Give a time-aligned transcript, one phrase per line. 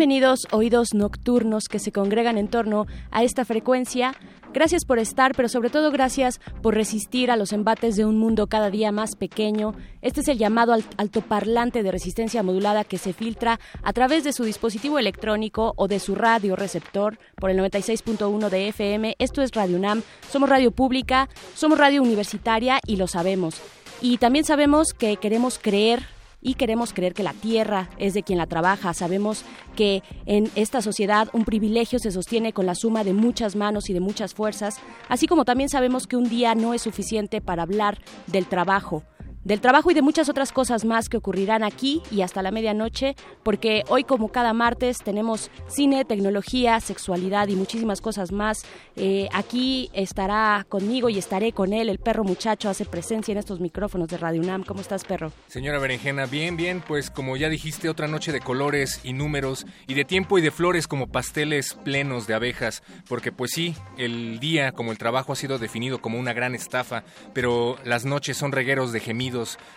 [0.00, 4.14] Bienvenidos, oídos nocturnos que se congregan en torno a esta frecuencia.
[4.54, 8.46] Gracias por estar, pero sobre todo gracias por resistir a los embates de un mundo
[8.46, 9.74] cada día más pequeño.
[10.00, 14.44] Este es el llamado altoparlante de resistencia modulada que se filtra a través de su
[14.44, 19.16] dispositivo electrónico o de su radio receptor por el 96.1 de FM.
[19.18, 20.02] Esto es Radio UNAM.
[20.30, 23.60] Somos radio pública, somos radio universitaria y lo sabemos.
[24.00, 26.06] Y también sabemos que queremos creer
[26.40, 28.94] y queremos creer que la tierra es de quien la trabaja.
[28.94, 29.44] Sabemos
[29.76, 33.92] que en esta sociedad un privilegio se sostiene con la suma de muchas manos y
[33.92, 37.98] de muchas fuerzas, así como también sabemos que un día no es suficiente para hablar
[38.26, 39.02] del trabajo
[39.44, 43.16] del trabajo y de muchas otras cosas más que ocurrirán aquí y hasta la medianoche,
[43.42, 48.62] porque hoy como cada martes tenemos cine, tecnología, sexualidad y muchísimas cosas más.
[48.96, 53.60] Eh, aquí estará conmigo y estaré con él, el perro muchacho, hace presencia en estos
[53.60, 54.64] micrófonos de Radio UNAM.
[54.64, 55.32] ¿Cómo estás, perro?
[55.48, 59.94] Señora Berenjena, bien, bien, pues como ya dijiste, otra noche de colores y números y
[59.94, 64.72] de tiempo y de flores como pasteles plenos de abejas, porque pues sí, el día
[64.72, 68.92] como el trabajo ha sido definido como una gran estafa, pero las noches son regueros
[68.92, 69.29] de gemidos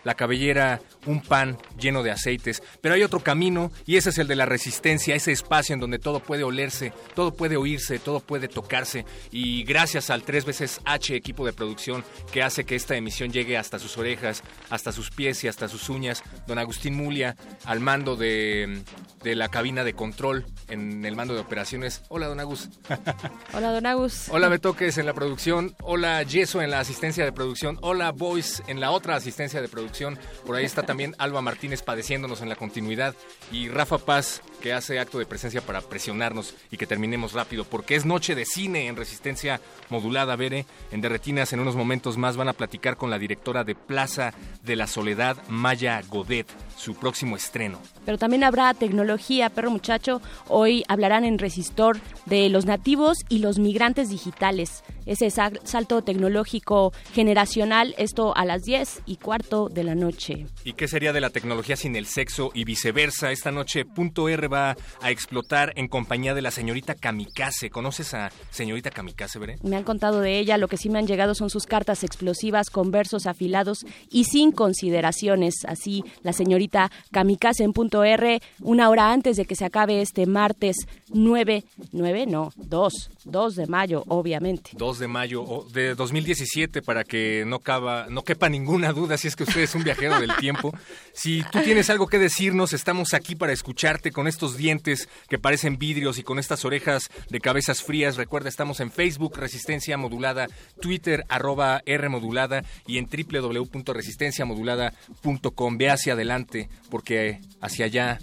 [0.04, 4.28] la cabellera un pan lleno de aceites, pero hay otro camino y ese es el
[4.28, 8.48] de la resistencia, ese espacio en donde todo puede olerse, todo puede oírse, todo puede
[8.48, 13.32] tocarse y gracias al tres veces H equipo de producción que hace que esta emisión
[13.32, 17.80] llegue hasta sus orejas, hasta sus pies y hasta sus uñas, don Agustín Mulia al
[17.80, 18.82] mando de,
[19.24, 22.04] de la cabina de control en el mando de operaciones.
[22.10, 22.70] Hola, don Agus.
[23.54, 24.30] Hola, don Agus.
[24.30, 25.76] Hola, Betoques en la producción.
[25.82, 27.78] Hola, Yeso en la asistencia de producción.
[27.82, 30.18] Hola, Boys en la otra asistencia de producción.
[30.46, 33.16] Por ahí está también Alba Martínez padeciéndonos en la continuidad
[33.52, 37.96] y Rafa Paz que hace acto de presencia para presionarnos y que terminemos rápido porque
[37.96, 39.60] es noche de cine en resistencia
[39.90, 40.66] modulada, Bere.
[40.90, 44.78] En Derretinas en unos momentos más van a platicar con la directora de Plaza de
[44.78, 46.48] la Soledad, Maya Godet,
[46.78, 47.82] su próximo estreno.
[48.06, 50.22] Pero también habrá tecnología, perro muchacho.
[50.48, 54.82] Hoy hablarán en Resistor de los nativos y los migrantes digitales.
[55.06, 60.46] Ese salto tecnológico generacional, esto a las 10 y cuarto de la noche.
[60.64, 63.34] ¿Y qué sería de la tecnología sin el sexo y viceversa?
[63.34, 67.70] Esta noche Punto R va a explotar en compañía de la señorita Kamikaze.
[67.70, 69.58] ¿Conoces a señorita Kamikaze, Veré?
[69.64, 72.70] Me han contado de ella, lo que sí me han llegado son sus cartas explosivas
[72.70, 75.56] con versos afilados y sin consideraciones.
[75.68, 80.26] Así, la señorita Kamikaze en Punto R, una hora antes de que se acabe este
[80.26, 80.76] martes
[81.10, 84.72] 9, 9, no, 2, 2 de mayo, obviamente.
[84.74, 89.36] 2 de mayo de 2017 para que no, caba, no quepa ninguna duda si es
[89.36, 90.74] que usted es un viajero del tiempo.
[91.14, 95.78] Si tú tienes algo que decirnos, estamos aquí para escucharte con estos dientes que parecen
[95.78, 98.18] vidrios y con estas orejas de cabezas frías.
[98.18, 100.48] Recuerda, estamos en Facebook, Resistencia Modulada,
[100.82, 105.78] Twitter, arroba R Modulada y en www.resistenciamodulada.com.
[105.78, 108.20] Ve hacia adelante porque hacia allá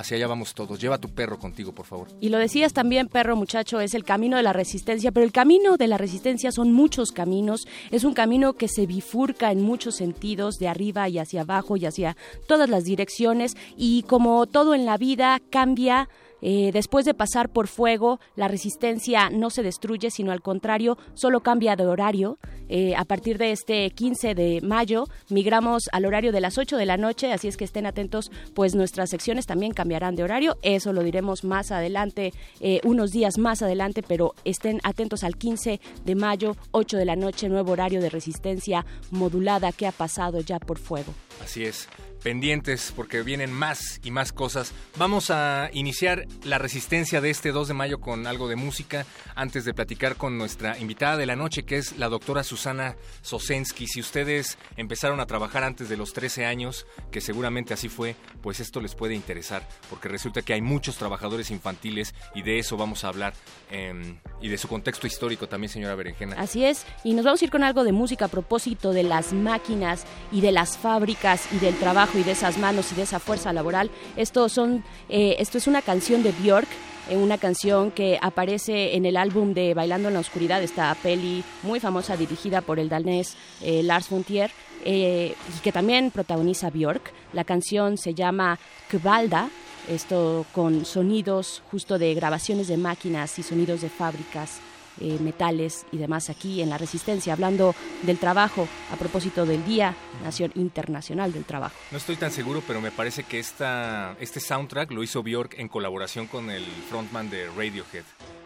[0.00, 0.80] Hacia allá vamos todos.
[0.80, 2.08] Lleva tu perro contigo, por favor.
[2.22, 5.76] Y lo decías también, perro muchacho, es el camino de la resistencia, pero el camino
[5.76, 7.68] de la resistencia son muchos caminos.
[7.90, 11.84] Es un camino que se bifurca en muchos sentidos, de arriba y hacia abajo y
[11.84, 12.16] hacia
[12.46, 13.58] todas las direcciones.
[13.76, 16.08] Y como todo en la vida cambia
[16.42, 21.40] eh, después de pasar por fuego, la resistencia no se destruye, sino al contrario, solo
[21.40, 22.38] cambia de horario.
[22.68, 26.86] Eh, a partir de este 15 de mayo, migramos al horario de las 8 de
[26.86, 30.56] la noche, así es que estén atentos, pues nuestras secciones también cambiarán de horario.
[30.62, 35.80] Eso lo diremos más adelante, eh, unos días más adelante, pero estén atentos al 15
[36.04, 40.58] de mayo, 8 de la noche, nuevo horario de resistencia modulada que ha pasado ya
[40.58, 41.12] por fuego.
[41.42, 41.88] Así es.
[42.22, 44.72] Pendientes porque vienen más y más cosas.
[44.96, 49.64] Vamos a iniciar la resistencia de este 2 de mayo con algo de música antes
[49.64, 53.86] de platicar con nuestra invitada de la noche que es la doctora Susana Sosensky.
[53.86, 58.60] Si ustedes empezaron a trabajar antes de los 13 años, que seguramente así fue, pues
[58.60, 63.04] esto les puede interesar porque resulta que hay muchos trabajadores infantiles y de eso vamos
[63.04, 63.34] a hablar
[63.70, 66.36] em, y de su contexto histórico también, señora Berenjena.
[66.38, 69.32] Así es, y nos vamos a ir con algo de música a propósito de las
[69.32, 73.20] máquinas y de las fábricas y del trabajo y de esas manos y de esa
[73.20, 73.90] fuerza laboral.
[74.16, 76.68] Esto, son, eh, esto es una canción de Björk
[77.08, 81.42] eh, una canción que aparece en el álbum de Bailando en la Oscuridad, esta peli
[81.62, 84.50] muy famosa dirigida por el danés eh, Lars Fontier
[84.82, 87.12] y que también protagoniza Björk.
[87.34, 88.58] La canción se llama
[88.88, 89.50] Kvalda,
[89.88, 94.60] esto con sonidos justo de grabaciones de máquinas y sonidos de fábricas
[95.00, 99.94] eh, metales y demás aquí en la Resistencia, hablando del trabajo a propósito del Día
[100.22, 101.74] Nación Internacional del Trabajo.
[101.90, 105.68] No estoy tan seguro, pero me parece que esta, este soundtrack lo hizo Bjork en
[105.68, 108.04] colaboración con el frontman de Radiohead,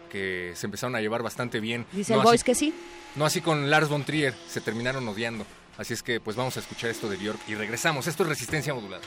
[0.09, 1.85] que se empezaron a llevar bastante bien.
[1.91, 2.73] Dice el voice que sí.
[3.15, 5.45] No así con Lars von Trier, se terminaron odiando.
[5.77, 8.07] Así es que pues vamos a escuchar esto de Bjork y regresamos.
[8.07, 9.03] Esto es Resistencia Modulada.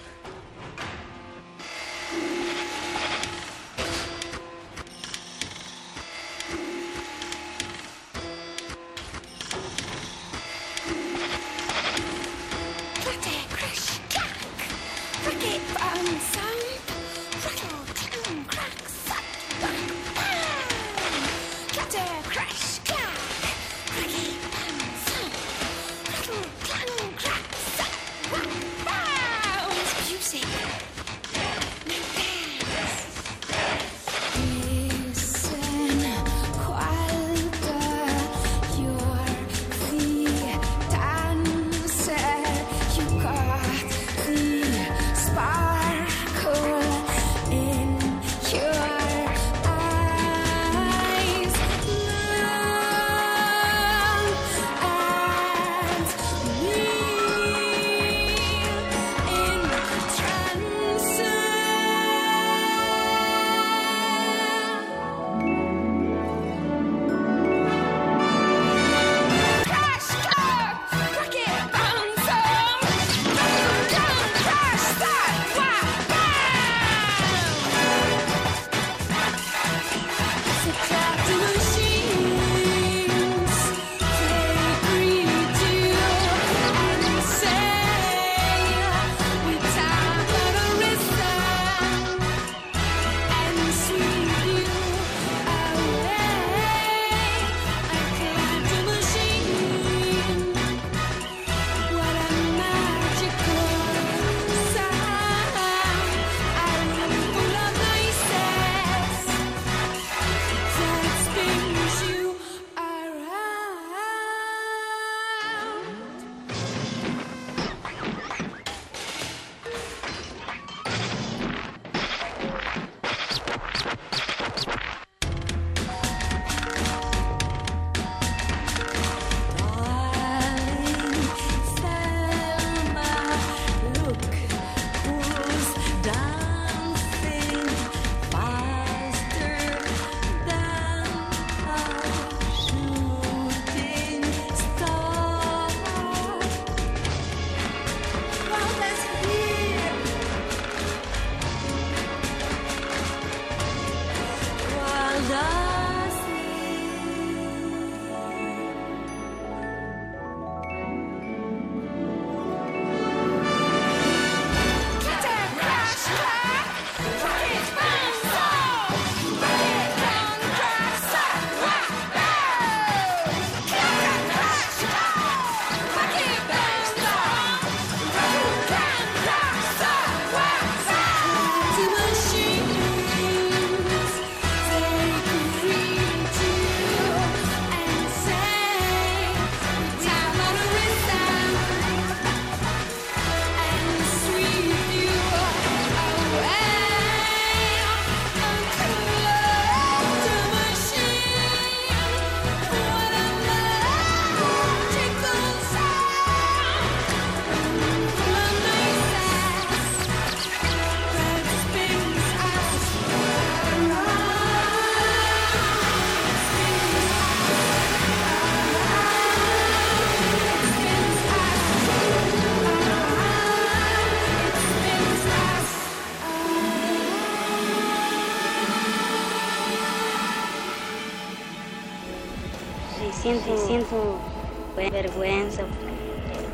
[235.02, 235.62] Vergüenza.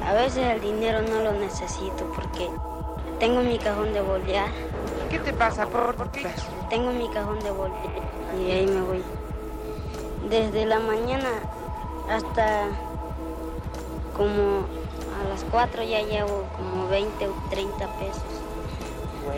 [0.06, 2.48] A veces el dinero no lo necesito porque
[3.18, 4.48] tengo mi cajón de bolear.
[5.10, 5.66] ¿Qué te pasa?
[5.66, 6.26] ¿Por, qué?
[6.68, 8.02] Tengo mi cajón de bolear
[8.38, 9.02] y ahí me voy.
[10.28, 11.30] Desde la mañana
[12.10, 12.66] hasta
[14.14, 14.66] como
[15.20, 18.22] a las 4 ya llevo como 20 o 30 pesos.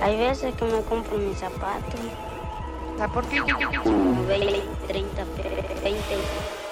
[0.03, 2.01] Hay veces que me compro mis zapatos.
[3.15, 3.41] ¿Por qué?
[3.41, 5.25] Como 20, 30,
[5.85, 6.66] 20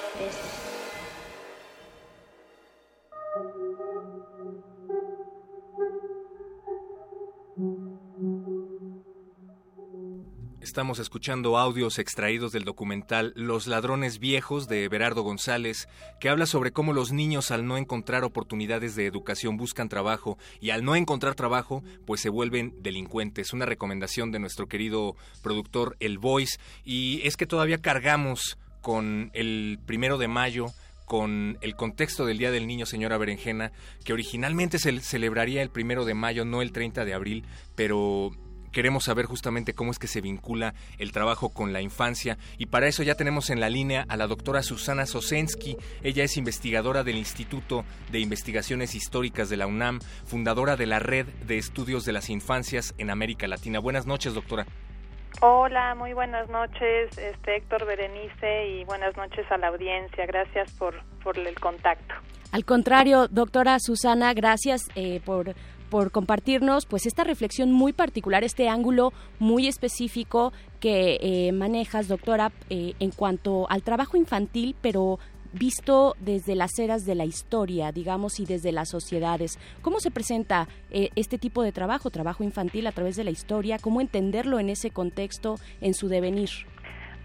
[10.61, 15.87] Estamos escuchando audios extraídos del documental Los ladrones viejos de Berardo González,
[16.19, 20.71] que habla sobre cómo los niños al no encontrar oportunidades de educación buscan trabajo y
[20.71, 23.53] al no encontrar trabajo pues se vuelven delincuentes.
[23.53, 29.79] Una recomendación de nuestro querido productor El Voice y es que todavía cargamos con el
[29.85, 30.67] primero de mayo
[31.05, 33.71] con el contexto del Día del Niño, señora Berenjena,
[34.03, 37.45] que originalmente se celebraría el primero de mayo, no el 30 de abril,
[37.75, 38.31] pero
[38.75, 42.89] queremos saber justamente cómo es que se vincula el trabajo con la infancia y para
[42.89, 45.77] eso ya tenemos en la línea a la doctora Susana Sosensky.
[46.03, 51.27] Ella es investigadora del Instituto de Investigaciones Históricas de la UNAM, fundadora de la Red
[51.47, 53.79] de Estudios de las Infancias en América Latina.
[53.79, 54.65] Buenas noches, doctora.
[55.41, 60.25] Hola, muy buenas noches, este Héctor Berenice y buenas noches a la audiencia.
[60.25, 62.15] Gracias por, por el contacto.
[62.51, 65.53] Al contrario, doctora Susana, gracias eh, por
[65.89, 72.51] por compartirnos pues esta reflexión muy particular, este ángulo muy específico que eh, manejas, doctora,
[72.69, 75.19] eh, en cuanto al trabajo infantil, pero
[75.57, 79.57] visto desde las eras de la historia, digamos, y desde las sociedades.
[79.81, 83.79] ¿Cómo se presenta eh, este tipo de trabajo, trabajo infantil a través de la historia?
[83.79, 86.49] ¿Cómo entenderlo en ese contexto, en su devenir?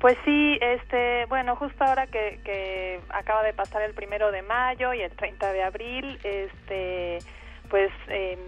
[0.00, 4.94] Pues sí, este, bueno, justo ahora que, que acaba de pasar el primero de mayo
[4.94, 7.18] y el 30 de abril, este,
[7.68, 8.38] pues eh,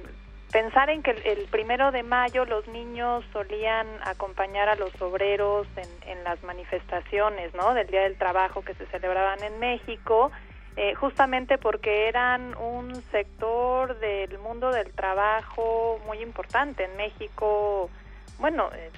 [0.52, 6.10] pensar en que el, primero de mayo los niños solían acompañar a los obreros en,
[6.10, 7.72] en, las manifestaciones, ¿no?
[7.74, 10.30] Del Día del Trabajo que se celebraban en México,
[10.76, 17.90] eh, justamente porque eran un sector del mundo del trabajo muy importante en México,
[18.38, 18.90] bueno, eh,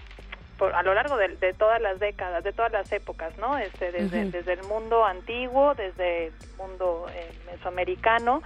[0.59, 3.59] por, a lo largo de, de, todas las décadas, de todas las épocas, ¿no?
[3.59, 8.43] Este, desde, desde el mundo antiguo, desde el mundo eh, mesoamericano,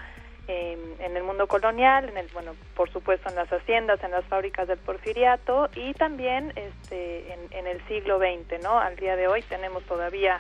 [0.49, 4.67] en el mundo colonial, en el, bueno, por supuesto en las haciendas, en las fábricas
[4.67, 8.78] del porfiriato y también este, en, el siglo XX, ¿no?
[8.78, 10.38] Al día de hoy tenemos todavía,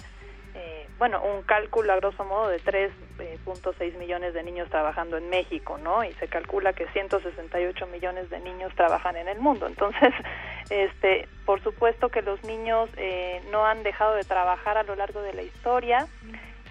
[0.54, 5.28] eh, bueno, un cálculo a grosso modo de 3.6 eh, millones de niños trabajando en
[5.28, 6.02] México, ¿no?
[6.04, 9.66] Y se calcula que 168 millones de niños trabajan en el mundo.
[9.66, 10.14] Entonces,
[10.70, 15.20] este, por supuesto que los niños eh, no han dejado de trabajar a lo largo
[15.20, 16.08] de la historia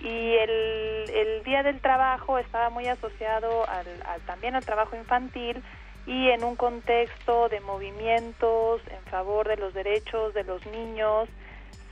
[0.02, 3.86] y el, el Día del Trabajo estaba muy asociado al,
[4.26, 5.64] también al trabajo infantil
[6.06, 11.28] y en un contexto de movimientos en favor de los derechos de los niños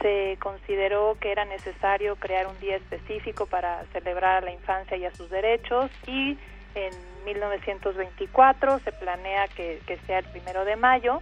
[0.01, 5.05] se consideró que era necesario crear un día específico para celebrar a la infancia y
[5.05, 6.37] a sus derechos y
[6.75, 6.93] en
[7.25, 11.21] 1924 se planea que, que sea el primero de mayo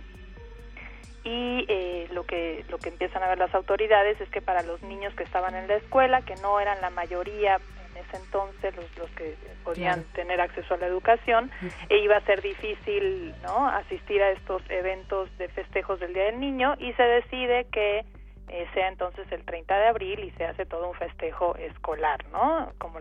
[1.24, 4.82] y eh, lo que lo que empiezan a ver las autoridades es que para los
[4.84, 7.60] niños que estaban en la escuela que no eran la mayoría
[7.92, 11.50] en ese entonces los, los que podían tener acceso a la educación
[11.88, 16.40] e iba a ser difícil no asistir a estos eventos de festejos del día del
[16.40, 18.06] niño y se decide que
[18.50, 22.74] eh, sea entonces el 30 de abril y se hace todo un festejo escolar no
[22.80, 23.00] como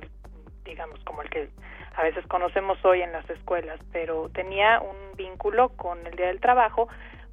[0.65, 1.49] digamos como el que
[1.97, 6.41] a veces conocemos hoy en las escuelas pero tenía un vínculo con el día del
[6.41, 6.89] trabajo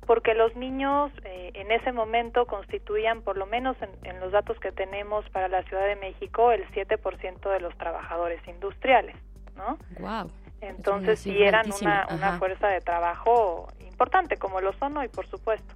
[0.06, 4.72] porque los niños eh, en ese momento constituían, por lo menos en, los datos que
[4.72, 9.16] tenemos para la Ciudad de México, el 7% de los trabajadores industriales,
[9.56, 9.78] ¿no?
[10.00, 10.32] Wow.
[10.62, 15.74] Entonces sí eran una, una fuerza de trabajo importante, como lo son hoy, por supuesto.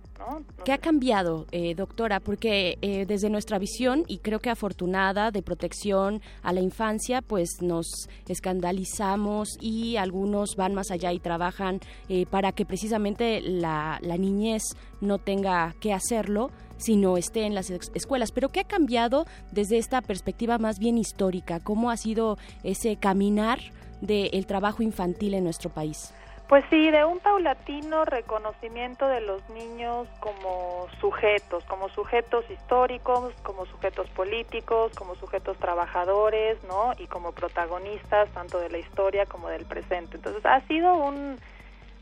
[0.63, 2.21] ¿Qué ha cambiado, eh, doctora?
[2.21, 7.61] Porque eh, desde nuestra visión, y creo que afortunada, de protección a la infancia, pues
[7.61, 14.17] nos escandalizamos y algunos van más allá y trabajan eh, para que precisamente la, la
[14.17, 14.63] niñez
[15.01, 18.31] no tenga que hacerlo sino esté en las escuelas.
[18.33, 21.61] Pero ¿qué ha cambiado desde esta perspectiva más bien histórica?
[21.61, 23.59] ¿Cómo ha sido ese caminar
[24.03, 26.13] del trabajo infantil en nuestro país?
[26.49, 33.65] Pues sí, de un paulatino reconocimiento de los niños como sujetos, como sujetos históricos, como
[33.65, 36.91] sujetos políticos, como sujetos trabajadores, ¿no?
[36.99, 40.17] Y como protagonistas tanto de la historia como del presente.
[40.17, 41.37] Entonces ha sido un,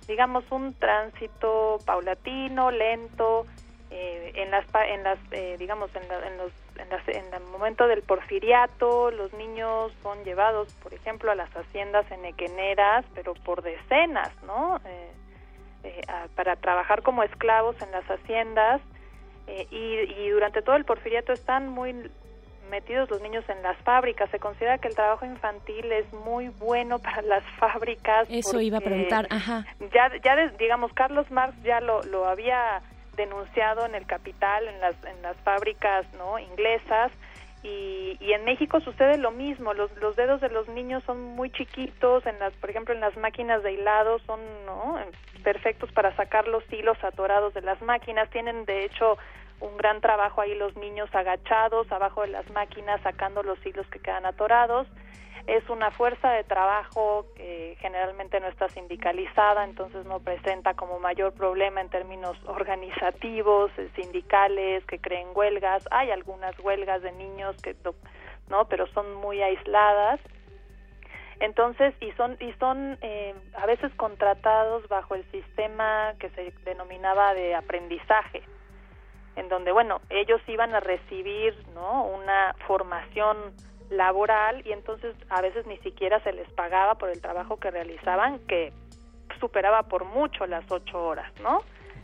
[0.07, 3.45] digamos, un tránsito paulatino, lento,
[3.91, 5.19] eh, en las, en las
[5.59, 6.51] digamos, en, en, los,
[7.07, 13.05] en, el momento del porfiriato, los niños son llevados, por ejemplo, a las haciendas enequeneras,
[13.13, 14.79] pero por decenas, ¿no?
[16.35, 18.81] para trabajar como esclavos en las haciendas
[19.71, 21.95] y, y durante todo el porfiriato están muy
[22.71, 24.31] metidos los niños en las fábricas.
[24.31, 28.27] Se considera que el trabajo infantil es muy bueno para las fábricas.
[28.29, 29.65] Eso iba a preguntar, ajá.
[29.93, 32.81] Ya, ya digamos, Carlos Marx ya lo, lo había
[33.15, 37.11] denunciado en el Capital, en las, en las fábricas no inglesas.
[37.63, 41.51] Y, y, en México sucede lo mismo, los, los dedos de los niños son muy
[41.51, 44.97] chiquitos, en las, por ejemplo, en las máquinas de hilado son ¿no?
[45.43, 49.19] perfectos para sacar los hilos atorados de las máquinas, tienen de hecho
[49.59, 53.99] un gran trabajo ahí los niños agachados abajo de las máquinas sacando los hilos que
[53.99, 54.87] quedan atorados.
[55.47, 61.33] Es una fuerza de trabajo que generalmente no está sindicalizada, entonces no presenta como mayor
[61.33, 65.87] problema en términos organizativos, eh, sindicales, que creen huelgas.
[65.91, 67.75] Hay algunas huelgas de niños que
[68.49, 70.19] no, pero son muy aisladas.
[71.39, 77.33] Entonces, y son, y son eh, a veces contratados bajo el sistema que se denominaba
[77.33, 78.43] de aprendizaje,
[79.35, 82.05] en donde, bueno, ellos iban a recibir, ¿no?
[82.05, 83.55] Una formación
[83.91, 88.39] laboral y entonces a veces ni siquiera se les pagaba por el trabajo que realizaban,
[88.47, 88.73] que
[89.39, 91.61] superaba por mucho las ocho horas, ¿no?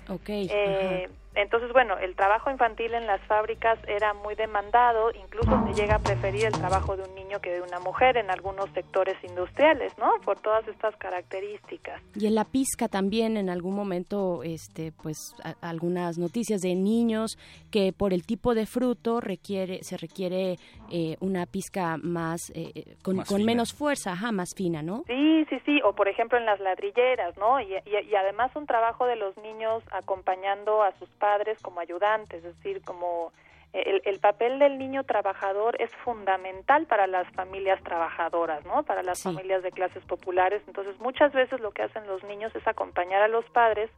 [0.10, 0.48] Okay.
[0.52, 5.96] Eh, entonces, bueno, el trabajo infantil en las fábricas era muy demandado, incluso se llega
[5.96, 9.96] a preferir el trabajo de un niño que de una mujer en algunos sectores industriales,
[10.00, 10.14] ¿no?
[10.26, 12.02] Por todas estas características.
[12.16, 17.38] Y en la pizca también en algún momento, este, pues, algunas noticias de niños
[17.70, 20.56] que por el tipo de fruto requiere, se requiere
[20.90, 25.04] eh, una pizca más, eh, eh, con, menos fuerza, ajá, más fina, ¿no?
[25.06, 27.62] Sí, sí, sí, o por ejemplo en las ladrilleras, ¿no?
[27.62, 31.82] Y, y, y además un trabajo de los niños acompañando a sus padres padres como
[31.82, 33.34] ayudantes, es decir, como
[33.74, 38.84] el, el, papel del niño trabajador es fundamental para las familias trabajadoras, ¿no?
[38.84, 40.62] Para las familias de clases populares.
[40.68, 43.90] Entonces, muchas veces lo que hacen los niños es acompañar a los padres,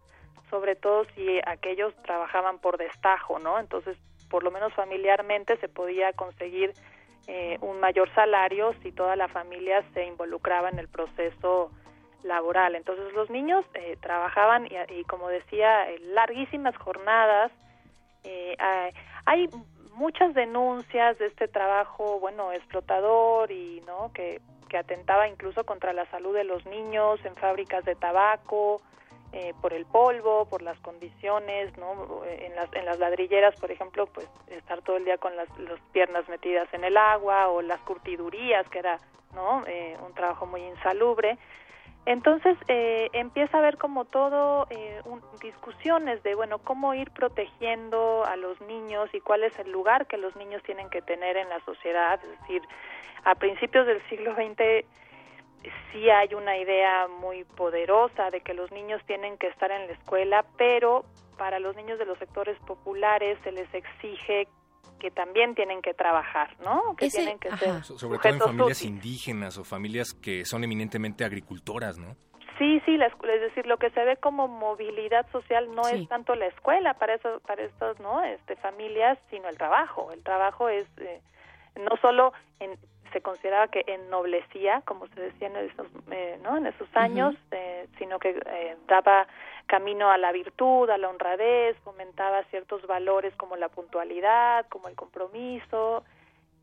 [0.50, 3.60] sobre todo si aquellos trabajaban por destajo, ¿no?
[3.60, 3.96] Entonces,
[4.28, 6.74] por lo menos familiarmente se podía conseguir
[7.28, 11.70] eh, un mayor salario si toda la familia se involucraba en el proceso
[12.24, 12.76] laboral.
[12.76, 17.52] Entonces los niños eh, trabajaban y, como decía, larguísimas jornadas.
[18.24, 18.56] Eh,
[19.26, 19.50] hay
[19.94, 26.06] muchas denuncias de este trabajo, bueno, explotador y no que, que atentaba incluso contra la
[26.10, 28.82] salud de los niños en fábricas de tabaco,
[29.32, 32.24] eh, por el polvo, por las condiciones, ¿no?
[32.26, 35.80] En las, en las ladrilleras, por ejemplo, pues estar todo el día con las, las
[35.92, 39.00] piernas metidas en el agua o las curtidurías, que era,
[39.36, 39.64] ¿no?
[40.04, 41.38] un trabajo muy insalubre.
[42.10, 45.00] Entonces eh, empieza a haber como todo eh,
[45.44, 50.18] discusiones de, bueno, cómo ir protegiendo a los niños y cuál es el lugar que
[50.18, 52.20] los niños tienen que tener en la sociedad.
[52.24, 52.64] Es decir,
[53.26, 54.88] a principios del siglo XX
[55.92, 59.94] sí hay una idea muy poderosa de que los niños tienen que estar en la
[59.94, 61.06] escuela, pero
[61.38, 64.48] para los niños de los sectores populares se les exige
[65.00, 66.96] que también tienen que trabajar, ¿no?
[66.96, 71.98] Que tienen que ser sobre todo en familias indígenas o familias que son eminentemente agricultoras,
[71.98, 72.16] ¿no?
[72.60, 76.48] Sí, sí, es decir, lo que se ve como movilidad social no es tanto la
[76.48, 78.22] escuela para eso, para estas, ¿no?
[78.22, 80.12] Este, familias, sino el trabajo.
[80.12, 81.22] El trabajo es eh,
[81.76, 82.78] no solo en,
[83.12, 86.58] se consideraba que ennoblecía, como se decía en esos, eh, ¿no?
[86.58, 88.40] en esos años, eh, sino que
[88.88, 89.28] daba
[89.66, 94.96] camino a la virtud, a la honradez, fomentaba ciertos valores como la puntualidad, como el
[94.96, 96.04] compromiso,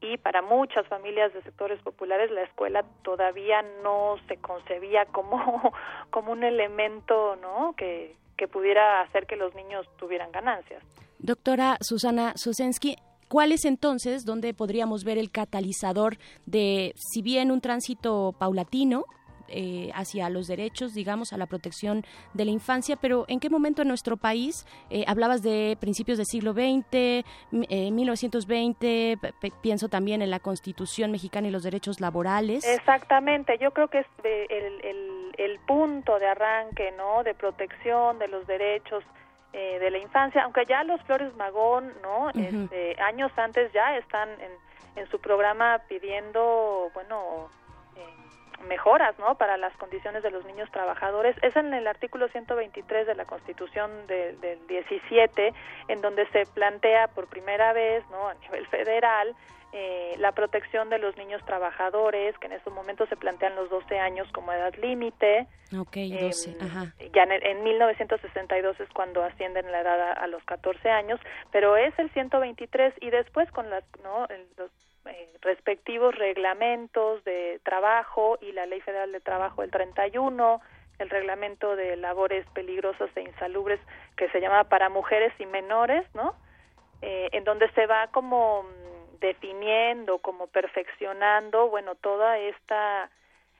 [0.00, 5.72] y para muchas familias de sectores populares la escuela todavía no se concebía como,
[6.10, 7.74] como un elemento ¿no?
[7.76, 10.82] que, que pudiera hacer que los niños tuvieran ganancias.
[11.18, 12.96] Doctora Susana Susensky,
[13.28, 19.04] ¿Cuál es entonces donde podríamos ver el catalizador de, si bien un tránsito paulatino,
[19.48, 23.82] eh, hacia los derechos, digamos, a la protección de la infancia, pero ¿en qué momento
[23.82, 29.18] en nuestro país, eh, hablabas de principios del siglo XX, 1920, eh,
[29.62, 32.66] pienso también en la Constitución mexicana y los derechos laborales?
[32.66, 38.46] Exactamente, yo creo que es el, el, punto de arranque, ¿no?, de protección de los
[38.46, 39.04] derechos
[39.60, 44.50] de la infancia, aunque ya los Flores Magón, ¿no?, este, años antes ya están en,
[44.96, 47.48] en su programa pidiendo, bueno,
[48.68, 49.36] mejoras, ¿no?
[49.36, 51.36] Para las condiciones de los niños trabajadores.
[51.42, 55.52] Es en el artículo 123 de la Constitución del 17,
[55.88, 58.28] en donde se plantea por primera vez, ¿no?
[58.28, 59.34] A nivel federal,
[59.78, 63.98] eh, la protección de los niños trabajadores, que en estos momentos se plantean los 12
[63.98, 65.46] años como edad límite.
[65.78, 66.94] Ok, 12, Em, ajá.
[67.12, 71.20] Ya en, en 1962 es cuando ascienden la edad a, a los 14 años,
[71.52, 74.26] pero es el 123 y después con las, ¿no?
[74.56, 74.70] los
[75.04, 80.62] eh, respectivos reglamentos de trabajo y la Ley Federal de Trabajo del 31,
[80.98, 83.78] el reglamento de labores peligrosas e insalubres
[84.16, 86.34] que se llama para mujeres y menores, ¿no?
[87.02, 93.10] Eh, en donde se va como mm, definiendo, como perfeccionando, bueno, toda esta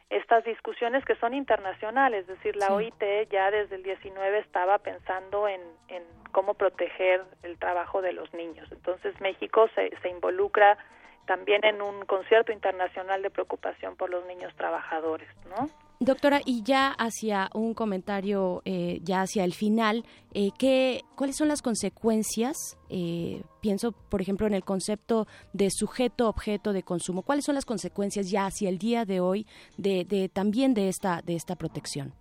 [0.09, 2.73] estas discusiones que son internacionales, es decir, la Sí.
[2.75, 8.33] OIT ya desde el 19 estaba pensando en, en cómo proteger el trabajo de los
[8.33, 8.71] niños.
[8.71, 10.79] Entonces México se, se involucra
[11.27, 15.69] también en un concierto internacional de preocupación por los niños trabajadores, ¿no?
[15.99, 20.05] Doctora, y ya hacia un comentario, eh, ya hacia el final,
[20.35, 22.79] eh, ¿qué, ¿cuáles son las consecuencias?
[22.91, 27.23] Eh, pienso, por ejemplo, en el concepto de sujeto-objeto de consumo.
[27.23, 29.47] ¿Cuáles son las consecuencias ya hacia el día de hoy
[29.79, 32.13] de, de también de esta, de esta protección?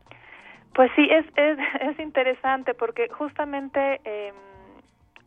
[0.73, 4.33] Pues sí, es, es, es interesante porque justamente eh,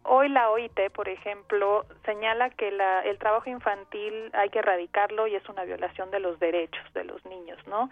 [0.05, 5.35] hoy la OIT, por ejemplo, señala que la, el trabajo infantil hay que erradicarlo y
[5.35, 7.91] es una violación de los derechos de los niños, ¿no?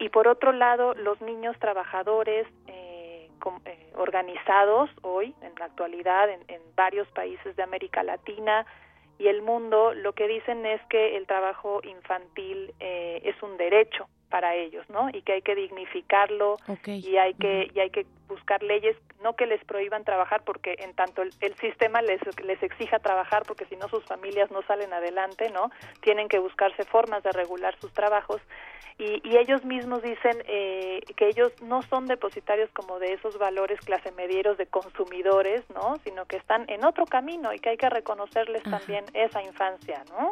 [0.00, 6.28] Y por otro lado, los niños trabajadores eh, com- eh, organizados hoy, en la actualidad,
[6.30, 8.64] en, en varios países de América Latina
[9.18, 14.08] y el mundo, lo que dicen es que el trabajo infantil eh, es un derecho
[14.30, 15.10] para ellos, ¿no?
[15.10, 19.44] Y que hay que dignificarlo y hay que y hay que buscar leyes no que
[19.44, 23.76] les prohíban trabajar porque en tanto el, el sistema les les exija trabajar porque si
[23.76, 28.40] no sus familias no salen adelante no tienen que buscarse formas de regular sus trabajos.
[28.98, 33.80] Y, y ellos mismos dicen eh, que ellos no son depositarios como de esos valores
[33.80, 37.88] clase medieros de consumidores no sino que están en otro camino y que hay que
[37.88, 38.78] reconocerles Ajá.
[38.78, 40.30] también esa infancia no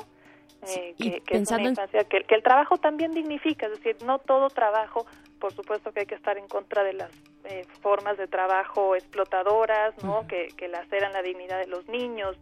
[0.66, 3.66] eh, y que, que es una pensando en- infancia que, que el trabajo también dignifica,
[3.66, 5.06] es decir, no todo trabajo,
[5.38, 7.10] por supuesto que hay que estar en contra de las
[7.44, 10.18] eh, formas de trabajo explotadoras, ¿no?
[10.20, 10.26] Ujú.
[10.28, 12.36] que, que laceran la dignidad de los niños,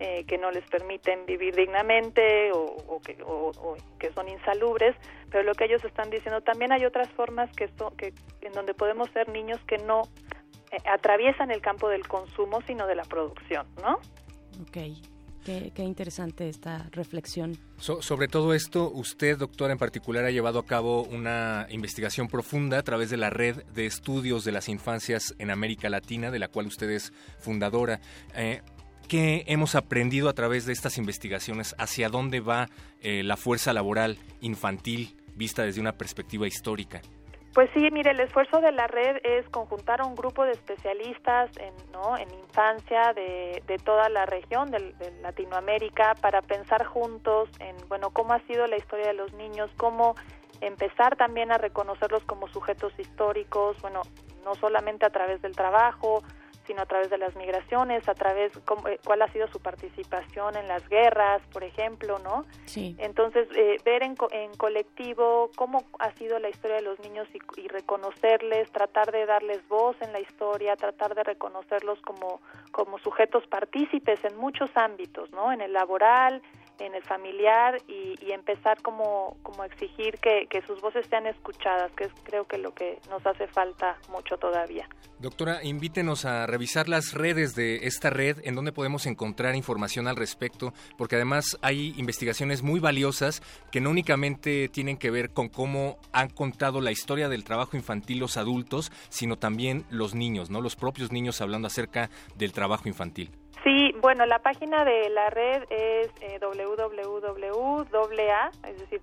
[0.00, 4.96] eh, que no les permiten vivir dignamente o, o que, o- o que son insalubres,
[5.30, 8.74] pero lo que ellos están diciendo también hay otras formas que, son, que en donde
[8.74, 10.02] podemos ser niños que no
[10.72, 13.98] eh, atraviesan el campo del consumo, sino de la producción, ¿no?
[14.62, 14.78] Ok.
[15.44, 17.58] Qué, interesante esta reflexión.
[17.78, 22.78] So- sobre todo esto, usted, doctora, en particular, ha llevado a cabo una investigación profunda
[22.78, 26.48] a través de la red de estudios de las infancias en América Latina, de la
[26.48, 28.00] cual usted es fundadora.
[28.36, 28.62] Eh,
[29.08, 31.74] ¿Qué hemos aprendido a través de estas investigaciones?
[31.76, 32.68] ¿Hacia dónde va
[33.00, 37.02] eh, la fuerza laboral infantil vista desde una perspectiva histórica?
[37.54, 41.50] Pues sí, mire, el esfuerzo de la red es conjuntar a un grupo de especialistas
[41.58, 42.16] en, ¿no?
[42.16, 48.08] en infancia de, de toda la región del- de, Latinoamérica para pensar juntos en, bueno,
[48.10, 50.14] cómo ha sido la historia de los niños, cómo
[50.62, 54.00] empezar también a reconocerlos como sujetos históricos, bueno,
[54.44, 56.22] no solamente a través del trabajo,
[56.66, 60.56] sino a través de las migraciones, a través cómo- eh, cuál ha sido su participación
[60.56, 62.44] en las guerras, por ejemplo, ¿no?
[62.66, 62.94] Sí.
[62.98, 67.28] Entonces, eh, ver en, co- en colectivo cómo ha sido la historia de los niños
[67.34, 72.98] y, y reconocerles, tratar de darles voz en la historia, tratar de reconocerlos como, como
[72.98, 75.52] sujetos partícipes en muchos ámbitos, ¿no?
[75.52, 76.42] En el laboral,
[76.78, 81.92] en el familiar y, empezar como, como a exigir que, que sus voces sean escuchadas,
[81.92, 84.88] que es creo que lo que nos hace falta mucho todavía.
[85.18, 90.16] Doctora, invítenos a revisar las redes de esta red, en donde podemos encontrar información al
[90.16, 95.98] respecto, porque además hay investigaciones muy valiosas que no únicamente tienen que ver con cómo
[96.12, 100.60] han contado la historia del trabajo infantil los adultos, sino también los niños, ¿no?
[100.60, 103.30] Los propios niños hablando acerca del trabajo infantil.
[103.64, 106.90] Sí, bueno, la página de la red es eh, www.a,
[108.68, 109.00] es decir,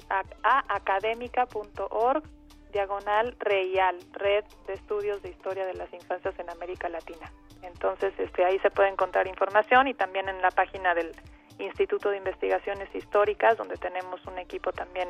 [2.73, 7.31] diagonal real, red de estudios de historia de las infancias en América Latina.
[7.63, 11.11] Entonces, este, ahí se puede encontrar información y también en la página del
[11.57, 15.09] Instituto de Investigaciones Históricas, donde tenemos un equipo también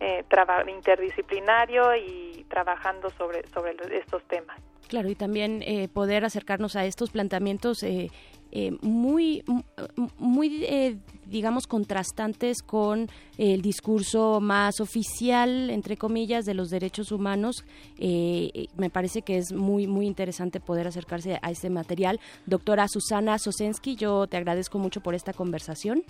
[0.00, 0.24] eh,
[0.68, 4.60] interdisciplinario y trabajando sobre, sobre estos temas.
[4.88, 8.10] Claro, y también eh, poder acercarnos a estos planteamientos eh,
[8.52, 9.42] eh, muy,
[10.18, 10.98] muy eh,
[11.32, 17.64] digamos, contrastantes con el discurso más oficial, entre comillas, de los derechos humanos.
[17.98, 22.20] Eh, eh, me parece que es muy, muy interesante poder acercarse a este material.
[22.46, 26.04] Doctora Susana Sosensky, yo te agradezco mucho por esta conversación.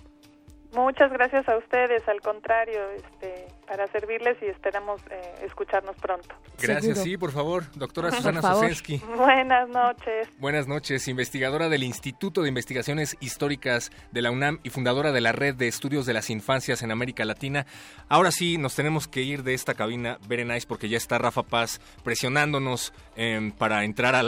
[0.72, 6.34] Muchas gracias a ustedes, al contrario, este, para servirles y esperamos eh, escucharnos pronto.
[6.60, 9.02] Gracias, sí, por favor, doctora Susana Sosensky.
[9.16, 10.28] Buenas noches.
[10.38, 15.32] Buenas noches, investigadora del Instituto de Investigaciones Históricas de la UNAM y fundadora de la
[15.32, 17.66] Red de Estudios de las Infancias en América Latina.
[18.08, 21.82] Ahora sí, nos tenemos que ir de esta cabina, Berenice, porque ya está Rafa Paz
[22.02, 24.22] presionándonos em, para entrar a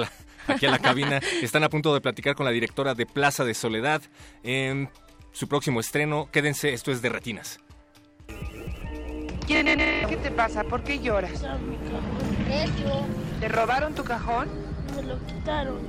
[0.47, 1.19] aquí a la cabina.
[1.43, 4.03] Están a punto de platicar con la directora de Plaza de Soledad.
[4.43, 4.89] Em,
[5.35, 6.29] su próximo estreno.
[6.33, 7.61] Quédense, esto es de Retinas.
[9.47, 10.65] ¿Qué te pasa?
[10.65, 11.45] ¿Por qué lloras?
[13.41, 14.49] ¿Te robaron tu cajón?
[14.97, 15.81] Me lo quitaron.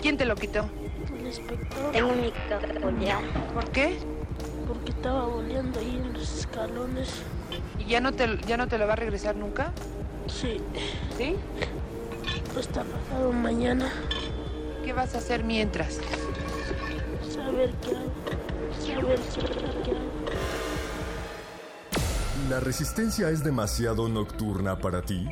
[0.00, 0.70] ¿Quién te lo quitó?
[1.18, 1.92] El inspector.
[1.92, 2.98] Tengo mi cajón
[3.52, 3.98] ¿Por qué?
[4.66, 7.22] Porque estaba boleando ahí en los escalones.
[7.78, 9.72] ¿Y ya no te, ya no te lo va a regresar nunca?
[10.28, 10.60] Sí.
[11.18, 11.36] ¿Sí?
[12.54, 13.92] Pues está pasado mañana.
[14.84, 16.00] ¿Qué vas a hacer mientras?
[17.44, 18.10] Saber qué hago.
[18.80, 19.20] Saber
[19.84, 20.14] qué hago.
[22.48, 25.26] ¿La resistencia es demasiado nocturna para ti?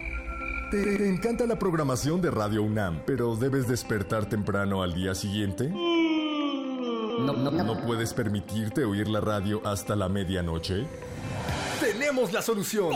[0.70, 5.68] ¿Te encanta la programación de Radio UNAM, pero debes despertar temprano al día siguiente?
[5.68, 7.64] No, no, no.
[7.64, 10.86] ¿No puedes permitirte oír la radio hasta la medianoche?
[11.80, 12.92] Tenemos la solución.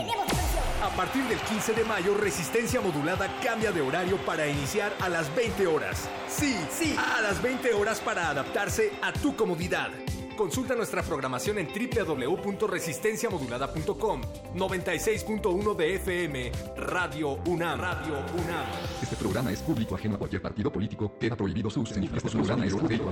[0.81, 5.35] A partir del 15 de mayo, Resistencia Modulada cambia de horario para iniciar a las
[5.35, 6.07] 20 horas.
[6.29, 9.89] Sí, sí, a las 20 horas para adaptarse a tu comodidad.
[10.37, 14.21] Consulta nuestra programación en www.resistenciamodulada.com
[14.55, 17.79] 96.1 de FM Radio UNAM.
[17.79, 18.67] Radio UNAM.
[19.01, 21.11] Este programa es público ajeno a cualquier partido político.
[21.19, 21.95] Queda prohibido su uso.
[21.99, 23.11] Este programa es público.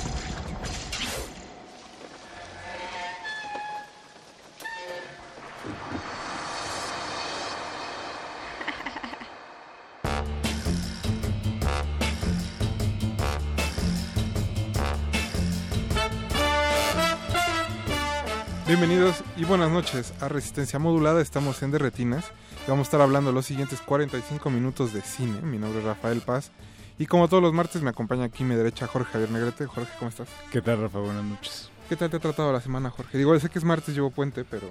[18.71, 21.19] Bienvenidos y buenas noches a Resistencia Modulada.
[21.19, 22.23] Estamos en Derretinas
[22.65, 25.41] y vamos a estar hablando los siguientes 45 minutos de cine.
[25.41, 26.51] Mi nombre es Rafael Paz
[26.97, 29.65] y como todos los martes me acompaña aquí a mi derecha Jorge Javier Negrete.
[29.65, 30.29] Jorge, ¿cómo estás?
[30.53, 30.99] ¿Qué tal, Rafa?
[30.99, 31.69] Buenas noches.
[31.89, 33.17] ¿Qué tal te ha tratado la semana, Jorge?
[33.17, 34.69] Digo, sé que es martes, llevo puente, pero...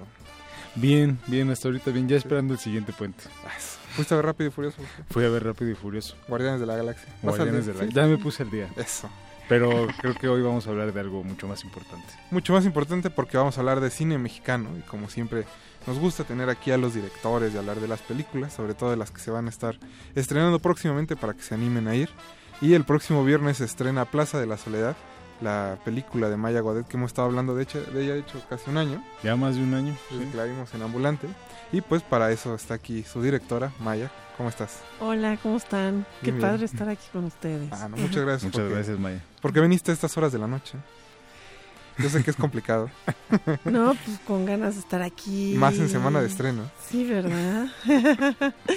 [0.73, 3.25] Bien, bien, hasta ahorita bien, ya esperando el siguiente puente.
[3.91, 4.81] ¿Fuiste a ver Rápido y Furioso?
[5.11, 6.15] Fui a ver Rápido y Furioso.
[6.27, 7.07] Guardianes de la Galaxia.
[7.21, 8.67] Guardianes de la Ya me puse al día.
[8.77, 9.11] Eso.
[9.51, 12.07] Pero creo que hoy vamos a hablar de algo mucho más importante.
[12.29, 15.43] Mucho más importante porque vamos a hablar de cine mexicano y como siempre
[15.85, 18.95] nos gusta tener aquí a los directores y hablar de las películas, sobre todo de
[18.95, 19.77] las que se van a estar
[20.15, 22.07] estrenando próximamente para que se animen a ir.
[22.61, 24.95] Y el próximo viernes se estrena Plaza de la Soledad,
[25.41, 28.41] la película de Maya Godet que hemos estado hablando de, hecho, de ella de hecho
[28.49, 29.03] casi un año.
[29.21, 29.97] Ya más de un año.
[30.07, 30.29] Sí.
[30.33, 31.27] La vimos en Ambulante.
[31.73, 34.09] Y pues para eso está aquí su directora, Maya.
[34.37, 34.79] ¿Cómo estás?
[35.01, 36.05] Hola, ¿cómo están?
[36.23, 36.69] Qué Bien, padre bien.
[36.69, 37.67] estar aquí con ustedes.
[37.73, 38.43] Ah, no, muchas gracias.
[38.45, 39.21] Muchas porque- gracias, Maya.
[39.41, 40.77] Porque viniste a estas horas de la noche.
[41.97, 42.89] Yo sé que es complicado.
[43.65, 45.53] No, pues con ganas de estar aquí.
[45.55, 46.69] Más en semana de estreno.
[46.89, 47.67] Sí, ¿verdad?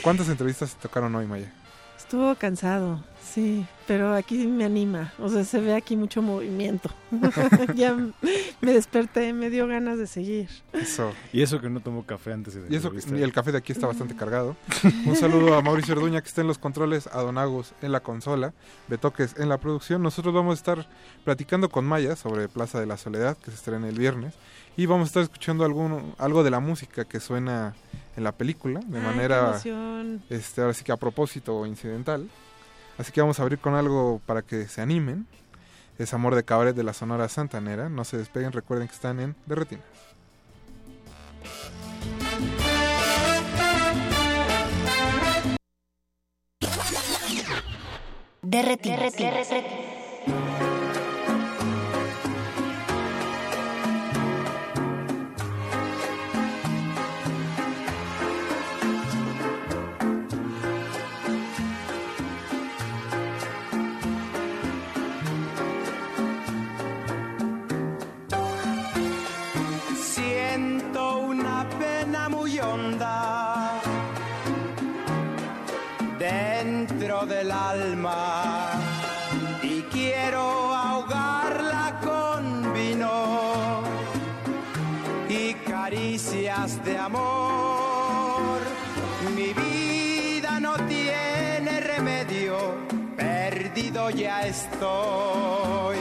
[0.03, 1.53] ¿Cuántas entrevistas te tocaron hoy, Maya?
[1.97, 3.03] Estuvo cansado,
[3.35, 5.13] sí, pero aquí me anima.
[5.19, 6.91] O sea, se ve aquí mucho movimiento.
[7.75, 7.95] ya
[8.61, 10.49] me desperté, me dio ganas de seguir.
[10.73, 11.13] Eso.
[11.33, 13.59] Y eso que no tomo café antes de la Y eso, y el café de
[13.59, 14.57] aquí está bastante cargado.
[15.07, 18.01] Un saludo a Mauricio Orduña que está en los controles, a Don Agus en la
[18.01, 18.55] consola,
[18.89, 20.03] Betoques en la producción.
[20.03, 20.89] Nosotros vamos a estar
[21.25, 24.35] platicando con Maya sobre Plaza de la Soledad, que se estrena el viernes.
[24.77, 27.75] Y vamos a estar escuchando algún, algo de la música que suena
[28.17, 29.61] en la película, de Ay, manera,
[30.31, 32.29] este, ahora sí que a propósito o incidental.
[32.99, 35.27] Así que vamos a abrir con algo para que se animen.
[35.99, 37.89] Es Amor de Cabaret de la Sonora Santanera.
[37.89, 39.37] No se despeguen, recuerden que están en.
[39.47, 39.87] Derretinas.
[50.27, 50.54] Siento
[79.63, 83.83] y quiero ahogarla con vino
[85.29, 88.61] y caricias de amor.
[89.35, 92.59] Mi vida no tiene remedio,
[93.17, 95.97] perdido ya estoy.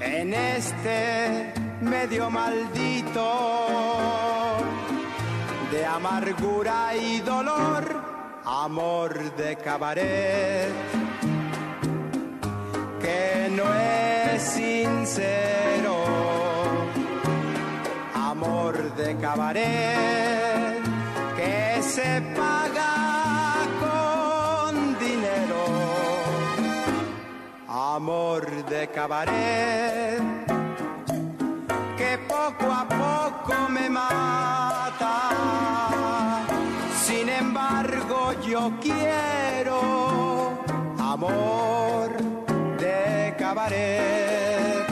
[0.00, 3.28] En este medio maldito
[5.70, 8.03] de amargura y dolor
[8.44, 10.72] amor de cabaret
[13.00, 15.96] que no es sincero,
[18.14, 20.82] amor de cabaret
[21.36, 25.64] que se paga con dinero,
[27.68, 30.22] amor de cabaret
[31.96, 35.93] que poco a poco me mata.
[37.34, 40.56] Sin embargo, yo quiero
[40.98, 42.10] amor
[42.78, 44.83] de cabaret.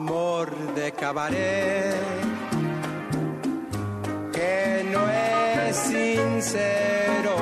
[0.00, 1.94] Amor de cabaret
[4.32, 7.36] que no es sincero,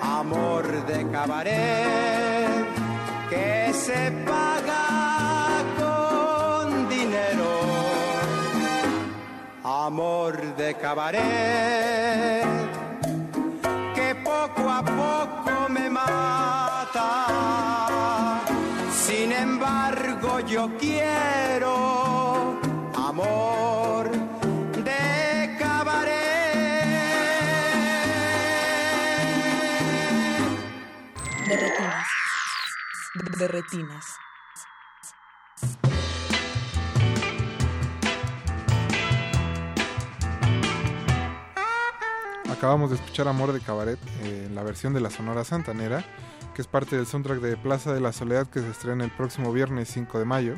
[0.00, 2.66] amor de cabaret
[3.30, 4.84] que se paga
[5.80, 7.52] con dinero,
[9.64, 12.46] amor de cabaret
[13.96, 15.90] que poco a poco me
[19.24, 22.60] Sin embargo, yo quiero
[22.94, 24.10] amor
[24.84, 26.14] de cabaret.
[31.48, 32.06] De retinas.
[33.38, 34.04] De retinas.
[42.52, 46.04] Acabamos de escuchar Amor de Cabaret eh, en la versión de la Sonora Santanera,
[46.54, 49.52] que es parte del soundtrack de Plaza de la Soledad que se estrena el próximo
[49.52, 50.54] viernes 5 de mayo.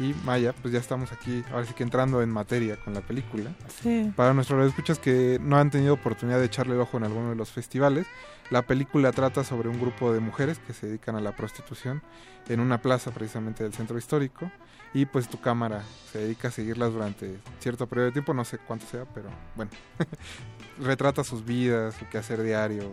[0.00, 3.52] Y Maya, pues ya estamos aquí, ahora sí que entrando en materia con la película.
[3.80, 4.12] Sí.
[4.16, 7.36] Para nuestros escuchas que no han tenido oportunidad de echarle el ojo en alguno de
[7.36, 8.06] los festivales,
[8.50, 12.02] la película trata sobre un grupo de mujeres que se dedican a la prostitución
[12.48, 14.50] en una plaza precisamente del centro histórico
[14.92, 15.82] y pues tu cámara
[16.12, 19.70] se dedica a seguirlas durante cierto periodo de tiempo, no sé cuánto sea, pero bueno,
[20.80, 22.92] retrata sus vidas, su quehacer diario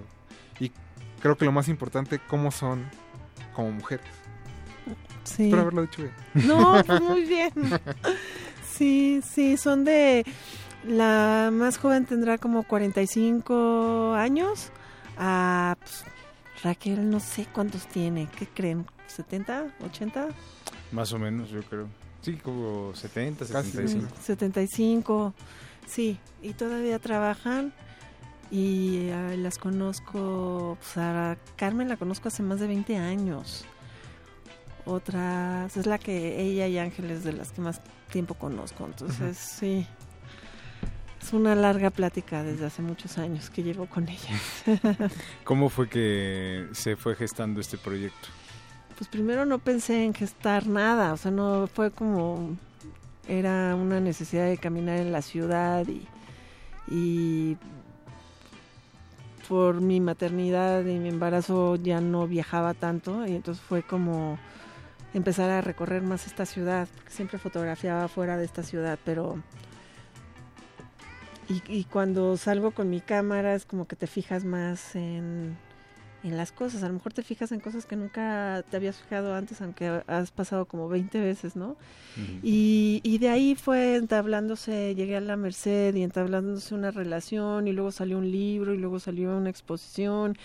[0.60, 0.72] y
[1.22, 2.86] creo que lo más importante, cómo son
[3.54, 4.06] como mujeres.
[5.24, 5.44] Sí.
[5.44, 6.14] Espero haberlo dicho bien.
[6.48, 7.54] No, pues muy bien.
[8.70, 10.26] Sí, sí, son de...
[10.84, 14.72] La más joven tendrá como 45 años.
[15.16, 16.04] Ah, pues,
[16.64, 18.28] Raquel no sé cuántos tiene.
[18.38, 18.88] ¿Qué creen?
[19.16, 19.72] ¿70?
[19.80, 20.30] ¿80?
[20.92, 21.88] Más o menos, yo creo.
[22.22, 23.72] Sí, como 70, Casi.
[23.72, 24.16] 75.
[24.24, 25.34] 75.
[25.86, 27.74] Sí, y todavía trabajan.
[28.52, 33.66] Y ah, las conozco, pues a Carmen la conozco hace más de 20 años.
[34.86, 38.86] Otras, es la que ella y Ángeles de las que más tiempo conozco.
[38.86, 39.88] Entonces, sí.
[41.22, 44.40] Es una larga plática desde hace muchos años que llevo con ella.
[45.44, 48.28] ¿Cómo fue que se fue gestando este proyecto?
[49.02, 52.56] pues primero no pensé en gestar nada, o sea, no fue como
[53.28, 56.06] era una necesidad de caminar en la ciudad y,
[56.88, 57.58] y
[59.52, 64.40] por mi maternidad y mi embarazo ya no viajaba tanto y entonces fue como
[65.14, 69.44] empezar a recorrer más esta ciudad, siempre fotografiaba fuera de esta ciudad, pero
[71.50, 75.58] y, y cuando salgo con mi cámara es como que te fijas más en
[76.24, 76.84] en las cosas.
[76.84, 80.32] A lo mejor te fijas en cosas que nunca te habías fijado antes, aunque has
[80.32, 81.76] pasado como 20 veces, ¿no?
[82.44, 87.72] y, y de ahí fue entablándose, llegué a la Merced y entablándose una relación y
[87.72, 90.38] luego salió un libro y luego salió una exposición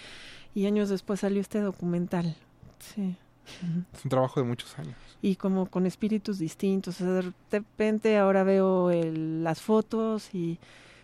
[0.54, 2.36] y años después salió este documental.
[2.78, 3.16] Sí.
[3.94, 4.96] Es un trabajo de muchos años.
[5.22, 6.96] Y como con espíritus distintos.
[6.96, 10.58] O sea, de repente ahora veo el, las fotos y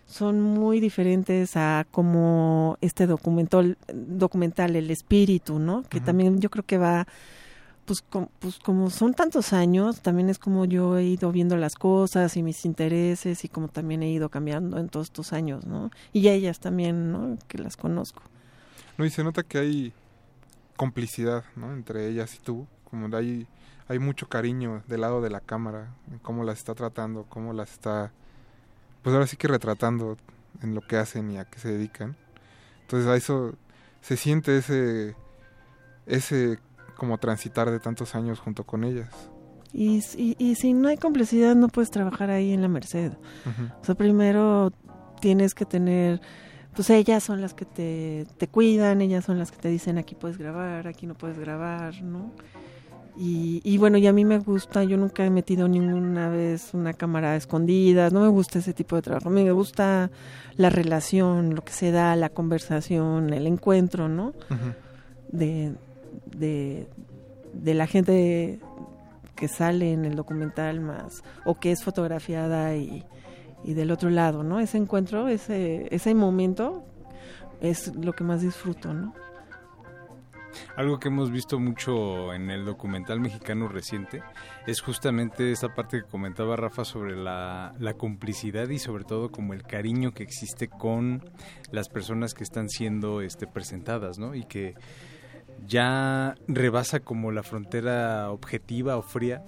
[0.06, 5.82] son muy diferentes a como este documental, documental El Espíritu, ¿no?
[5.84, 7.06] Que también yo creo que va
[7.84, 8.04] pues,
[8.38, 12.42] pues como son tantos años, también es como yo he ido viendo las cosas y
[12.42, 15.90] mis intereses y como también he ido cambiando en todos estos años, ¿no?
[16.12, 17.36] Y ellas también, ¿no?
[17.48, 18.22] Que las conozco.
[18.98, 19.92] No, y se nota que hay
[20.76, 21.72] complicidad, ¿no?
[21.72, 23.46] Entre ellas y tú, como hay,
[23.88, 27.72] hay mucho cariño del lado de la cámara, en cómo las está tratando, cómo las
[27.72, 28.12] está,
[29.02, 30.16] pues ahora sí que retratando
[30.62, 32.16] en lo que hacen y a qué se dedican.
[32.82, 33.54] Entonces a eso
[34.00, 35.14] se siente ese,
[36.06, 36.58] ese
[36.96, 39.08] como transitar de tantos años junto con ellas.
[39.72, 43.12] Y, y, si no hay complicidad no puedes trabajar ahí en la Merced.
[43.80, 44.70] O sea, primero
[45.20, 46.20] tienes que tener,
[46.74, 50.14] pues ellas son las que te, te cuidan, ellas son las que te dicen aquí
[50.14, 52.32] puedes grabar, aquí no puedes grabar, ¿no?
[53.16, 56.94] Y, y, bueno, y a mí me gusta, yo nunca he metido ninguna vez una
[56.94, 60.10] cámara escondida, no me gusta ese tipo de trabajo, a mí me gusta
[60.56, 64.32] la relación, lo que se da, la conversación, el encuentro, ¿no?
[65.30, 65.74] de,
[66.36, 66.86] de,
[67.52, 68.60] de la gente
[69.34, 73.04] que sale en el documental más, o que es fotografiada y,
[73.64, 74.60] y del otro lado, ¿no?
[74.60, 76.84] Ese encuentro, ese, ese momento
[77.60, 79.14] es lo que más disfruto, ¿no?
[80.76, 84.22] Algo que hemos visto mucho en el documental mexicano reciente
[84.66, 89.52] es justamente esa parte que comentaba Rafa sobre la, la, complicidad y sobre todo como
[89.54, 91.22] el cariño que existe con
[91.70, 94.34] las personas que están siendo este, presentadas, ¿no?
[94.34, 94.74] Y que
[95.66, 99.42] ya rebasa como la frontera objetiva o fría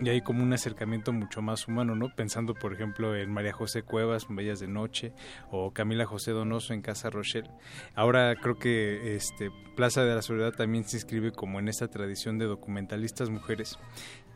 [0.00, 2.08] y hay como un acercamiento mucho más humano, ¿no?
[2.14, 5.12] Pensando, por ejemplo, en María José Cuevas, Bellas de Noche,
[5.50, 7.50] o Camila José Donoso en Casa Rochelle.
[7.94, 12.38] Ahora creo que este Plaza de la Soledad también se inscribe como en esta tradición
[12.38, 13.78] de documentalistas mujeres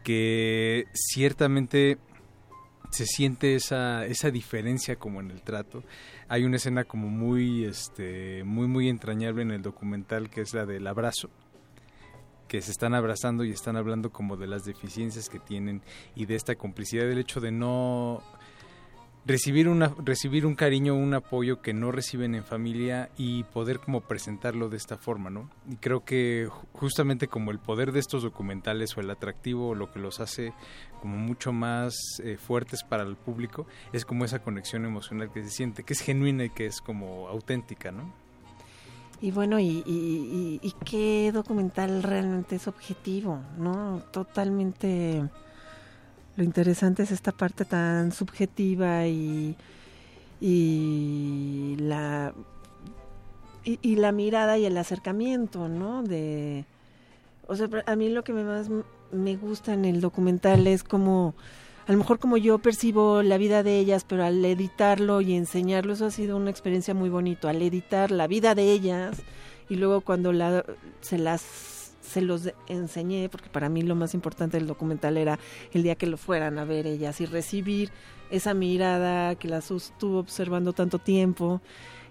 [0.05, 1.99] que ciertamente
[2.91, 5.83] se siente esa, esa diferencia como en el trato.
[6.29, 10.67] Hay una escena como muy este muy muy entrañable en el documental que es la
[10.67, 11.31] del abrazo
[12.49, 15.83] que se están abrazando y están hablando como de las deficiencias que tienen
[16.15, 18.23] y de esta complicidad del hecho de no
[19.27, 24.01] recibir una recibir un cariño un apoyo que no reciben en familia y poder como
[24.01, 28.97] presentarlo de esta forma no y creo que justamente como el poder de estos documentales
[28.97, 30.53] o el atractivo o lo que los hace
[31.07, 31.95] como mucho más
[32.25, 36.01] eh, fuertes para el público es como esa conexión emocional que se siente que es
[36.01, 38.13] genuina y que es como auténtica no
[39.21, 44.03] y bueno, y, y, y, qué documental realmente es objetivo, ¿no?
[44.11, 45.23] Totalmente
[46.37, 49.57] lo interesante es esta parte tan subjetiva y,
[50.39, 52.35] y la
[53.65, 56.03] y, la mirada y el acercamiento, ¿no?
[56.03, 56.67] De,
[57.49, 58.69] o sea, a mí lo que más
[59.13, 61.35] me gusta en el documental es como,
[61.87, 65.93] a lo mejor como yo percibo la vida de ellas, pero al editarlo y enseñarlo,
[65.93, 69.23] eso ha sido una experiencia muy bonito, al editar la vida de ellas
[69.69, 70.65] y luego cuando la,
[71.01, 71.77] se las
[72.07, 75.39] se los enseñé, porque para mí lo más importante del documental era
[75.73, 77.91] el día que lo fueran a ver ellas y recibir
[78.31, 81.61] esa mirada que las estuvo observando tanto tiempo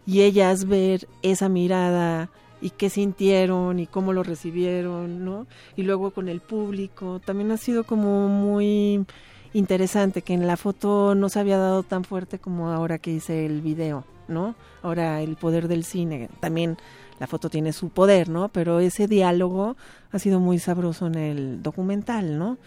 [0.05, 2.29] y ellas ver esa mirada
[2.65, 5.45] y qué sintieron y cómo lo recibieron, ¿no?
[5.75, 9.05] Y luego con el público, también ha sido como muy
[9.53, 13.45] interesante que en la foto no se había dado tan fuerte como ahora que hice
[13.45, 14.55] el video, ¿no?
[14.81, 16.77] Ahora el poder del cine, también
[17.19, 18.49] la foto tiene su poder, ¿no?
[18.49, 19.77] Pero ese diálogo
[20.11, 22.57] ha sido muy sabroso en el documental, ¿no?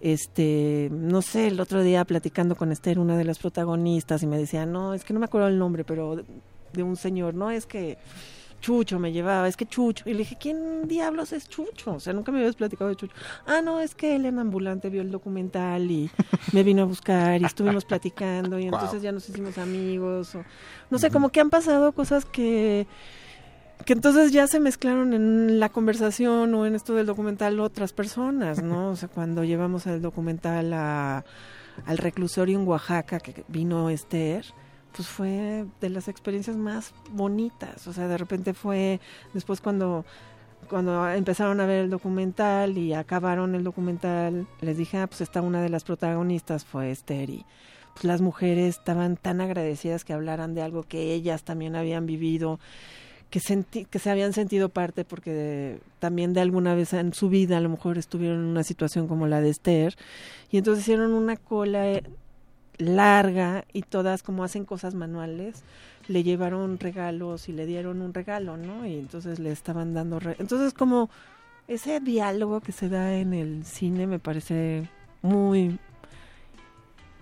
[0.00, 4.38] Este, no sé, el otro día platicando con Esther, una de las protagonistas, y me
[4.38, 6.16] decía, no, es que no me acuerdo el nombre, pero
[6.72, 7.96] de, un señor, no, es que
[8.60, 10.08] Chucho me llevaba, es que Chucho.
[10.08, 11.94] Y le dije, ¿quién diablos es Chucho?
[11.94, 13.14] O sea, nunca me habías platicado de Chucho.
[13.46, 16.10] Ah, no, es que él en ambulante vio el documental y
[16.52, 20.34] me vino a buscar y estuvimos platicando y entonces ya nos hicimos amigos.
[20.34, 20.44] O,
[20.90, 22.86] no sé, como que han pasado cosas que
[23.84, 28.62] que entonces ya se mezclaron en la conversación o en esto del documental otras personas,
[28.62, 28.90] ¿no?
[28.90, 31.24] O sea, cuando llevamos el documental a,
[31.84, 34.46] al reclusorio en Oaxaca, que vino Esther,
[34.96, 37.86] pues fue de las experiencias más bonitas.
[37.86, 39.00] O sea, de repente fue
[39.34, 40.04] después cuando
[40.68, 45.40] cuando empezaron a ver el documental y acabaron el documental, les dije, ah, pues está
[45.40, 47.44] una de las protagonistas, fue Esther y
[47.94, 52.58] pues las mujeres estaban tan agradecidas que hablaran de algo que ellas también habían vivido
[53.30, 57.60] que, que se habían sentido parte porque también de alguna vez en su vida a
[57.60, 59.96] lo mejor estuvieron en una situación como la de Esther
[60.50, 62.02] y entonces hicieron una cola eh,
[62.78, 65.62] larga y todas como hacen cosas manuales
[66.08, 68.86] le llevaron regalos y le dieron un regalo, ¿no?
[68.86, 70.20] Y entonces le estaban dando...
[70.38, 71.10] entonces como
[71.68, 74.88] ese diálogo que se da en el cine me parece
[75.22, 75.78] muy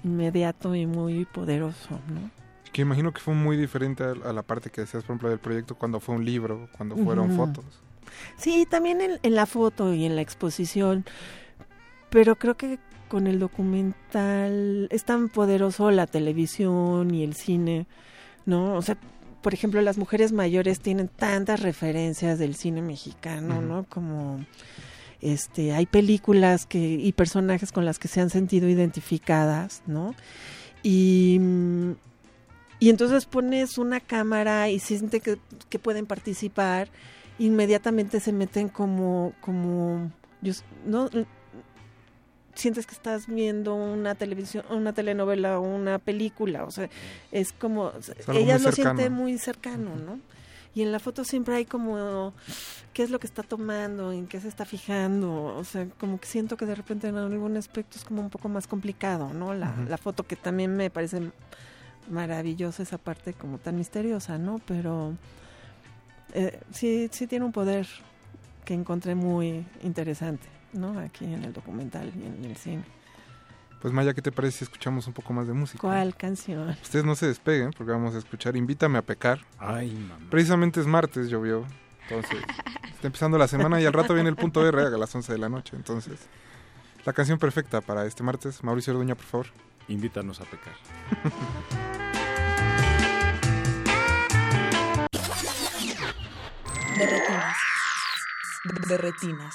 [0.03, 2.45] inmediato y muy poderoso, ¿no?
[2.75, 5.77] que imagino que fue muy diferente a, la parte que decías, por ejemplo, del proyecto
[5.77, 7.65] cuando fue un libro, cuando fueron fotos.
[8.37, 11.05] Sí, también en, en la foto y en la exposición,
[12.11, 12.81] pero creo que
[13.15, 17.87] con el documental es tan poderoso la televisión y el cine,
[18.45, 18.75] ¿no?
[18.75, 18.99] O sea,
[19.41, 23.87] por ejemplo, las mujeres mayores tienen tantas referencias del cine mexicano, ¿no?
[23.89, 24.45] Como
[25.21, 30.17] este hay películas que y personajes con las que se han sentido identificadas, ¿no?
[30.83, 31.41] Y
[32.81, 35.39] y entonces pones una cámara y siente que,
[35.69, 36.89] que pueden participar,
[37.39, 40.11] inmediatamente se meten como como
[40.43, 40.53] yo,
[40.85, 41.09] no
[42.55, 46.89] sientes que estás viendo una televisión, una telenovela o una película, o sea,
[47.33, 47.93] es como
[48.27, 48.99] algo ella muy lo cercano.
[48.99, 50.19] siente muy cercano, ¿no?
[50.75, 52.33] Y en la foto siempre hay como
[52.93, 56.27] qué es lo que está tomando, en qué se está fijando, o sea, como que
[56.27, 59.55] siento que de repente en algún aspecto es como un poco más complicado, ¿no?
[59.55, 61.31] La foto que también me parece
[62.11, 64.61] maravillosa esa parte como tan misteriosa, ¿no?
[64.67, 65.15] Pero
[66.35, 67.87] eh, sí, sí tiene un poder
[68.65, 70.99] que encontré muy interesante, ¿no?
[70.99, 72.85] Aquí en el documental y en el cine.
[73.81, 75.79] Pues Maya, ¿qué te parece si escuchamos un poco más de música?
[75.79, 76.71] ¿Cuál canción?
[76.71, 79.41] Ustedes no se despeguen porque vamos a escuchar Invítame a pecar.
[79.59, 80.27] Ay, mamá.
[80.31, 81.67] Precisamente es martes, llovió.
[82.09, 82.43] Entonces,
[82.95, 85.39] está empezando la semana y al rato viene el punto R a las 11 de
[85.39, 85.77] la noche.
[85.77, 86.19] Entonces,
[87.05, 88.65] la canción perfecta para este martes.
[88.65, 89.47] Mauricio Orduña, por favor.
[89.89, 90.73] Invítanos a pecar.
[96.97, 97.57] De retinas.
[98.89, 99.55] De retinas.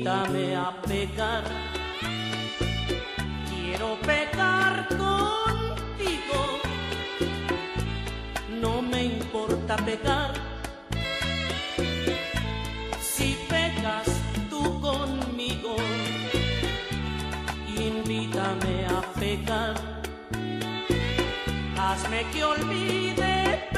[0.00, 1.44] Invítame a pecar.
[3.50, 6.40] Quiero pecar contigo.
[8.62, 10.32] No me importa pecar.
[12.98, 14.08] Si pecas
[14.48, 15.76] tú conmigo,
[17.76, 19.74] invítame a pecar.
[21.76, 23.68] Hazme que olvide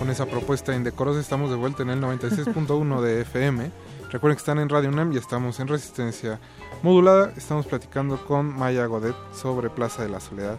[0.00, 3.70] Con esa propuesta indecorosa estamos de vuelta en el 96.1 de FM.
[4.10, 6.40] Recuerden que están en Radio UNAM y estamos en Resistencia
[6.82, 7.34] Modulada.
[7.36, 10.56] Estamos platicando con Maya Godet sobre Plaza de la Soledad.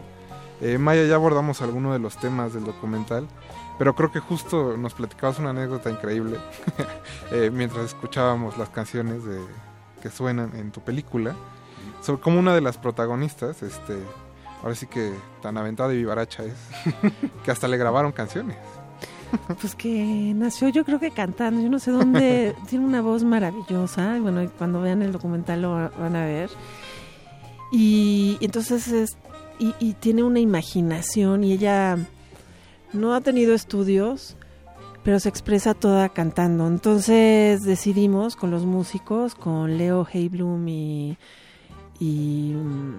[0.61, 3.27] Eh, Maya, ya abordamos algunos de los temas del documental,
[3.79, 6.37] pero creo que justo nos platicabas una anécdota increíble
[7.31, 9.39] eh, mientras escuchábamos las canciones de,
[10.03, 11.33] que suenan en tu película,
[12.03, 13.97] sobre cómo una de las protagonistas, este,
[14.61, 15.11] ahora sí que
[15.41, 16.53] tan aventada y vivaracha es,
[17.43, 18.57] que hasta le grabaron canciones.
[19.59, 24.17] Pues que nació yo creo que cantando, yo no sé dónde, tiene una voz maravillosa,
[24.17, 26.49] y bueno, cuando vean el documental lo va- van a ver.
[27.71, 29.17] Y, y entonces es,
[29.59, 31.97] y, y tiene una imaginación y ella
[32.93, 34.35] no ha tenido estudios,
[35.03, 36.67] pero se expresa toda cantando.
[36.67, 41.17] Entonces decidimos con los músicos, con Leo Heiblum y,
[41.99, 42.93] y mm,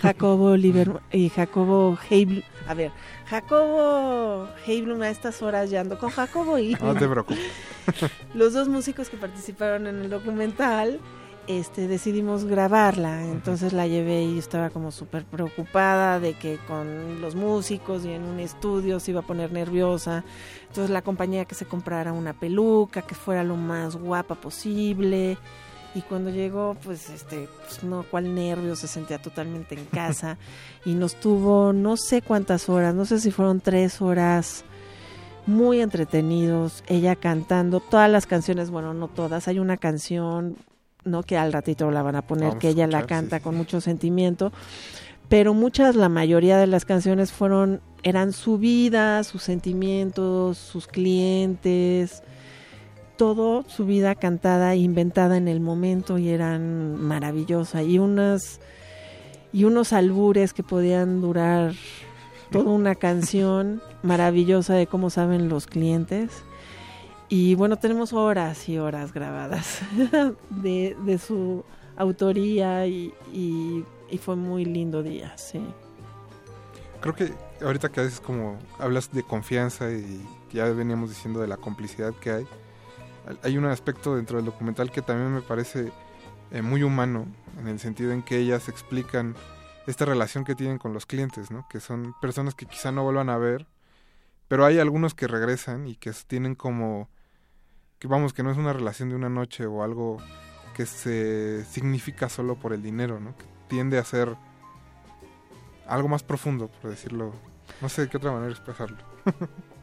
[0.00, 2.42] Jacobo Oliver y Jacobo Heiblum.
[2.66, 2.92] A ver,
[3.26, 7.38] Jacobo Heiblum a estas horas ya ando con Jacobo y No te preocupes.
[8.34, 11.00] los dos músicos que participaron en el documental,
[11.46, 13.24] este, decidimos grabarla.
[13.24, 18.24] Entonces la llevé y estaba como súper preocupada de que con los músicos y en
[18.24, 20.24] un estudio se iba a poner nerviosa.
[20.68, 25.36] Entonces la compañía que se comprara una peluca, que fuera lo más guapa posible.
[25.94, 30.38] Y cuando llegó, pues, este, pues, no, cuál nervio, se sentía totalmente en casa.
[30.84, 34.64] y nos tuvo no sé cuántas horas, no sé si fueron tres horas
[35.46, 40.56] muy entretenidos, ella cantando todas las canciones, bueno, no todas, hay una canción,
[41.04, 43.54] no que al ratito la van a poner, Vamos que ella la sí, canta con
[43.54, 44.52] mucho sentimiento,
[45.28, 52.22] pero muchas, la mayoría de las canciones fueron, eran su vida, sus sentimientos, sus clientes,
[53.16, 58.60] todo su vida cantada, inventada en el momento y eran maravillosa y unas
[59.52, 61.74] y unos albures que podían durar
[62.50, 66.30] toda una canción maravillosa de cómo saben los clientes.
[67.28, 69.80] Y bueno, tenemos horas y horas grabadas
[70.50, 71.64] de, de su
[71.96, 75.60] autoría y, y- y fue muy lindo día, sí.
[77.00, 77.32] Creo que
[77.64, 80.20] ahorita que haces como hablas de confianza y
[80.52, 82.46] ya veníamos diciendo de la complicidad que hay,
[83.42, 85.92] hay un aspecto dentro del documental que también me parece
[86.50, 87.26] eh, muy humano,
[87.58, 89.34] en el sentido en que ellas explican
[89.86, 91.66] esta relación que tienen con los clientes, ¿no?
[91.68, 93.66] Que son personas que quizá no vuelvan a ver,
[94.48, 97.08] pero hay algunos que regresan y que tienen como
[97.98, 100.18] que vamos que no es una relación de una noche o algo
[100.74, 103.36] que se significa solo por el dinero, ¿no?
[103.36, 104.36] Que tiende a ser
[105.86, 107.32] algo más profundo, por decirlo.
[107.80, 108.98] No sé de qué otra manera expresarlo.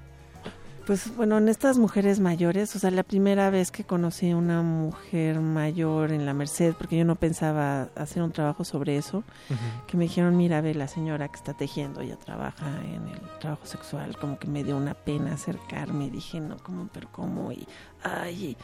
[0.91, 4.61] Pues bueno, en estas mujeres mayores, o sea, la primera vez que conocí a una
[4.61, 9.23] mujer mayor en la Merced, porque yo no pensaba hacer un trabajo sobre eso,
[9.87, 13.65] que me dijeron, mira, ve la señora que está tejiendo, ella trabaja en el trabajo
[13.65, 16.89] sexual, como que me dio una pena acercarme y dije, no, ¿cómo?
[16.91, 17.53] Pero ¿cómo?
[17.53, 17.65] Y,
[18.03, 18.57] ay,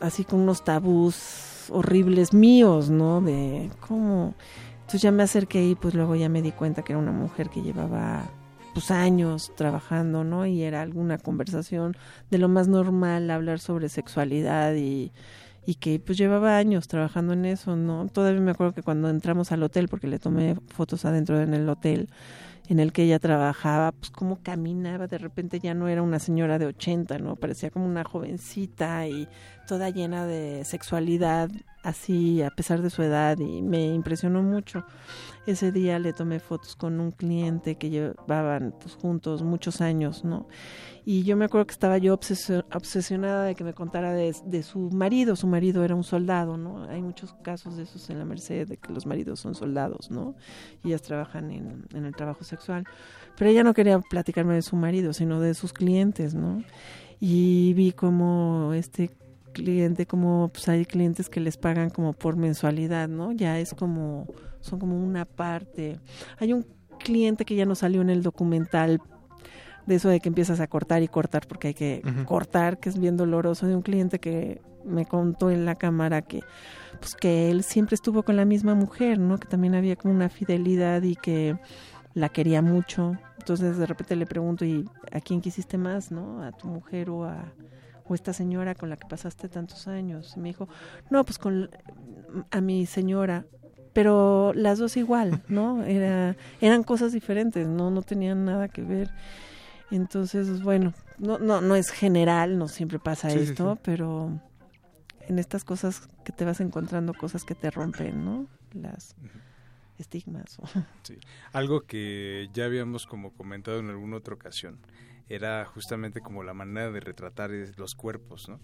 [0.00, 3.20] así con unos tabús horribles míos, ¿no?
[3.20, 4.34] De cómo...
[4.76, 7.50] Entonces ya me acerqué y pues luego ya me di cuenta que era una mujer
[7.50, 8.30] que llevaba
[8.78, 10.46] pues años trabajando, ¿no?
[10.46, 11.96] Y era alguna conversación
[12.30, 15.10] de lo más normal hablar sobre sexualidad y,
[15.66, 18.06] y que pues llevaba años trabajando en eso, ¿no?
[18.06, 21.68] Todavía me acuerdo que cuando entramos al hotel, porque le tomé fotos adentro en el
[21.68, 22.08] hotel
[22.68, 26.60] en el que ella trabajaba, pues cómo caminaba, de repente ya no era una señora
[26.60, 27.34] de 80, ¿no?
[27.34, 29.26] Parecía como una jovencita y
[29.68, 31.50] toda llena de sexualidad,
[31.82, 34.84] así a pesar de su edad y me impresionó mucho.
[35.46, 40.48] Ese día le tomé fotos con un cliente que llevaban pues, juntos muchos años, ¿no?
[41.04, 44.90] Y yo me acuerdo que estaba yo obsesio- obsesionada de que me contara de, su
[44.90, 45.36] marido.
[45.36, 46.84] Su marido era un soldado, ¿no?
[46.84, 50.34] Hay muchos casos de esos en la Merced, de que los maridos son soldados, ¿no?
[50.82, 52.84] Y ellas trabajan en, en el trabajo sexual.
[53.36, 56.62] Pero ella no quería platicarme de su marido, sino de sus clientes, ¿no?
[57.20, 59.10] Y vi como este
[59.52, 63.32] cliente, como pues hay clientes que les pagan como por mensualidad, ¿no?
[63.32, 64.26] Ya es como,
[64.60, 66.00] son como una parte.
[66.38, 66.66] Hay un
[66.98, 69.00] cliente que ya no salió en el documental
[69.86, 72.98] de eso de que empiezas a cortar y cortar porque hay que cortar, que es
[72.98, 76.40] bien doloroso, de un cliente que me contó en la cámara que
[77.00, 79.38] pues que él siempre estuvo con la misma mujer, ¿no?
[79.38, 81.56] Que también había como una fidelidad y que
[82.14, 83.16] la quería mucho.
[83.38, 86.42] Entonces de repente le pregunto, ¿y a quién quisiste más, no?
[86.42, 87.52] ¿A tu mujer o a
[88.08, 90.34] o esta señora con la que pasaste tantos años?
[90.36, 90.68] Y me dijo,
[91.10, 91.70] no, pues con
[92.50, 93.44] a mi señora,
[93.92, 95.84] pero las dos igual, ¿no?
[95.84, 99.10] Era, eran cosas diferentes, no, no tenían nada que ver.
[99.90, 103.80] Entonces, bueno, no, no, no es general, no siempre pasa Sí, sí, esto, sí.
[103.84, 104.38] pero
[105.28, 108.46] en estas cosas que te vas encontrando cosas que te rompen, ¿no?
[108.72, 109.14] Las
[109.98, 110.58] estigmas.
[110.58, 110.66] o-
[111.02, 111.18] Sí.
[111.52, 114.78] Algo que ya habíamos como comentado en alguna otra ocasión
[115.28, 118.60] era justamente como la manera de retratar los cuerpos, ¿no?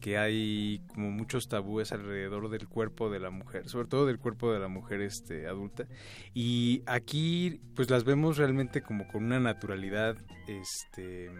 [0.00, 4.52] Que hay como muchos tabúes alrededor del cuerpo de la mujer, sobre todo del cuerpo
[4.52, 5.86] de la mujer este adulta
[6.34, 10.16] y aquí pues las vemos realmente como con una naturalidad
[10.46, 11.30] este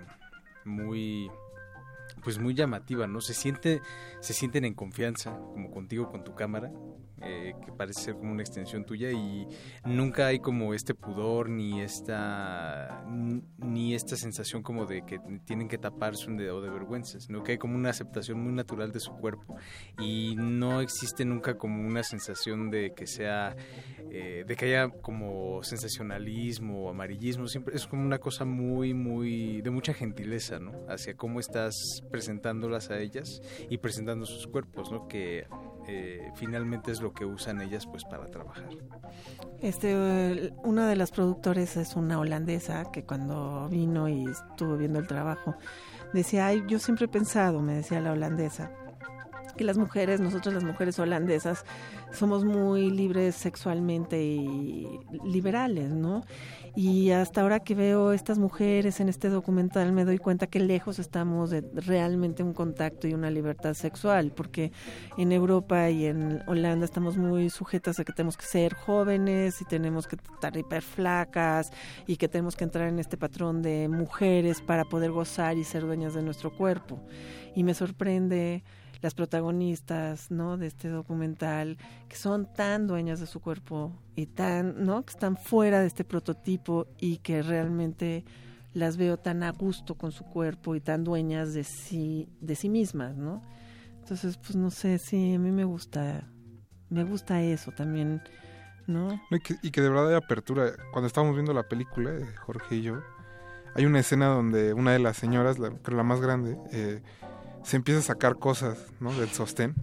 [0.65, 1.31] muy
[2.23, 3.21] pues muy llamativa, ¿no?
[3.21, 3.81] Se siente,
[4.21, 6.73] se sienten en confianza, como contigo con tu cámara,
[7.23, 9.47] eh, que parece ser como una extensión tuya y
[9.85, 13.05] nunca hay como este pudor ni esta
[13.59, 17.53] ni esta sensación como de que tienen que taparse un dedo de vergüenza, sino que
[17.53, 19.57] hay como una aceptación muy natural de su cuerpo
[19.99, 23.57] y no existe nunca como una sensación de que sea
[24.11, 29.61] eh, de que haya como sensacionalismo o amarillismo, siempre es como una cosa muy muy
[29.63, 30.59] de mucha gentileza.
[30.89, 31.75] Hacia cómo estás
[32.11, 35.09] presentándolas a ellas y presentando sus cuerpos, ¿no?
[35.09, 35.47] Que
[35.91, 38.69] eh, finalmente es lo que usan ellas pues para trabajar.
[39.61, 45.07] Este, una de las productores es una holandesa que cuando vino y estuvo viendo el
[45.07, 45.57] trabajo,
[46.13, 48.71] decía, ay, yo siempre he pensado, me decía la holandesa,
[49.57, 51.65] que las mujeres, nosotros las mujeres holandesas,
[52.13, 54.87] somos muy libres sexualmente y
[55.25, 56.23] liberales, ¿no?
[56.81, 61.01] Y hasta ahora que veo estas mujeres en este documental me doy cuenta que lejos
[61.01, 64.71] estamos de realmente un contacto y una libertad sexual, porque
[65.17, 69.65] en Europa y en Holanda estamos muy sujetas a que tenemos que ser jóvenes y
[69.65, 71.73] tenemos que estar hiper flacas
[72.07, 75.83] y que tenemos que entrar en este patrón de mujeres para poder gozar y ser
[75.83, 77.01] dueñas de nuestro cuerpo.
[77.57, 78.63] Y me sorprende
[79.01, 80.57] las protagonistas, ¿no?
[80.57, 81.79] De este documental,
[82.09, 85.05] que son tan dueñas de su cuerpo y tan, ¿no?
[85.05, 88.25] Que están fuera de este prototipo y que realmente
[88.75, 92.69] las veo tan a gusto con su cuerpo y tan dueñas de sí, de sí
[92.69, 93.43] mismas, ¿no?
[94.01, 96.25] Entonces, pues no sé, sí, a mí me gusta,
[96.89, 98.23] me gusta eso también,
[98.87, 99.21] ¿no?
[99.31, 100.73] Y que, y que de verdad hay apertura.
[100.93, 103.03] Cuando estábamos viendo la película, eh, Jorge y yo,
[103.75, 107.03] hay una escena donde una de las señoras, la, creo la más grande, eh,
[107.63, 109.13] se empieza a sacar cosas ¿no?
[109.13, 109.75] del sostén.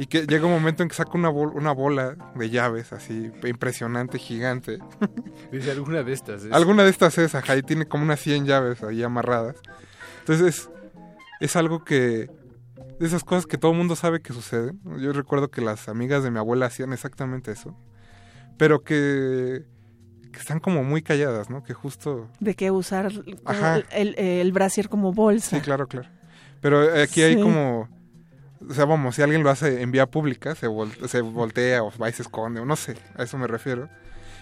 [0.00, 3.32] Y que llega un momento en que saca una, bol- una bola de llaves así
[3.44, 4.78] impresionante, gigante.
[5.52, 6.44] Dice alguna de estas.
[6.44, 9.56] es- Alguna de estas es, ajá, y tiene como unas 100 llaves ahí amarradas.
[10.20, 10.70] Entonces es,
[11.40, 12.30] es algo que...
[13.00, 14.80] De esas cosas que todo el mundo sabe que suceden.
[15.00, 17.76] Yo recuerdo que las amigas de mi abuela hacían exactamente eso.
[18.56, 19.64] Pero que,
[20.32, 21.62] que están como muy calladas, ¿no?
[21.64, 22.28] Que justo...
[22.40, 23.76] De que usar como Ajá.
[23.76, 25.56] el, el, el brasier como bolsa.
[25.56, 26.08] Sí, claro, claro.
[26.60, 27.40] Pero aquí hay Sí.
[27.42, 27.88] como...
[28.68, 31.92] O sea, vamos, si alguien lo hace en vía pública, se, vol- se voltea o
[31.96, 33.88] va y se esconde, o no sé, a eso me refiero.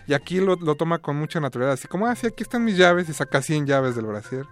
[0.06, 2.78] Y aquí lo, lo toma con mucha naturalidad, así como, ah, sí, aquí están mis
[2.78, 4.46] llaves, y saca 100 llaves del brasier.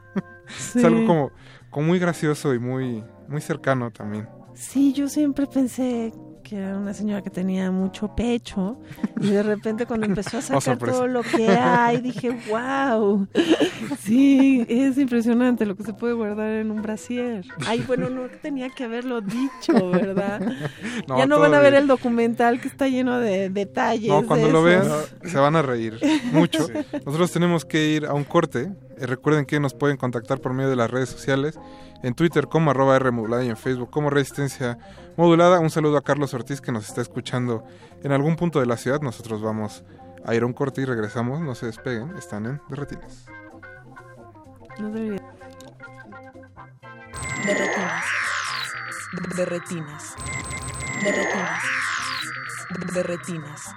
[0.48, 0.78] Sí.
[0.80, 1.30] es algo como,
[1.70, 4.28] como muy gracioso y muy, muy cercano también.
[4.54, 6.12] Sí, yo siempre pensé
[6.44, 8.76] que era una señora que tenía mucho pecho
[9.20, 13.26] y de repente cuando empezó a Oh, sacar todo lo que hay dije, wow,
[13.98, 17.44] sí, es impresionante lo que se puede guardar en un brasier.
[17.66, 20.40] Ay, bueno, no tenía que haberlo dicho, ¿verdad?
[21.08, 21.82] No, ya no van a ver bien.
[21.82, 24.08] el documental que está lleno de detalles.
[24.08, 24.84] No, cuando de lo vean
[25.24, 25.98] se van a reír
[26.32, 26.66] mucho.
[27.06, 28.72] Nosotros tenemos que ir a un corte.
[28.98, 31.58] Eh, recuerden que nos pueden contactar por medio de las redes sociales.
[32.02, 34.78] En Twitter como arroba R modulada y en Facebook como Resistencia
[35.16, 35.60] Modulada.
[35.60, 37.64] Un saludo a Carlos Ortiz que nos está escuchando
[38.02, 39.00] en algún punto de la ciudad.
[39.00, 39.84] Nosotros vamos
[40.24, 41.40] a ir a un corte y regresamos.
[41.40, 42.16] No se despeguen.
[42.16, 43.26] Están en Derretinas.
[44.78, 45.22] No debería-
[47.46, 48.04] De retinas.
[49.36, 50.14] De retinas.
[51.02, 51.62] De retinas.
[52.94, 53.74] De retinas.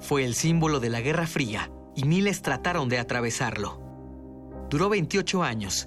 [0.00, 3.82] Fue el símbolo de la Guerra Fría y miles trataron de atravesarlo.
[4.70, 5.86] Duró 28 años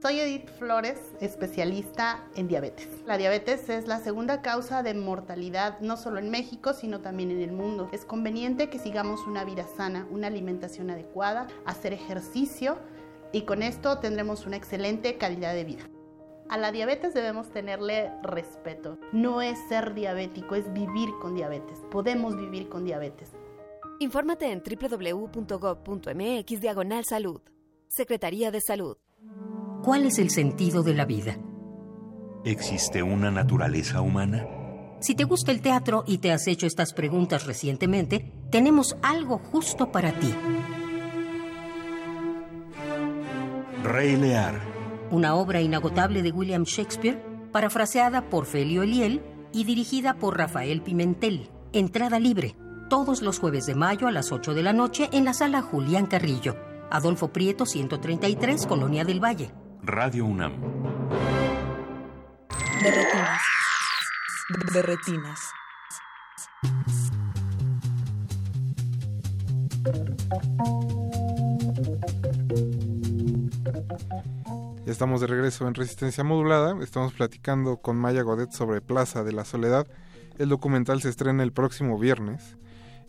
[0.00, 2.88] Soy Edith Flores, especialista en diabetes.
[3.04, 7.40] La diabetes es la segunda causa de mortalidad no solo en México, sino también en
[7.40, 7.88] el mundo.
[7.90, 12.78] Es conveniente que sigamos una vida sana, una alimentación adecuada, hacer ejercicio
[13.32, 15.82] y con esto tendremos una excelente calidad de vida.
[16.48, 18.98] A la diabetes debemos tenerle respeto.
[19.10, 21.80] No es ser diabético, es vivir con diabetes.
[21.90, 23.32] Podemos vivir con diabetes.
[23.98, 27.40] Infórmate en www.gov.mx diagonal salud.
[27.88, 28.96] Secretaría de Salud.
[29.82, 31.38] ¿Cuál es el sentido de la vida?
[32.44, 34.46] ¿Existe una naturaleza humana?
[35.00, 39.92] Si te gusta el teatro y te has hecho estas preguntas recientemente, tenemos algo justo
[39.92, 40.34] para ti.
[43.84, 44.58] Rey Lear.
[45.10, 47.22] Una obra inagotable de William Shakespeare,
[47.52, 49.22] parafraseada por Felio Eliel
[49.52, 51.50] y dirigida por Rafael Pimentel.
[51.72, 52.56] Entrada libre,
[52.90, 56.06] todos los jueves de mayo a las 8 de la noche en la sala Julián
[56.06, 56.56] Carrillo.
[56.90, 59.52] Adolfo Prieto 133, Colonia del Valle.
[59.88, 60.52] Radio UNAM.
[62.82, 63.40] Berretinas.
[64.74, 65.40] Berretinas.
[74.84, 76.76] Ya estamos de regreso en Resistencia Modulada.
[76.82, 79.86] Estamos platicando con Maya Godet sobre Plaza de la Soledad.
[80.36, 82.58] El documental se estrena el próximo viernes.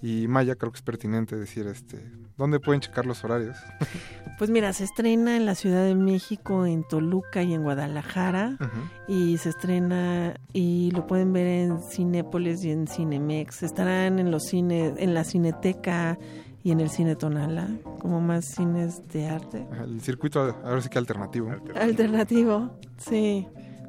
[0.02, 2.02] Y Maya, creo que es pertinente decir, este,
[2.38, 3.58] ¿dónde pueden checar los horarios?
[4.38, 8.58] Pues mira, se estrena en la Ciudad de México, en Toluca y en Guadalajara.
[9.06, 13.64] Y se estrena y lo pueden ver en Cinépolis y en Cinemex.
[13.64, 16.18] Estarán en los cines, en la Cineteca
[16.64, 17.68] y en el Cine Tonala,
[18.00, 19.68] como más cines de arte.
[19.84, 21.52] El circuito, ahora sí que alternativo.
[21.76, 23.45] Alternativo, sí.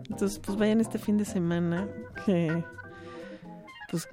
[0.09, 1.87] Entonces, pues vayan este fin de semana,
[2.27, 2.65] que
[3.89, 4.09] pues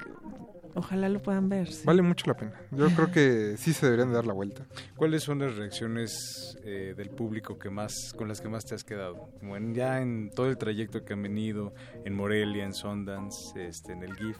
[0.77, 1.67] ojalá lo puedan ver.
[1.71, 1.83] sí.
[1.85, 2.53] Vale mucho la pena.
[2.71, 4.65] Yo creo que sí se deberían de dar la vuelta.
[4.95, 8.83] ¿Cuáles son las reacciones eh, del público que más con las que más te has
[8.83, 9.29] quedado?
[9.39, 11.73] Como en- ya en todo el trayecto que han venido,
[12.05, 14.37] en Morelia, en Sundance, este, en el GIF.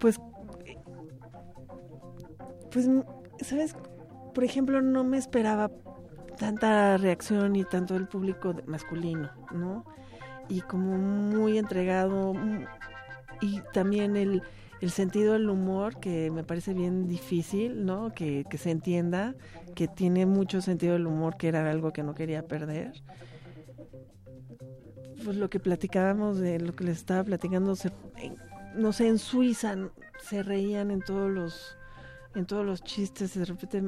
[0.00, 0.18] Pues,
[2.70, 2.88] pues,
[3.40, 3.74] ¿sabes?
[4.34, 5.70] Por ejemplo, no me esperaba
[6.38, 9.84] tanta reacción y tanto el público masculino, ¿no?
[10.48, 12.32] Y como muy entregado
[13.40, 14.42] y también el,
[14.82, 18.12] el sentido del humor que me parece bien difícil, ¿no?
[18.12, 19.34] Que, que se entienda,
[19.74, 22.92] que tiene mucho sentido del humor, que era algo que no quería perder.
[25.24, 27.92] Pues lo que platicábamos de lo que les estaba platicando, se-
[28.74, 29.76] no sé, en Suiza
[30.20, 31.76] se reían en todos los
[32.34, 33.82] en todos los chistes de repente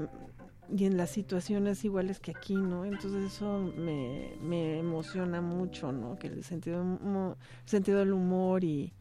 [0.77, 2.85] y en las situaciones iguales que aquí, ¿no?
[2.85, 6.17] Entonces eso me, me emociona mucho, ¿no?
[6.17, 7.37] Que el sentido, el
[7.69, 8.93] sentido del humor y,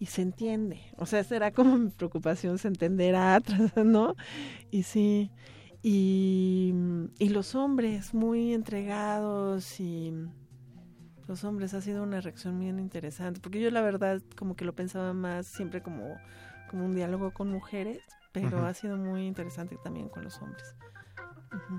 [0.00, 0.80] y se entiende.
[0.96, 3.40] O sea, será como mi preocupación, se entenderá,
[3.84, 4.16] ¿no?
[4.72, 5.30] Y sí.
[5.82, 6.74] Y,
[7.18, 10.12] y los hombres muy entregados y
[11.28, 13.40] los hombres ha sido una reacción bien interesante.
[13.40, 16.16] Porque yo la verdad como que lo pensaba más siempre como,
[16.70, 18.00] como un diálogo con mujeres,
[18.32, 20.74] pero ha sido muy interesante también con los hombres.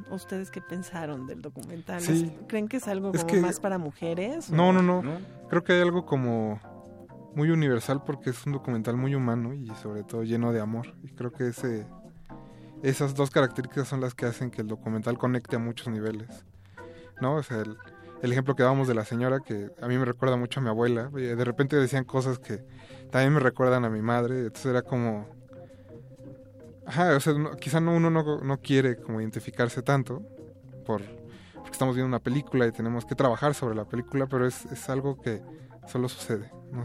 [0.09, 2.01] ¿Ustedes qué pensaron del documental?
[2.01, 2.31] Sí.
[2.47, 4.49] ¿Creen que es algo Es como que- más para mujeres?
[4.51, 5.01] No, o- no, no,
[5.49, 6.59] Creo que hay algo como
[7.35, 10.93] muy universal porque es un documental muy humano y sobre todo lleno de amor.
[11.03, 11.87] Y creo que ese,
[12.83, 16.45] esas dos características son las que hacen que el documental conecte a muchos niveles.
[17.21, 17.35] ¿No?
[17.35, 17.77] O sea, el,
[18.21, 20.69] el ejemplo que dábamos de la señora que a mí me recuerda mucho a mi
[20.69, 21.07] abuela.
[21.09, 22.63] De repente decían cosas que
[23.11, 24.39] también me recuerdan a mi madre.
[24.39, 25.27] Entonces era como...
[26.85, 30.21] Ajá, o sea, no- quizá no, uno no, no quiere como identificarse tanto
[30.85, 31.01] por,
[31.53, 34.89] porque estamos viendo una película y tenemos que trabajar sobre la película, pero es, es
[34.89, 35.41] algo que
[35.87, 36.51] solo sucede.
[36.71, 36.83] ¿no?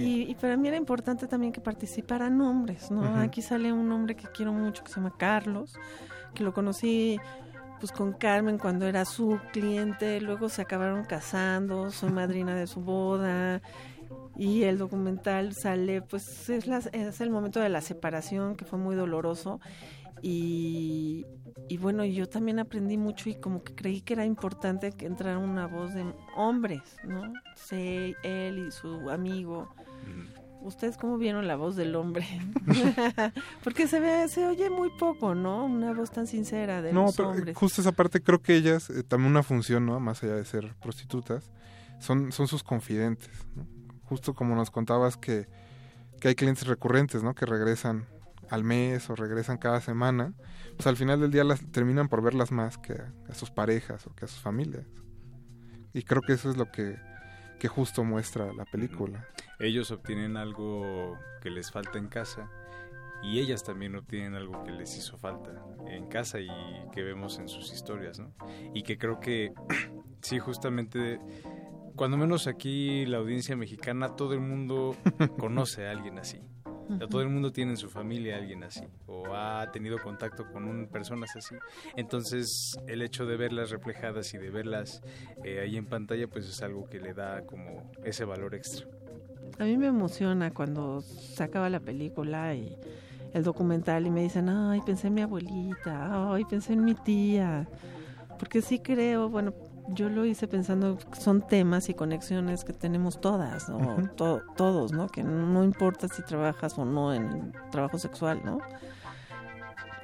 [0.00, 3.02] Y, y para mí era importante también que participaran hombres, ¿no?
[3.20, 5.74] Aquí sale un hombre que quiero mucho que se llama Carlos,
[6.34, 7.18] que lo conocí
[7.80, 12.80] pues con Carmen cuando era su cliente, luego se acabaron casando, soy madrina de su
[12.80, 13.62] boda
[14.36, 18.78] y el documental sale pues es, la- es el momento de la separación que fue
[18.80, 19.60] muy doloroso
[20.22, 21.26] y,
[21.68, 25.38] y bueno yo también aprendí mucho y como que creí que era importante que entrara
[25.38, 26.04] una voz de
[26.36, 27.32] hombres, ¿no?
[27.56, 29.68] Sí, él y su amigo.
[30.60, 32.26] ¿Ustedes cómo vieron la voz del hombre?
[33.62, 35.64] Porque se ve, se oye muy poco, ¿no?
[35.64, 37.56] Una voz tan sincera de No, los pero eh, hombres.
[37.56, 40.00] justo esa parte creo que ellas, eh, también una función, ¿no?
[40.00, 41.50] Más allá de ser prostitutas,
[42.00, 43.66] son, son sus confidentes, ¿no?
[44.04, 45.46] Justo como nos contabas que,
[46.20, 47.34] que hay clientes recurrentes, ¿no?
[47.34, 48.06] Que regresan
[48.50, 50.34] al mes o regresan cada semana,
[50.76, 52.94] pues al final del día las terminan por verlas más que
[53.28, 54.86] a, sus parejas o que a sus familias.
[55.92, 56.96] Y creo que eso es lo que,
[57.58, 59.26] que justo muestra la película.
[59.58, 62.50] Ellos obtienen algo que les falta en casa
[63.22, 65.50] y ellas también obtienen algo que les hizo falta
[65.86, 66.48] en casa y
[66.92, 68.32] que vemos en sus historias, ¿no?
[68.74, 69.52] Y que creo que
[70.22, 71.18] sí, justamente,
[71.96, 74.96] cuando menos aquí la audiencia mexicana, todo el mundo
[75.38, 76.40] conoce a alguien así.
[76.90, 79.98] O sea, todo el mundo tiene en su familia a alguien así o ha tenido
[79.98, 81.54] contacto con un- personas así.
[81.96, 85.02] Entonces, el hecho de verlas reflejadas y de verlas
[85.44, 88.86] eh, ahí en pantalla, pues es algo que le da como ese valor extra.
[89.58, 92.76] A mí me emociona cuando se acaba la película y
[93.34, 97.68] el documental y me dicen, ay, pensé en mi abuelita, ay, pensé en mi tía.
[98.38, 99.52] Porque sí creo, bueno,
[99.94, 104.08] yo lo hice pensando que son temas y conexiones que tenemos todas, ¿no?
[104.16, 105.06] To- todos, ¿no?
[105.08, 108.58] Que no importa si trabajas o no en trabajo sexual, ¿no?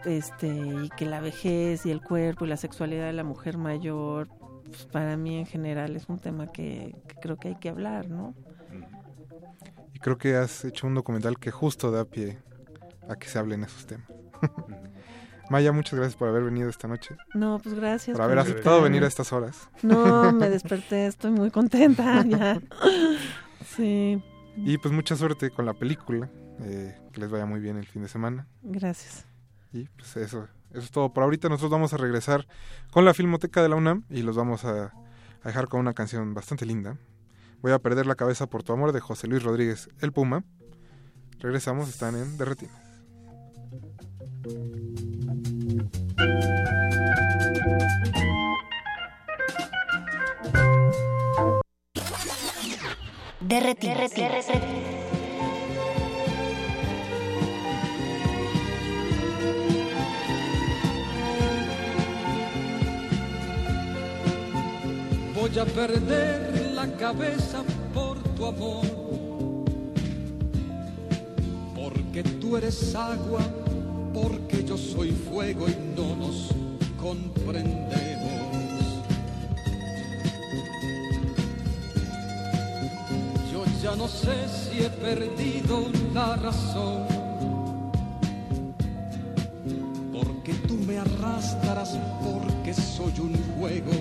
[0.04, 4.28] Este, y que la vejez y el cuerpo y la sexualidad de la mujer mayor,
[4.66, 8.08] pues, para mí en general es un tema que, que creo que hay que hablar,
[8.10, 8.34] ¿no?
[9.94, 12.38] Y creo que has hecho un documental que justo da pie
[13.08, 14.08] a que se hablen esos temas.
[15.50, 17.16] Maya, muchas gracias por haber venido esta noche.
[17.34, 18.16] No, pues gracias.
[18.16, 19.68] Por haber por aceptado venir a estas horas.
[19.82, 22.60] No, me desperté, estoy muy contenta ya.
[23.76, 24.22] Sí,
[24.56, 26.30] Y pues mucha suerte con la película.
[26.60, 28.46] eh, que les vaya muy bien el fin de semana.
[28.62, 29.26] gracias.
[29.72, 31.48] Y pues eso, eso es todo por ahorita.
[31.48, 32.46] Nosotros vamos a regresar
[32.92, 34.92] con la Filmoteca de la UNAM y los vamos a, a
[35.48, 36.96] dejar con una canción bastante linda.
[37.60, 40.44] Voy a perder la cabeza por tu amor de José Luis Rodríguez, El Puma.
[41.40, 42.76] Regresamos, están en Derretinas.
[53.54, 54.10] Derretinas.
[65.36, 67.62] Voy a perder la cabeza
[67.94, 68.86] por tu amor,
[71.76, 73.42] porque tú eres agua,
[74.12, 76.50] porque yo soy fuego y no nos
[77.00, 78.13] comprendemos.
[83.84, 87.06] Ya no sé si he perdido la razón,
[90.10, 93.92] porque tú me arrastras, porque soy un juego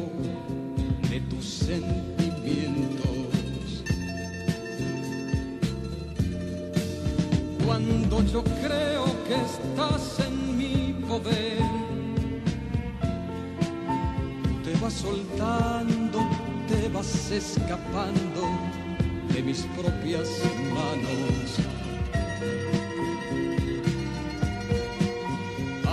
[1.09, 3.83] de tus sentimientos.
[7.65, 11.59] Cuando yo creo que estás en mi poder,
[14.63, 16.19] te vas soltando,
[16.69, 18.62] te vas escapando
[19.53, 20.29] mis propias
[20.73, 21.59] manos.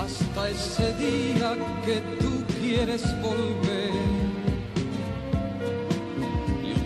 [0.02, 3.90] Hasta ese día que tú quieres volver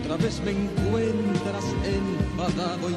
[0.01, 1.65] otra vez me encuentras
[1.97, 2.95] enfadado y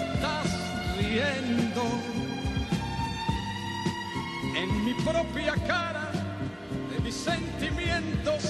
[0.00, 0.46] estás
[0.98, 1.82] riendo.
[4.54, 6.10] En mi propia cara,
[6.90, 8.42] de mis sentimientos,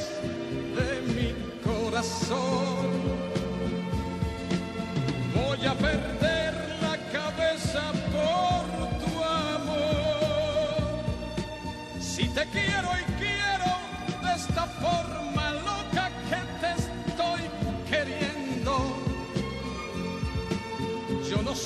[0.76, 2.69] de mi corazón.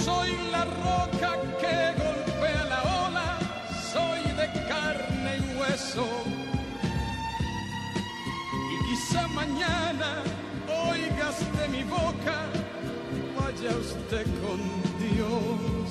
[0.05, 1.30] Soy la roca
[1.61, 3.38] que golpea la ola,
[3.92, 6.07] soy de carne y hueso.
[8.72, 10.22] Y quizá mañana
[10.90, 12.36] oigas de mi boca,
[13.38, 14.61] vaya usted con
[14.98, 15.88] Dios.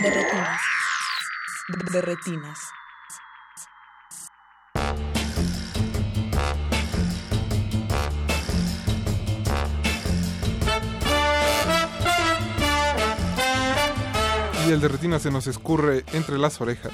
[0.00, 0.60] Derretinas.
[1.92, 2.60] Derretinas.
[2.60, 2.83] Y
[14.74, 16.92] el de retina se nos escurre entre las orejas.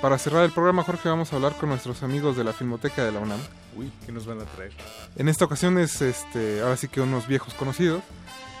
[0.00, 3.10] Para cerrar el programa, Jorge, vamos a hablar con nuestros amigos de la Filmoteca de
[3.10, 3.40] la UNAM.
[3.76, 4.70] Uy, ¿qué nos van a traer?
[5.16, 8.02] En esta ocasión es, este, ahora sí que unos viejos conocidos.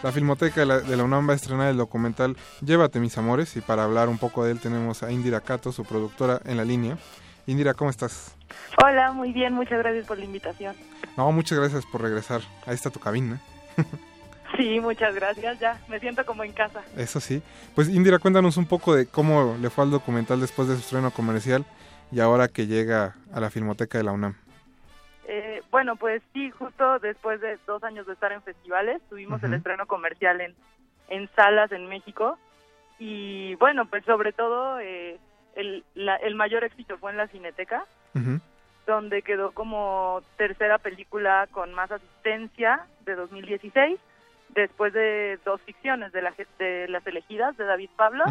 [0.02, 3.56] La Filmoteca de la, de la UNAM va a estrenar el documental Llévate mis amores
[3.56, 6.64] y para hablar un poco de él tenemos a Indira Cato, su productora, en la
[6.64, 6.98] línea.
[7.46, 8.34] Indira, ¿cómo estás?
[8.82, 10.74] Hola, muy bien, muchas gracias por la invitación.
[11.16, 12.40] No, muchas gracias por regresar.
[12.66, 13.40] Ahí está tu cabina.
[14.56, 16.82] Sí, muchas gracias, ya me siento como en casa.
[16.96, 17.42] Eso sí.
[17.74, 21.10] Pues Indira, cuéntanos un poco de cómo le fue al documental después de su estreno
[21.10, 21.64] comercial
[22.12, 24.34] y ahora que llega a la Filmoteca de la UNAM.
[25.28, 29.54] Eh, bueno, pues sí, justo después de dos años de estar en festivales, tuvimos el
[29.54, 30.54] estreno comercial en,
[31.08, 32.38] en salas en México
[32.98, 35.18] y bueno, pues sobre todo eh,
[35.56, 37.84] el, la- el mayor éxito fue en la Cineteca,
[38.86, 43.98] donde quedó como tercera película con más asistencia de 2016,
[44.50, 48.24] después de dos ficciones, de, la, de Las elegidas de David Pablo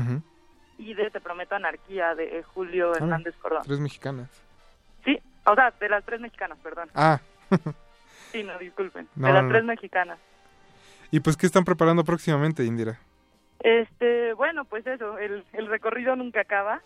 [0.78, 3.63] y de Te prometo anarquía de Julio Ah, Hernández Cordón.
[3.63, 4.30] Tres mexicanas.
[5.03, 6.89] Sí, o sea, de las tres mexicanas, perdón.
[6.95, 7.20] Ah,
[8.32, 9.07] Sí, no, disculpen.
[9.16, 9.53] No, de las no, no.
[9.53, 10.20] tres mexicanas.
[11.11, 12.99] ¿y pues qué están preparando próximamente, Indira?
[13.59, 16.82] Este, bueno, pues eso, el, el recorrido nunca acaba.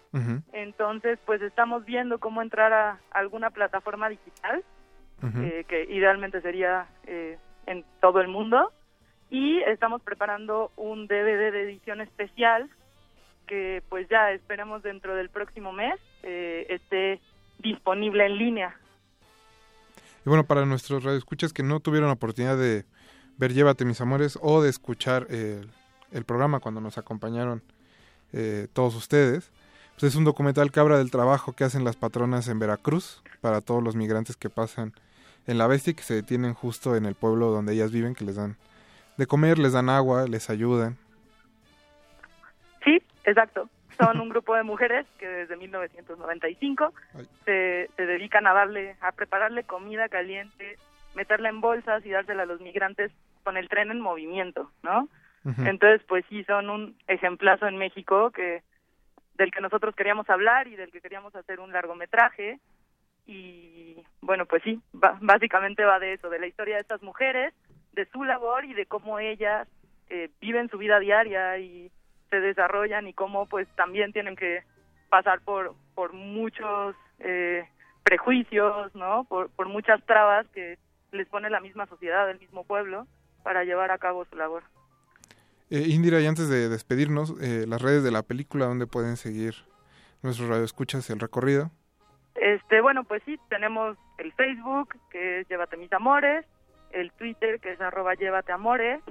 [0.54, 4.64] Entonces, pues estamos viendo cómo entrar a alguna plataforma digital,
[5.42, 8.72] eh, que idealmente sería eh, en todo el mundo.
[9.30, 12.70] Y estamos preparando un DVD de edición especial
[13.48, 17.20] que pues ya esperemos dentro del próximo mes eh, esté
[17.60, 18.76] disponible en línea.
[20.26, 22.86] Y bueno, para nuestros radioescuchas que no tuvieron oportunidad de
[23.38, 25.70] ver Llévate mis amores o de escuchar el,
[26.12, 27.64] el programa cuando nos acompañaron
[28.34, 29.52] eh, todos ustedes.
[30.00, 33.62] Pues es un documental que habla del trabajo que hacen las patronas en Veracruz para
[33.62, 34.94] todos los migrantes que pasan
[35.48, 38.24] en la bestia y que se detienen justo en el pueblo donde ellas viven, que
[38.24, 38.58] les dan
[39.20, 40.98] de comer, les dan agua, les ayudan.
[42.84, 43.70] Sí, exacto.
[44.00, 46.94] Son un grupo de mujeres que desde 1995
[47.46, 50.78] se, se dedican a darle, a prepararle comida caliente,
[51.16, 53.12] meterla en bolsas y dársela a los migrantes
[53.44, 55.08] con el tren en movimiento, ¿no?
[55.66, 58.62] Entonces, pues sí, son un ejemplazo en México que
[59.36, 62.60] del que nosotros queríamos hablar y del que queríamos hacer un largometraje.
[63.26, 67.54] Y bueno, pues sí, ba- básicamente va de eso, de la historia de estas mujeres,
[67.94, 69.68] de su labor y de cómo ellas
[70.10, 71.92] eh, viven su vida diaria y
[72.30, 74.64] se desarrollan y cómo pues también tienen que
[75.10, 77.68] pasar por, por muchos eh,
[78.04, 79.26] prejuicios, ¿no?
[79.26, 80.78] Por, por muchas trabas que
[81.12, 83.08] les pone la misma sociedad, el mismo pueblo,
[83.44, 84.64] para llevar a cabo su labor.
[85.70, 89.54] Eh, Indira, y antes de despedirnos, eh, las redes de la película donde pueden seguir
[90.24, 91.72] nuestros radioescuchas el recorrido.
[92.36, 96.46] Este, bueno, pues sí, tenemos el Facebook, que es Llévate Mis Amores,
[96.92, 99.02] el Twitter, que es arroba Llévate Amores,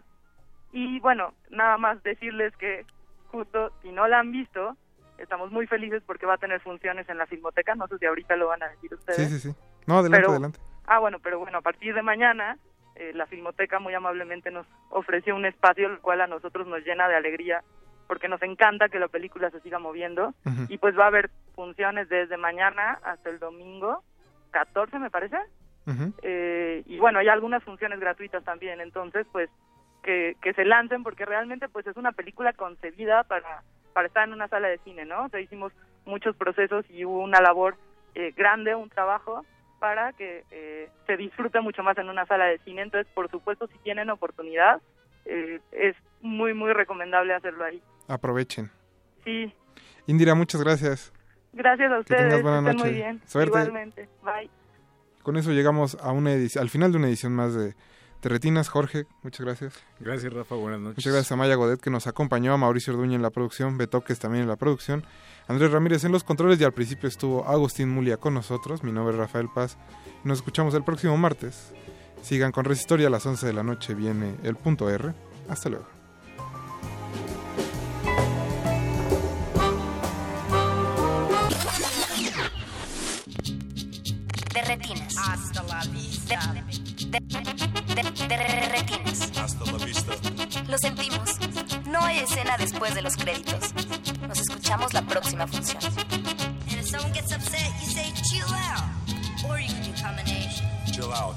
[0.73, 2.85] y bueno, nada más decirles que
[3.31, 4.77] justo si no la han visto,
[5.19, 8.37] estamos muy felices porque va a tener funciones en la Filmoteca, no sé si ahorita
[8.37, 9.17] lo van a decir ustedes.
[9.31, 9.59] Sí, sí, sí.
[9.87, 10.61] No, adelante, Pero- adelante.
[10.91, 12.57] Ah, bueno, pero bueno, a partir de mañana
[12.95, 17.09] eh, la Filmoteca muy amablemente nos ofreció un espacio, el cual a nosotros nos llena
[17.09, 17.63] de alegría
[18.07, 20.33] porque nos encanta que la película se siga moviendo
[20.71, 24.03] y pues va a haber funciones desde mañana hasta el domingo
[24.51, 25.37] 14 me parece
[26.23, 29.49] eh, y bueno hay algunas funciones gratuitas también entonces pues
[30.03, 33.63] que, que se lancen porque realmente pues es una película concebida para
[33.95, 35.73] para estar en una sala de cine no o sea hicimos
[36.05, 37.77] muchos procesos y hubo una labor
[38.15, 39.45] eh, grande un trabajo
[39.81, 43.67] para que eh, se disfrute mucho más en una sala de cine entonces por supuesto
[43.69, 44.81] si tienen oportunidad
[45.25, 48.71] eh, es muy muy recomendable hacerlo ahí Aprovechen.
[49.25, 49.53] sí
[50.07, 51.13] Indira, muchas gracias.
[51.53, 52.85] gracias a Que ustedes tengas buena estén noche.
[52.89, 53.59] muy bien Suerte.
[53.59, 54.51] igualmente bye
[55.29, 57.75] Con eso llegamos a una al final de una edición más de,
[58.23, 58.71] de Retinas.
[58.71, 59.75] Jorge, muchas gracias.
[60.01, 60.55] Gracias, Rafa.
[60.55, 60.97] Buenas noches.
[60.97, 64.19] Muchas gracias a Maya Godet que nos acompañó, a Mauricio Orduña en la producción, Betoques
[64.19, 65.05] también en la producción,
[65.47, 68.83] Andrés Ramírez en los controles y al principio estuvo Agustín Mulia con nosotros.
[68.83, 69.77] Mi nombre es Rafael Paz.
[70.25, 71.75] Nos escuchamos el próximo martes.
[72.23, 73.93] Sigan con Resistoria a las 11 de la noche.
[73.93, 75.13] Viene el punto R.
[75.51, 75.98] Hasta luego.
[87.09, 89.31] De, de- de- de retinas.
[89.39, 90.13] Hasta la vista.
[90.69, 91.31] Lo sentimos.
[91.87, 93.73] No hay escena después de los créditos.
[94.27, 95.79] Nos escuchamos la próxima función.
[95.85, 98.85] And if someone gets upset, you say chill out.
[99.49, 100.67] Or you can do combination.
[100.93, 101.35] Chill out.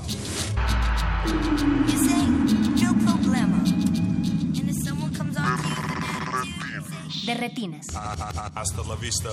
[1.88, 2.28] You say
[2.84, 3.58] no problema.
[4.60, 7.88] And if someone comes on to you De retinas.
[8.56, 9.30] Hasta la vista.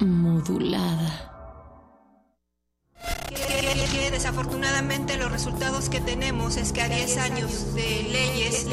[0.00, 1.32] Modulada.
[4.12, 8.66] Desafortunadamente los resultados que tenemos es que a 10 años de leyes,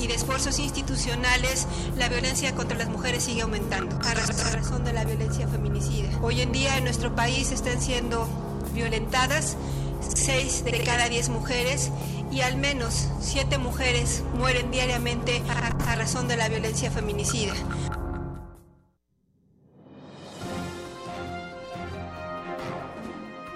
[0.00, 1.66] y de esfuerzos institucionales,
[1.96, 6.16] la violencia contra las mujeres sigue aumentando a razón de la violencia feminicida.
[6.22, 8.28] Hoy en día en nuestro país están siendo
[8.72, 9.56] violentadas
[10.14, 11.90] 6 de cada 10 mujeres
[12.30, 17.54] y al menos 7 mujeres mueren diariamente a razón de la violencia feminicida.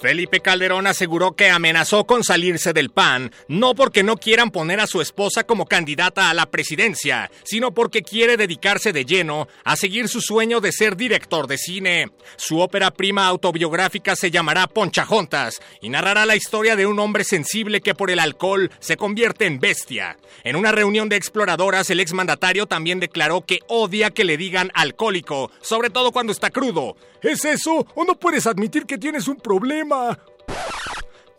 [0.00, 4.86] Felipe Calderón aseguró que amenazó con salirse del PAN, no porque no quieran poner a
[4.86, 10.06] su esposa como candidata a la presidencia, sino porque quiere dedicarse de lleno a seguir
[10.06, 12.12] su sueño de ser director de cine.
[12.36, 17.80] Su ópera prima autobiográfica se llamará Ponchajontas y narrará la historia de un hombre sensible
[17.80, 20.16] que por el alcohol se convierte en bestia.
[20.44, 25.50] En una reunión de exploradoras, el exmandatario también declaró que odia que le digan alcohólico,
[25.60, 26.96] sobre todo cuando está crudo.
[27.20, 29.87] ¿Es eso o no puedes admitir que tienes un problema?
[29.88, 30.16] 妈呀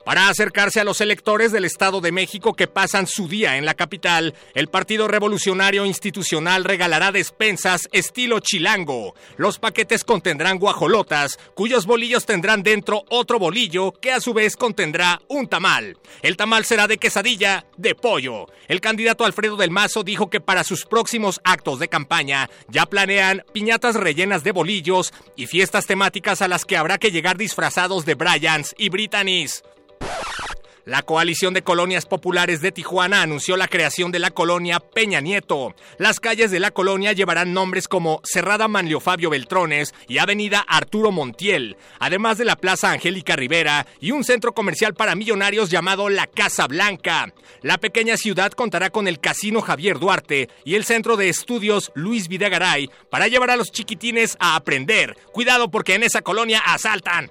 [0.10, 3.76] Para acercarse a los electores del Estado de México que pasan su día en la
[3.76, 9.14] capital, el Partido Revolucionario Institucional regalará despensas estilo chilango.
[9.38, 15.22] Los paquetes contendrán guajolotas, cuyos bolillos tendrán dentro otro bolillo que a su vez contendrá
[15.28, 15.96] un tamal.
[16.24, 18.48] El tamal será de quesadilla de pollo.
[18.68, 23.44] El candidato Alfredo del Mazo dijo que para sus próximos actos de campaña ya planean
[23.54, 28.16] piñatas rellenas de bolillos y fiestas temáticas a las que habrá que llegar disfrazados de
[28.16, 29.62] Bryans y Britannies.
[30.90, 35.76] La Coalición de Colonias Populares de Tijuana anunció la creación de la colonia Peña Nieto.
[36.00, 41.12] Las calles de la colonia llevarán nombres como Cerrada Manlio Fabio Beltrones y Avenida Arturo
[41.12, 46.26] Montiel, además de la Plaza Angélica Rivera y un centro comercial para millonarios llamado La
[46.26, 47.36] Casa Blanca.
[47.62, 52.28] La pequeña ciudad contará con el Casino Javier Duarte y el Centro de Estudios Luis
[52.28, 55.16] Videgaray para llevar a los chiquitines a aprender.
[55.34, 57.30] Cuidado porque en esa colonia asaltan.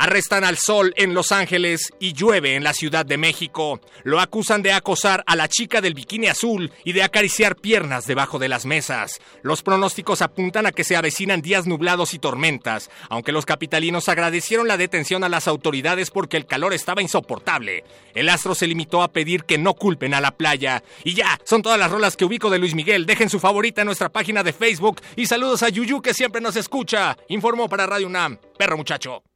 [0.00, 3.80] Arrestan al sol en Los Ángeles y llueve en la Ciudad de México.
[4.04, 8.38] Lo acusan de acosar a la chica del bikini azul y de acariciar piernas debajo
[8.38, 9.18] de las mesas.
[9.42, 14.68] Los pronósticos apuntan a que se avecinan días nublados y tormentas, aunque los capitalinos agradecieron
[14.68, 17.82] la detención a las autoridades porque el calor estaba insoportable.
[18.14, 20.84] El astro se limitó a pedir que no culpen a la playa.
[21.02, 23.04] Y ya, son todas las rolas que ubico de Luis Miguel.
[23.04, 26.54] Dejen su favorita en nuestra página de Facebook y saludos a Yuyu que siempre nos
[26.54, 27.16] escucha.
[27.28, 28.38] Informó para Radio UNAM.
[28.56, 29.27] Perro muchacho.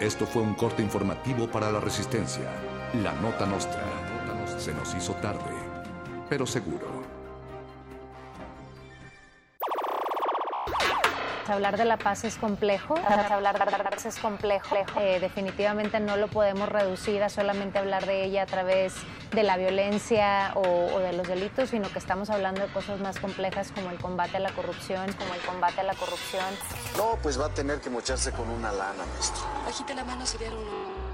[0.00, 2.44] Esto fue un corte informativo para la resistencia.
[3.02, 3.82] La nota nostra.
[4.56, 5.40] Se nos hizo tarde,
[6.28, 7.07] pero seguro.
[11.48, 14.76] Hablar de la paz es complejo, hablar de la paz es complejo.
[15.00, 18.94] Eh, definitivamente no lo podemos reducir a solamente hablar de ella a través
[19.32, 23.18] de la violencia o, o, de los delitos, sino que estamos hablando de cosas más
[23.18, 26.44] complejas como el combate a la corrupción, como el combate a la corrupción.
[26.96, 29.42] No, pues va a tener que mocharse con una lana, maestro.
[29.64, 31.07] Bajita la mano serían unos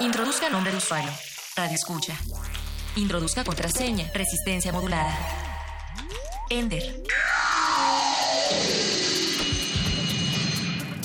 [0.00, 1.10] Introduzca nombre de usuario.
[1.54, 2.18] Radio escucha.
[2.96, 4.10] Introduzca contraseña.
[4.12, 5.16] Resistencia modulada.
[6.48, 7.04] Ender.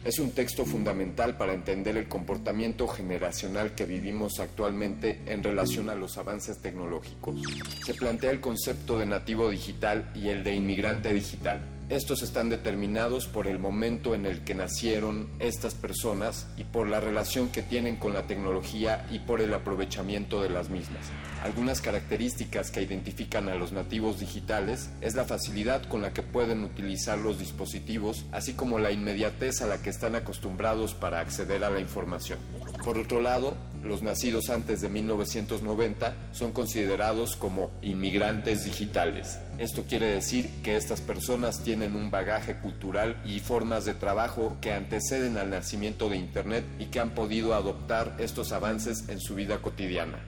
[0.04, 5.96] Es un texto fundamental para entender el comportamiento generacional que vivimos actualmente en relación a
[5.96, 7.40] los avances tecnológicos.
[7.86, 11.62] Se plantea el concepto de nativo digital y el de inmigrante digital.
[11.88, 17.00] Estos están determinados por el momento en el que nacieron estas personas y por la
[17.00, 21.10] relación que tienen con la tecnología y por el aprovechamiento de las mismas.
[21.48, 26.66] Algunas características que identifican a los nativos digitales es la facilidad con la que pueden
[26.66, 31.70] utilizar los dispositivos, así como la inmediatez a la que están acostumbrados para acceder a
[31.70, 32.38] la información.
[32.84, 39.40] Por otro lado, los nacidos antes de 1990 son considerados como inmigrantes digitales.
[39.58, 44.74] Esto quiere decir que estas personas tienen un bagaje cultural y formas de trabajo que
[44.74, 49.60] anteceden al nacimiento de Internet y que han podido adoptar estos avances en su vida
[49.60, 50.20] cotidiana.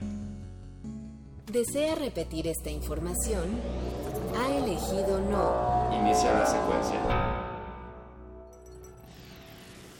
[1.52, 3.60] ¿Desea repetir esta información?
[4.38, 5.90] Ha elegido no.
[5.92, 7.00] Inicia la secuencia.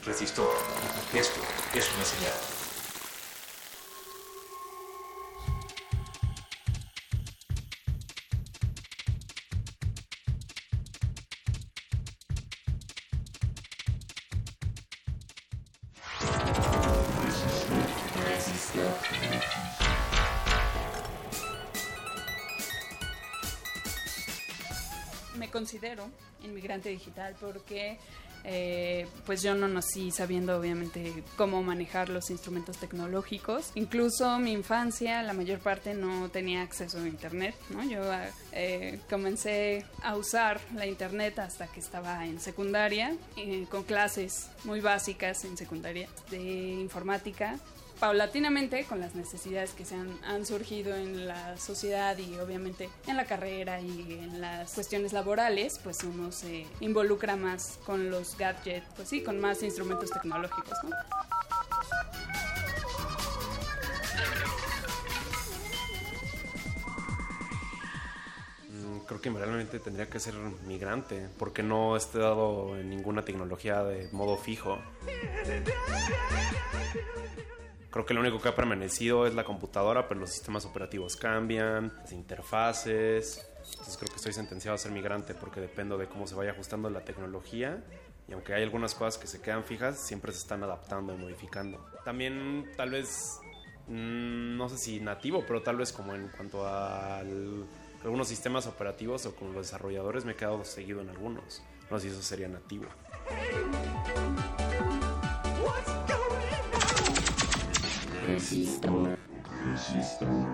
[0.05, 0.47] Resistor.
[1.13, 1.41] Esto
[1.75, 2.50] es una señal.
[26.89, 27.97] Digital porque
[28.43, 33.71] eh, pues yo no nací sabiendo obviamente cómo manejar los instrumentos tecnológicos.
[33.75, 37.55] Incluso mi infancia, la mayor parte no tenía acceso a internet.
[37.69, 37.83] ¿no?
[37.83, 38.01] Yo
[38.51, 44.79] eh, comencé a usar la internet hasta que estaba en secundaria, eh, con clases muy
[44.81, 47.59] básicas en secundaria de informática
[48.01, 53.15] paulatinamente con las necesidades que se han, han, surgido en la sociedad y obviamente en
[53.15, 58.87] la carrera y en las cuestiones laborales, pues uno se involucra más con los gadgets,
[58.95, 60.95] pues sí, con más instrumentos tecnológicos, ¿no?
[69.05, 70.33] creo que realmente tendría que ser
[70.65, 74.79] migrante, porque no he estado en ninguna tecnología de modo fijo.
[77.91, 81.93] Creo que lo único que ha permanecido es la computadora, pero los sistemas operativos cambian,
[81.97, 83.45] las interfaces.
[83.71, 86.89] Entonces creo que estoy sentenciado a ser migrante porque dependo de cómo se vaya ajustando
[86.89, 87.83] la tecnología.
[88.29, 91.85] Y aunque hay algunas cosas que se quedan fijas, siempre se están adaptando y modificando.
[92.05, 93.41] También tal vez,
[93.87, 99.25] mmm, no sé si nativo, pero tal vez como en cuanto a algunos sistemas operativos
[99.25, 101.61] o con los desarrolladores me he quedado seguido en algunos.
[101.89, 102.85] No sé si eso sería nativo.
[108.31, 109.19] Resistor.
[109.65, 110.47] Resistor.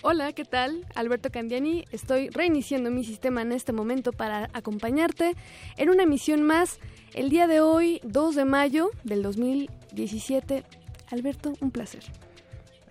[0.03, 0.87] Hola, ¿qué tal?
[0.95, 1.85] Alberto Candiani.
[1.91, 5.35] Estoy reiniciando mi sistema en este momento para acompañarte
[5.77, 6.79] en una emisión más
[7.13, 10.63] el día de hoy, 2 de mayo del 2017.
[11.11, 12.03] Alberto, un placer.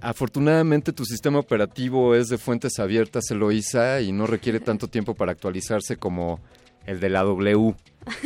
[0.03, 5.33] Afortunadamente tu sistema operativo es de fuentes abiertas, Eloisa, y no requiere tanto tiempo para
[5.33, 6.41] actualizarse como
[6.87, 7.75] el de la W.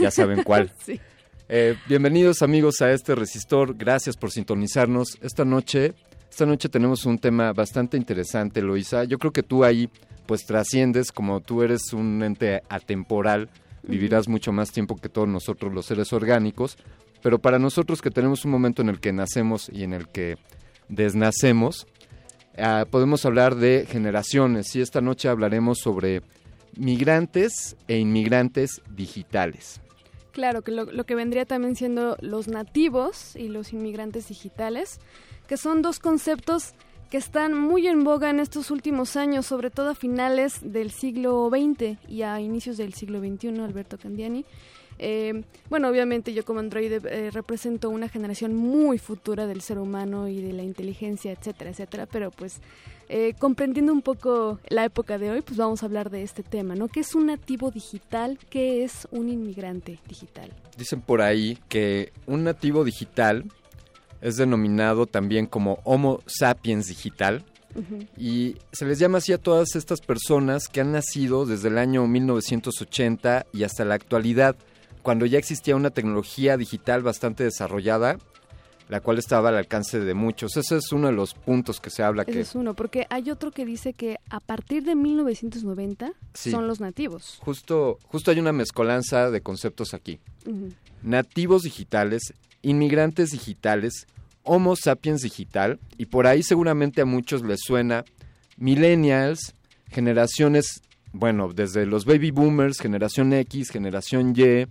[0.01, 0.72] Ya saben cuál.
[0.84, 1.01] sí.
[1.48, 3.74] Eh, bienvenidos amigos a este resistor.
[3.76, 5.18] Gracias por sintonizarnos.
[5.20, 5.94] Esta noche,
[6.30, 9.02] esta noche tenemos un tema bastante interesante, Eloisa.
[9.02, 9.90] Yo creo que tú ahí
[10.26, 13.51] pues trasciendes, como tú eres un ente atemporal,
[13.82, 16.78] vivirás mucho más tiempo que todos nosotros los seres orgánicos,
[17.20, 20.38] pero para nosotros que tenemos un momento en el que nacemos y en el que
[20.89, 21.86] desnacemos,
[22.59, 26.23] uh, podemos hablar de generaciones y esta noche hablaremos sobre
[26.77, 29.81] migrantes e inmigrantes digitales.
[30.32, 34.98] Claro, que lo, lo, que vendría también siendo los nativos y los inmigrantes digitales,
[35.47, 36.74] que son dos conceptos
[37.15, 41.48] que están muy en boga en estos últimos años, sobre todo a finales del siglo
[41.48, 44.44] XX y a inicios del siglo XXI, Alberto Candiani.
[44.98, 50.28] Eh, bueno, obviamente yo como androide eh, represento una generación muy futura del ser humano
[50.28, 52.60] y de la inteligencia, etcétera, etcétera, pero pues
[53.08, 56.74] eh, comprendiendo un poco la época de hoy, pues vamos a hablar de este tema,
[56.74, 56.88] ¿no?
[56.88, 58.38] ¿Qué es un nativo digital?
[58.50, 60.50] ¿Qué es un inmigrante digital?
[60.78, 63.44] Dicen por ahí que un nativo digital
[64.24, 67.44] es denominado también como Homo sapiens digital.
[68.16, 72.06] Y se les llama así a todas estas personas que han nacido desde el año
[72.06, 74.54] 1980 y hasta la actualidad,
[75.05, 78.16] cuando ya existía una tecnología digital bastante desarrollada,
[78.89, 80.56] la cual estaba al alcance de muchos.
[80.56, 83.31] Ese es uno de los puntos que se habla Ese que es uno, porque hay
[83.31, 86.51] otro que dice que a partir de 1990 Sí.
[86.51, 87.39] son los nativos.
[87.44, 90.20] justo, justo hay una mezcolanza de conceptos aquí.
[91.02, 92.32] Nativos digitales,
[92.62, 94.06] inmigrantes digitales,
[94.43, 98.05] Homo sapiens digital, y por ahí seguramente a muchos les suena
[98.56, 99.55] millennials,
[99.90, 100.82] generaciones,
[101.12, 104.66] bueno, desde los baby boomers, generación X, generación Y,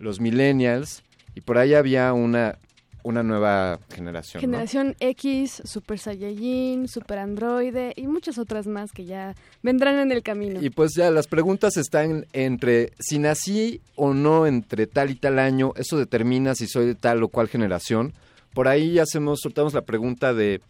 [0.00, 1.04] los millennials,
[1.34, 2.58] y por ahí había una,
[3.02, 4.40] una nueva generación.
[4.40, 4.48] ¿no?
[4.48, 10.22] Generación X, Super Saiyajin, Super Androide y muchas otras más que ya vendrán en el
[10.22, 10.60] camino.
[10.60, 15.38] Y pues ya las preguntas están entre si nací o no entre tal y tal
[15.38, 18.12] año, eso determina si soy de tal o cual generación.
[18.54, 20.60] Por ahí hacemos, soltamos la pregunta de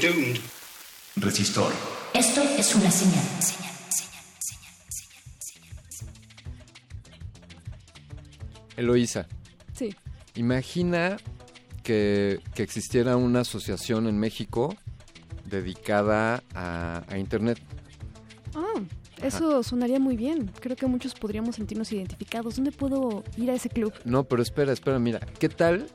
[0.01, 0.37] Doomed.
[1.15, 1.71] Resistor.
[2.13, 3.23] Esto es una señal.
[8.75, 9.27] Eloísa,
[9.73, 9.95] Sí.
[10.35, 11.17] imagina
[11.83, 14.75] que, que existiera una asociación en México
[15.45, 17.59] dedicada a, a Internet.
[18.53, 18.81] Ah,
[19.23, 20.51] eso sonaría muy bien.
[20.59, 22.55] Creo que muchos podríamos sentirnos identificados.
[22.57, 23.93] ¿Dónde puedo ir a ese club?
[24.05, 25.87] No, pero espera, espera, mira, ¿qué tal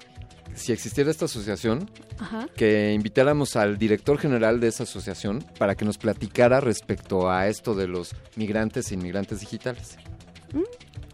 [0.55, 2.49] si existiera esta asociación Ajá.
[2.57, 7.75] que invitáramos al director general de esa asociación para que nos platicara respecto a esto
[7.75, 9.97] de los migrantes e inmigrantes digitales?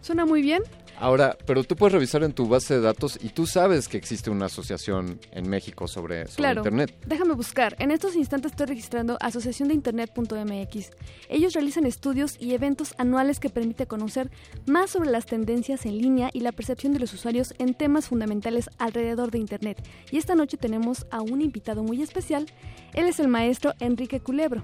[0.01, 0.63] Suena muy bien.
[0.99, 4.29] Ahora, pero tú puedes revisar en tu base de datos y tú sabes que existe
[4.29, 6.59] una asociación en México sobre, sobre Claro.
[6.59, 6.93] Internet.
[7.05, 7.75] Déjame buscar.
[7.79, 10.89] En estos instantes estoy registrando asociaciondeinternet.mx.
[11.29, 14.29] Ellos realizan estudios y eventos anuales que permiten conocer
[14.65, 18.69] más sobre las tendencias en línea y la percepción de los usuarios en temas fundamentales
[18.77, 19.81] alrededor de Internet.
[20.11, 22.45] Y esta noche tenemos a un invitado muy especial.
[22.93, 24.61] Él es el maestro Enrique Culebro.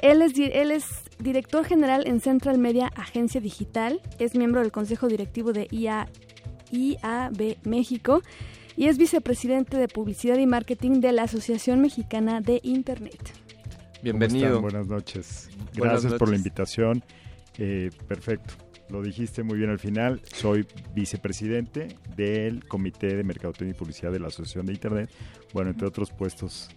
[0.00, 0.84] Él es, di- él es
[1.18, 6.08] director general en Central Media Agencia Digital, es miembro del Consejo Directivo de IA,
[6.70, 8.22] IAB México
[8.76, 13.32] y es vicepresidente de Publicidad y Marketing de la Asociación Mexicana de Internet.
[14.02, 14.60] Bienvenido.
[14.60, 15.48] Buenas noches.
[15.76, 17.02] Buenas Gracias por la invitación.
[17.58, 18.54] Eh, perfecto.
[18.90, 20.20] Lo dijiste muy bien al final.
[20.32, 25.10] Soy vicepresidente del Comité de Mercadotecnia y Publicidad de la Asociación de Internet.
[25.54, 26.68] Bueno, entre otros puestos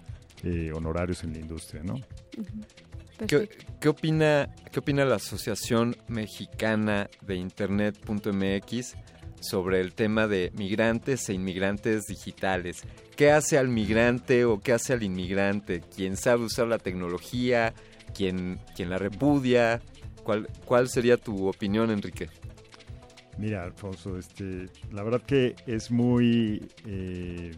[0.44, 1.96] eh, honorarios en la industria, ¿no?
[3.28, 8.96] ¿Qué, qué opina, ¿Qué opina la Asociación Mexicana de Internet.mx
[9.42, 12.84] sobre el tema de migrantes e inmigrantes digitales?
[13.16, 15.82] ¿Qué hace al migrante o qué hace al inmigrante?
[15.96, 17.74] ¿Quién sabe usar la tecnología?
[18.14, 19.82] ¿Quién, quién la repudia?
[20.24, 22.30] ¿Cuál, ¿Cuál sería tu opinión, Enrique?
[23.38, 27.52] Mira, Alfonso, este, la verdad que es muy eh,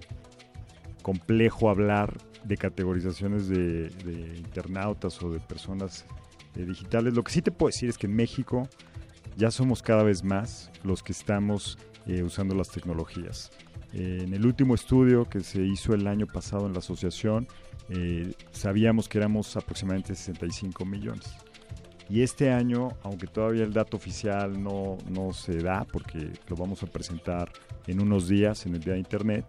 [1.01, 3.89] complejo hablar de categorizaciones de,
[4.37, 6.05] internautas o de personas
[6.55, 7.13] eh, digitales.
[7.13, 8.67] Lo que sí te puedo decir es que en México
[9.37, 11.77] ya somos cada vez más los que estamos
[12.07, 13.51] eh, usando las tecnologías.
[13.93, 17.47] Eh, en el último estudio que se hizo el año pasado en la asociación,
[18.51, 21.35] sabíamos que éramos aproximadamente 65 millones.
[22.09, 26.83] Y este año, aunque todavía el dato oficial no, no se da, porque lo vamos
[26.83, 27.51] a presentar
[27.87, 29.45] en unos días en el Día de Internet,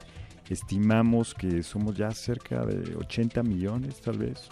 [0.53, 4.49] estimamos que somos ya cerca de 80 millones tal vez.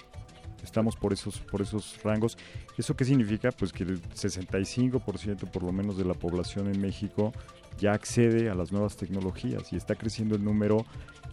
[0.63, 2.37] Estamos por esos, por esos rangos.
[2.77, 3.51] ¿Eso qué significa?
[3.51, 7.33] Pues que el 65% por lo menos de la población en México
[7.79, 10.85] ya accede a las nuevas tecnologías y está creciendo el número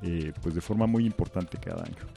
[0.02, 2.08] eh, pues de forma muy importante cada año.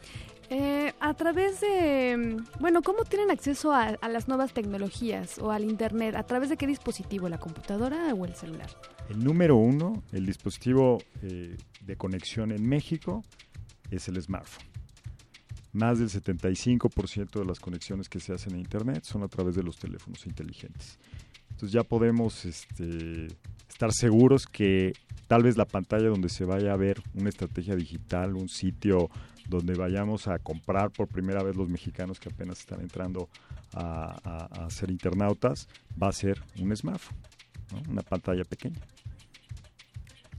[0.53, 5.63] Eh, a través de, bueno, ¿cómo tienen acceso a, a las nuevas tecnologías o al
[5.63, 6.17] Internet?
[6.17, 7.29] ¿A través de qué dispositivo?
[7.29, 8.69] ¿La computadora o el celular?
[9.09, 13.25] El número uno, el dispositivo eh, de conexión en México,
[13.93, 14.67] es el smartphone.
[15.73, 19.63] Más del 75% de las conexiones que se hacen a Internet son a través de
[19.63, 20.99] los teléfonos inteligentes.
[21.51, 23.29] Entonces ya podemos este,
[23.69, 24.95] estar seguros que
[25.29, 29.11] tal vez la pantalla donde se vaya a ver una estrategia digital, un sitio
[29.51, 33.29] donde vayamos a comprar por primera vez los mexicanos que apenas están entrando
[33.75, 35.69] a, a- a ser internautas,
[36.03, 37.19] va a ser un smartphone,
[37.73, 37.83] ¿no?
[37.91, 38.81] una pantalla pequeña.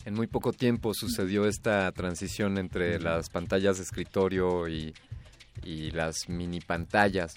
[0.05, 4.95] En muy poco tiempo sucedió esta transición entre las pantallas de escritorio y,
[5.63, 7.33] y las mini pantallas.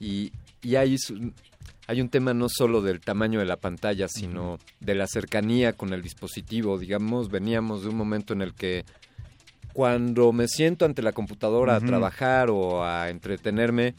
[0.00, 0.32] Y,
[0.62, 0.96] y hay,
[1.86, 5.92] hay un tema no solo del tamaño de la pantalla, sino de la cercanía con
[5.92, 6.78] el dispositivo.
[6.78, 8.86] Digamos, veníamos de un momento en el que
[9.78, 13.94] cuando me siento ante la computadora a trabajar o a entretenerme,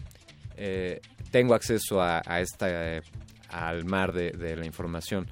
[0.58, 1.00] eh,
[1.32, 3.02] tengo acceso a, a esta, eh,
[3.48, 5.26] al mar de, de la información.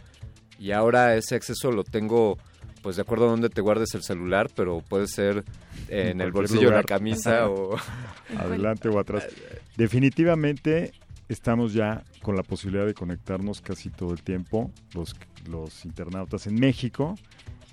[0.57, 2.37] Y ahora ese acceso lo tengo,
[2.81, 5.43] pues de acuerdo a dónde te guardes el celular, pero puede ser
[5.89, 6.85] eh, en el bolsillo de la lugar.
[6.85, 7.75] camisa o...
[8.37, 9.27] Adelante o atrás.
[9.75, 10.93] Definitivamente
[11.27, 15.13] estamos ya con la posibilidad de conectarnos casi todo el tiempo, los,
[15.49, 17.15] los internautas en México.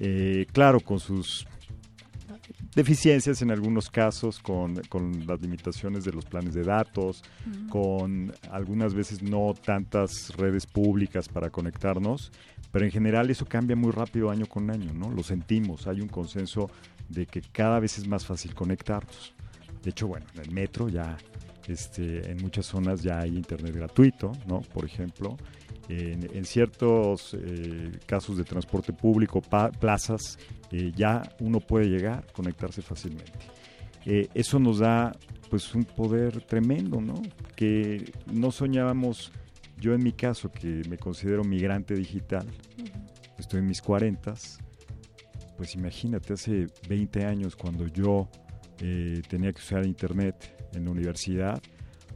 [0.01, 1.47] Eh, claro, con sus
[2.75, 7.23] deficiencias en algunos casos, con, con las limitaciones de los planes de datos,
[7.69, 12.33] con algunas veces no tantas redes públicas para conectarnos,
[12.73, 15.11] pero en general eso cambia muy rápido año con año, ¿no?
[15.11, 16.71] Lo sentimos, hay un consenso
[17.09, 19.35] de que cada vez es más fácil conectarnos.
[19.83, 21.17] De hecho, bueno, en el metro ya,
[21.69, 24.61] este, en muchas zonas ya hay internet gratuito, ¿no?
[24.61, 25.37] Por ejemplo,
[25.89, 30.39] en, en ciertos eh, casos de transporte público, pa- plazas,
[30.77, 33.33] eh, ya uno puede llegar, conectarse fácilmente.
[34.07, 35.17] Eh, eso nos da
[35.49, 37.23] pues un poder tremendo, ¿no?
[37.55, 39.31] Que no soñábamos,
[39.79, 42.49] yo en mi caso, que me considero migrante digital,
[43.39, 44.59] estoy en mis cuarentas,
[45.57, 48.29] pues imagínate, hace 20 años cuando yo
[48.81, 51.63] eh, tenía que usar internet en la universidad,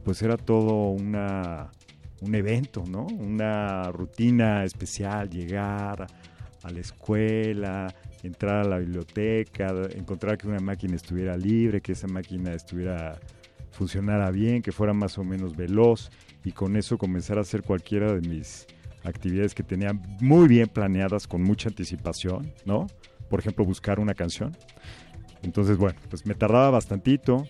[0.03, 1.71] pues era todo una,
[2.19, 3.05] un evento, ¿no?
[3.05, 7.87] Una rutina especial, llegar a, a la escuela,
[8.23, 13.19] entrar a la biblioteca, encontrar que una máquina estuviera libre, que esa máquina estuviera
[13.71, 16.09] funcionara bien, que fuera más o menos veloz
[16.43, 18.67] y con eso comenzar a hacer cualquiera de mis
[19.03, 22.87] actividades que tenía muy bien planeadas con mucha anticipación, ¿no?
[23.29, 24.55] Por ejemplo, buscar una canción.
[25.41, 27.45] Entonces, bueno, pues me tardaba bastantito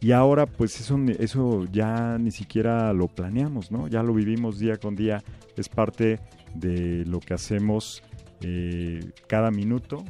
[0.00, 3.88] y ahora pues eso, eso ya ni siquiera lo planeamos, ¿no?
[3.88, 5.22] Ya lo vivimos día con día,
[5.56, 6.18] es parte
[6.54, 8.02] de lo que hacemos
[8.42, 10.04] eh, cada minuto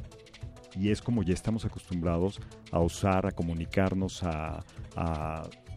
[0.78, 2.40] y es como ya estamos acostumbrados
[2.70, 4.62] a usar, a comunicarnos, a,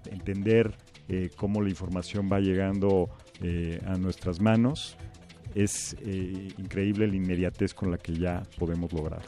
[0.06, 0.76] entender
[1.08, 3.10] eh, cómo la información va llegando
[3.42, 4.98] eh, a nuestras manos.
[5.56, 5.96] Es
[6.58, 9.22] increíble la inmediatez con la que ya podemos lograr.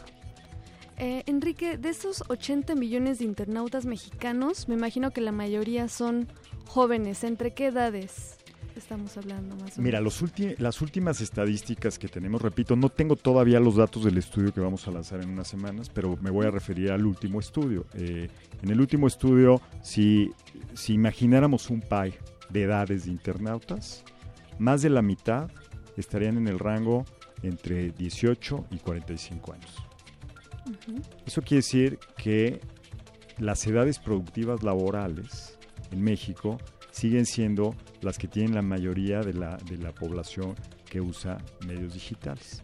[0.97, 6.27] Enrique, de esos 80 millones de internautas mexicanos, me imagino que la mayoría son
[6.65, 7.23] jóvenes.
[7.23, 8.36] ¿Entre qué edades
[8.77, 10.21] estamos hablando más o Mira, menos?
[10.21, 14.53] los ulti- las últimas estadísticas que tenemos, repito, no tengo todavía los datos del estudio
[14.53, 17.85] que vamos a lanzar en unas semanas, pero me voy a referir al último estudio.
[17.95, 18.29] Eh,
[18.61, 20.31] en el último estudio, si,
[20.73, 22.13] si imagináramos un pie
[22.49, 24.03] de edades de internautas,
[24.59, 25.49] más de la mitad
[25.97, 27.05] estarían en el rango
[27.43, 29.75] entre 18 y 45 años.
[31.25, 32.59] Eso quiere decir que
[33.37, 35.57] las edades productivas laborales
[35.91, 36.57] en México
[36.91, 40.55] siguen siendo las que tienen la mayoría de la, de la población
[40.89, 42.63] que usa medios digitales.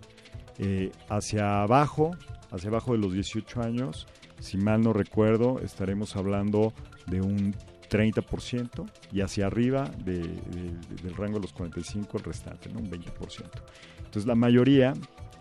[0.59, 2.11] Eh, hacia abajo,
[2.51, 4.07] hacia abajo de los 18 años,
[4.39, 6.73] si mal no recuerdo, estaremos hablando
[7.07, 7.55] de un
[7.89, 12.79] 30% y hacia arriba de- de- del rango de los 45 el restante, ¿no?
[12.79, 13.49] un 20%.
[13.97, 14.93] Entonces la mayoría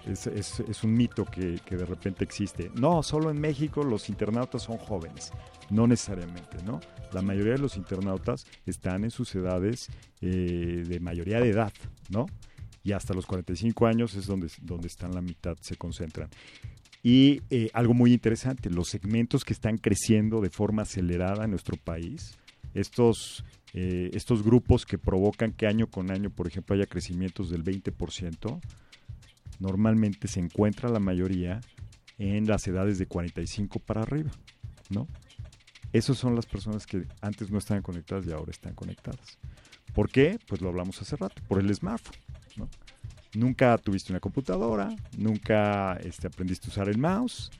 [0.06, 2.70] es, es- es un mito que, que de repente existe.
[2.74, 5.30] No, solo en México los internautas son jóvenes.
[5.70, 6.80] No necesariamente, ¿no?
[7.12, 9.88] La mayoría de los internautas están en sus edades
[10.20, 11.72] eh, de mayoría de edad,
[12.10, 12.26] ¿no?
[12.84, 16.28] Y hasta los 45 años es donde, donde están la mitad, se concentran.
[17.02, 21.76] Y eh, algo muy interesante, los segmentos que están creciendo de forma acelerada en nuestro
[21.76, 22.36] país,
[22.74, 27.62] estos, eh, estos grupos que provocan que año con año, por ejemplo, haya crecimientos del
[27.64, 28.60] 20%,
[29.62, 31.60] normalmente se encuentra la mayoría
[32.18, 34.30] en las edades de 45 para arriba,
[34.90, 35.06] ¿no?
[35.92, 39.38] Esas son las personas que antes no estaban conectadas y ahora están conectadas.
[39.94, 40.38] ¿Por qué?
[40.48, 42.16] Pues lo hablamos hace rato, por el smartphone.
[43.34, 47.50] Nunca tuviste una computadora, nunca este, aprendiste a usar el mouse,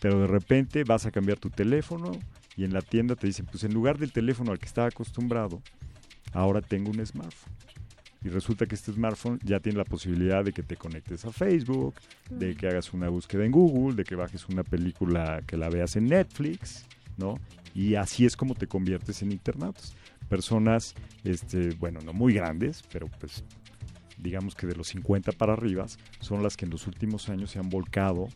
[0.00, 2.12] pero de repente vas a cambiar tu teléfono
[2.56, 5.60] y en la tienda te dicen, pues en lugar del teléfono al que estaba acostumbrado,
[6.32, 7.54] ahora tengo un smartphone.
[8.22, 11.94] Y resulta que este smartphone ya tiene la posibilidad de que te conectes a Facebook,
[12.28, 15.96] de que hagas una búsqueda en Google, de que bajes una película que la veas
[15.96, 16.84] en Netflix,
[17.16, 17.38] ¿no?
[17.74, 19.94] Y así es como te conviertes en internautas.
[20.28, 20.94] Personas,
[21.24, 23.42] este, bueno, no muy grandes, pero pues
[24.22, 25.86] digamos que de los 50 para arriba,
[26.20, 28.28] son las que en los últimos años se han volcado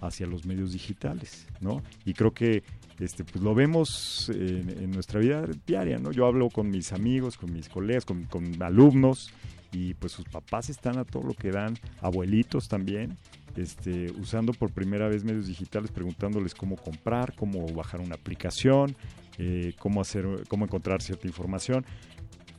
[0.00, 1.82] hacia los medios digitales, ¿no?
[2.04, 2.62] Y creo que
[3.02, 6.12] este, pues lo vemos en, nuestra vida diaria, ¿no?
[6.12, 8.28] Yo hablo con mis amigos, con mis colegas, con,
[8.62, 9.32] alumnos,
[9.72, 13.16] y pues sus papás están a todo lo que dan, abuelitos también,
[13.56, 18.94] este, usando por primera vez medios digitales, preguntándoles cómo comprar, cómo bajar una aplicación,
[19.38, 21.84] eh, cómo hacer, cómo encontrar cierta información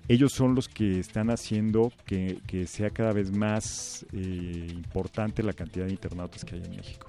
[0.07, 5.53] ellos son los que están haciendo que, que sea cada vez más eh, importante la
[5.53, 7.07] cantidad de internautas que hay en México.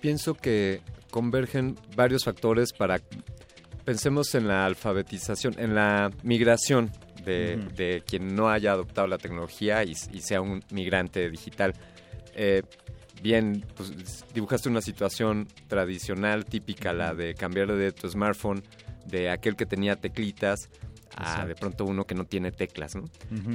[0.00, 0.82] Pienso que
[1.16, 3.00] convergen varios factores para...
[3.86, 6.90] Pensemos en la alfabetización, en la migración
[7.24, 11.72] de, de quien no haya adoptado la tecnología y, y sea un migrante digital.
[12.34, 12.62] Eh,
[13.22, 18.62] bien, pues dibujaste una situación tradicional, típica, la de cambiar de tu smartphone
[19.06, 20.68] de aquel que tenía teclitas
[21.16, 21.48] a Exacto.
[21.48, 23.04] de pronto uno que no tiene teclas, ¿no?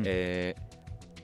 [0.03, 0.55] Eh,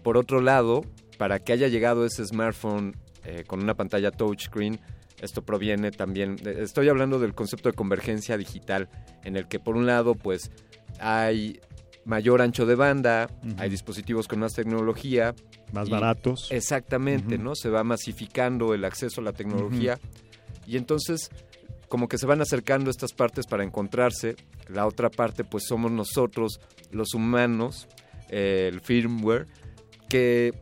[0.03, 0.85] por otro lado,
[1.17, 2.95] para que haya llegado ese smartphone
[3.25, 4.79] eh, con una pantalla touchscreen,
[5.21, 8.89] esto proviene también, de- estoy hablando del concepto de convergencia digital,
[9.23, 10.51] en el que por un lado, pues
[10.99, 11.59] hay
[12.05, 15.35] mayor ancho de banda, hay dispositivos con más tecnología.
[15.73, 16.47] Más y- baratos.
[16.51, 17.37] Exactamente.
[17.37, 17.55] ¿no?
[17.55, 19.99] Se va masificando el acceso a la tecnología.
[20.65, 21.29] Y entonces,
[21.89, 24.35] como que se van acercando estas partes para encontrarse.
[24.69, 26.59] La otra parte, pues somos nosotros,
[26.91, 27.87] los humanos,
[28.29, 29.47] eh, el firmware,
[30.09, 30.53] que,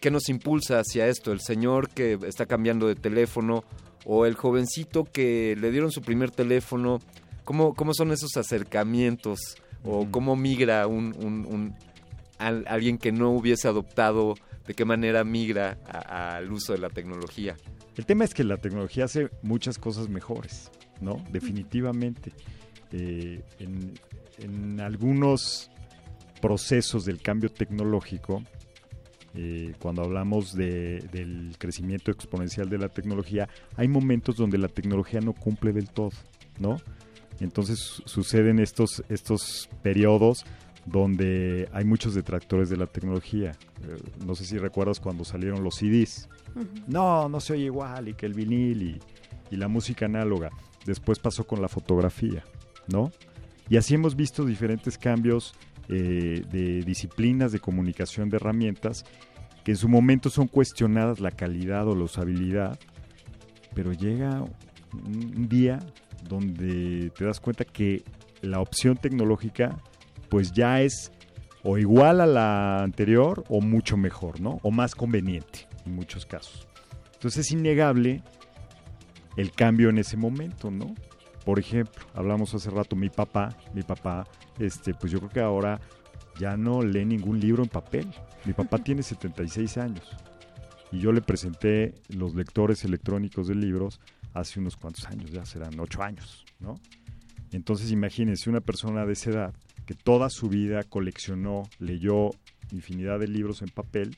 [0.00, 1.30] que nos impulsa hacia esto.
[1.32, 3.62] El señor que está cambiando de teléfono
[4.12, 6.98] o el jovencito que le dieron su primer teléfono.
[7.44, 9.38] ¿Cómo, cómo son esos acercamientos?
[9.84, 11.74] ¿O cómo migra un, un- un-
[12.38, 14.34] al- alguien que no hubiese adoptado?
[14.66, 17.56] ¿De qué manera migra al uso de la tecnología?
[17.96, 20.70] El tema es que la tecnología hace muchas cosas mejores.
[21.00, 21.16] ¿no?
[21.30, 22.32] Definitivamente.
[22.92, 23.94] Eh, en,
[24.38, 25.70] en algunos
[26.40, 28.42] procesos del cambio tecnológico,
[29.34, 35.20] eh, cuando hablamos de- del crecimiento exponencial de la tecnología, hay momentos donde la tecnología
[35.20, 36.10] no cumple del todo,
[36.58, 36.76] ¿no?
[37.40, 40.44] Entonces su- suceden estos, estos periodos
[40.86, 43.52] donde hay muchos detractores de la tecnología.
[43.82, 43.96] Eh,
[44.26, 46.28] no sé si recuerdas cuando salieron los CDs.
[46.88, 49.00] No, no se oye igual y que el vinil y,
[49.54, 50.50] y la música análoga.
[50.86, 52.42] Después pasó con la fotografía,
[52.88, 53.12] ¿no?
[53.68, 55.54] Y así hemos visto diferentes cambios
[55.92, 59.04] eh, de disciplinas de comunicación de herramientas
[59.64, 62.78] que en su momento son cuestionadas la calidad o la usabilidad,
[63.74, 64.44] pero llega
[64.92, 65.80] un, día
[66.28, 68.04] donde te das cuenta que
[68.40, 69.82] la opción tecnológica
[70.28, 71.10] pues ya es
[71.64, 74.60] o igual a la anterior o mucho mejor, ¿no?
[74.62, 76.68] O más conveniente en muchos casos.
[77.14, 78.22] Entonces es innegable
[79.36, 80.94] el cambio en ese momento, ¿no?
[81.44, 84.26] Por ejemplo, hablamos hace rato, mi papá, mi papá,
[84.58, 85.80] este, pues yo creo que ahora
[86.38, 88.08] ya no lee ningún libro en papel.
[88.44, 90.08] Mi papá tiene 76 años
[90.92, 94.00] y yo le presenté los lectores electrónicos de libros
[94.34, 96.80] hace unos cuantos años, ya serán 8 años, ¿no?
[97.52, 99.54] Entonces imagínense una persona de esa edad
[99.86, 102.30] que toda su vida coleccionó, leyó
[102.70, 104.16] infinidad de libros en papel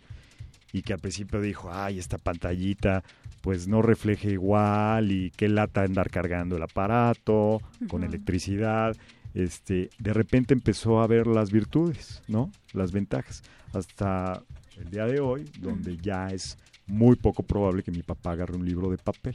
[0.73, 3.03] y que al principio dijo, ay, esta pantallita
[3.43, 8.97] pues no refleja igual y qué lata andar cargando el aparato con electricidad.
[9.35, 12.51] Este, de repente empezó a ver las virtudes, ¿no?
[12.73, 13.43] Las ventajas.
[13.73, 14.43] Hasta
[14.79, 16.57] el día de hoy, donde ya es
[16.87, 19.35] muy poco probable que mi papá agarre un libro de papel,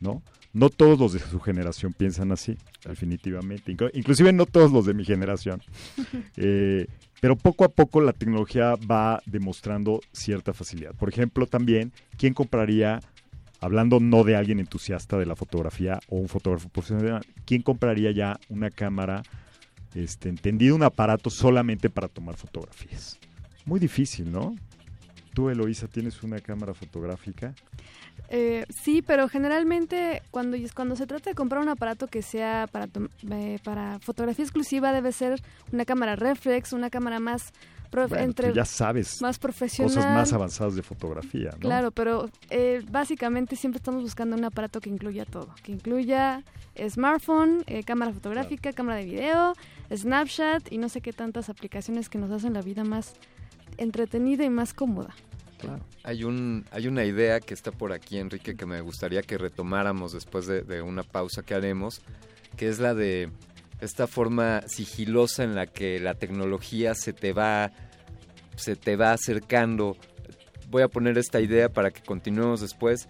[0.00, 0.22] ¿no?
[0.52, 3.72] No todos los de su generación piensan así, definitivamente.
[3.72, 5.62] Inclu- inclusive no todos los de mi generación.
[6.36, 6.86] Eh,
[7.20, 10.94] pero poco a poco la tecnología va demostrando cierta facilidad.
[10.94, 13.00] Por ejemplo, también, ¿quién compraría,
[13.60, 18.40] hablando no de alguien entusiasta de la fotografía o un fotógrafo profesional, ¿quién compraría ya
[18.48, 19.22] una cámara,
[19.94, 23.18] este, entendido un aparato solamente para tomar fotografías?
[23.66, 24.56] Muy difícil, ¿no?
[25.34, 27.54] Tú, Eloisa, tienes una cámara fotográfica.
[28.28, 32.88] Eh, sí, pero generalmente cuando, cuando se trata de comprar un aparato que sea para,
[33.30, 35.40] eh, para fotografía exclusiva debe ser
[35.72, 37.52] una cámara reflex, una cámara más
[37.90, 39.94] prof- Bueno, entre tú ya sabes más profesional.
[39.94, 41.58] cosas más avanzadas de fotografía, ¿no?
[41.58, 46.42] Claro, pero eh, básicamente siempre estamos buscando un aparato que incluya todo, que incluya
[46.88, 49.52] smartphone, eh, cámara fotográfica, cámara de video,
[49.94, 53.14] Snapchat y no sé qué tantas aplicaciones que nos hacen la vida más
[53.76, 55.14] entretenida y más cómoda.
[56.04, 60.12] Hay, un, hay una idea que está por aquí, Enrique, que me gustaría que retomáramos
[60.12, 62.00] después de, de una pausa que haremos,
[62.56, 63.28] que es la de
[63.80, 67.72] esta forma sigilosa en la que la tecnología se te va,
[68.56, 69.96] se te va acercando.
[70.68, 73.08] Voy a poner esta idea para que continuemos después.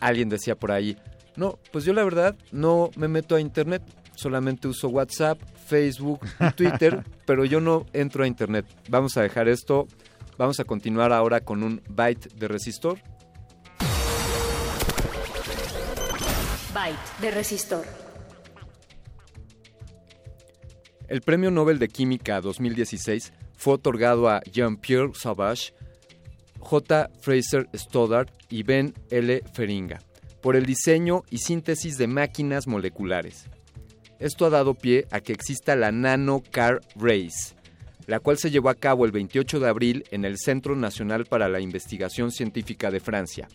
[0.00, 0.96] Alguien decía por ahí,
[1.36, 3.82] no, pues yo la verdad no me meto a internet,
[4.14, 6.20] solamente uso WhatsApp, Facebook
[6.56, 8.66] Twitter, pero yo no entro a internet.
[8.88, 9.86] Vamos a dejar esto
[10.38, 13.00] Vamos a continuar ahora con un byte de resistor.
[16.72, 18.07] Byte de resistor.
[21.08, 25.72] El Premio Nobel de Química 2016 fue otorgado a Jean-Pierre Sauvage,
[26.58, 27.10] J.
[27.20, 29.42] Fraser Stoddard y Ben L.
[29.54, 30.00] Feringa
[30.42, 33.46] por el diseño y síntesis de máquinas moleculares.
[34.18, 37.54] Esto ha dado pie a que exista la Nano Car Race,
[38.06, 41.48] la cual se llevó a cabo el 28 de abril en el Centro Nacional para
[41.48, 43.48] la Investigación Científica de Francia.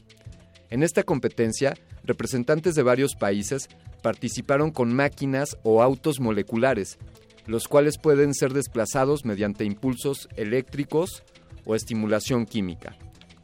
[0.69, 3.69] En esta competencia, representantes de varios países
[4.01, 6.97] participaron con máquinas o autos moleculares,
[7.45, 11.24] los cuales pueden ser desplazados mediante impulsos eléctricos
[11.65, 12.95] o estimulación química.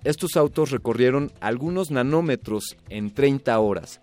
[0.04, 4.02] Estos autos recorrieron algunos nanómetros en 30 horas.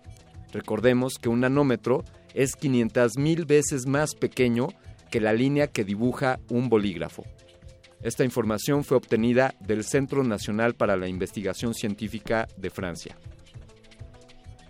[0.51, 2.03] Recordemos que un nanómetro
[2.33, 4.67] es 500.000 veces más pequeño
[5.09, 7.23] que la línea que dibuja un bolígrafo.
[8.01, 13.17] Esta información fue obtenida del Centro Nacional para la Investigación Científica de Francia.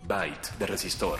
[0.08, 1.20] Byte de resistor.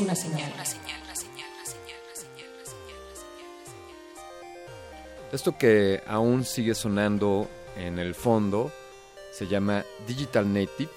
[0.00, 0.52] Es una señal.
[5.32, 8.72] Esto que aún sigue sonando en el fondo
[9.32, 10.90] se llama Digital Native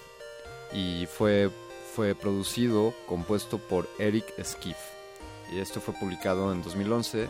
[0.73, 1.51] y fue,
[1.93, 4.77] fue producido, compuesto por Eric Skiff.
[5.51, 7.27] Y esto fue publicado en 2011.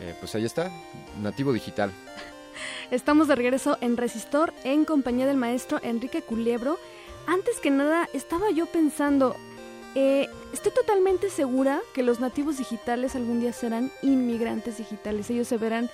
[0.00, 0.70] Eh, pues ahí está,
[1.22, 1.90] nativo digital.
[2.90, 6.78] Estamos de regreso en Resistor en compañía del maestro Enrique Culebro.
[7.26, 9.36] Antes que nada, estaba yo pensando,
[9.94, 15.28] eh, estoy totalmente segura que los nativos digitales algún día serán inmigrantes digitales.
[15.30, 15.90] Ellos se verán,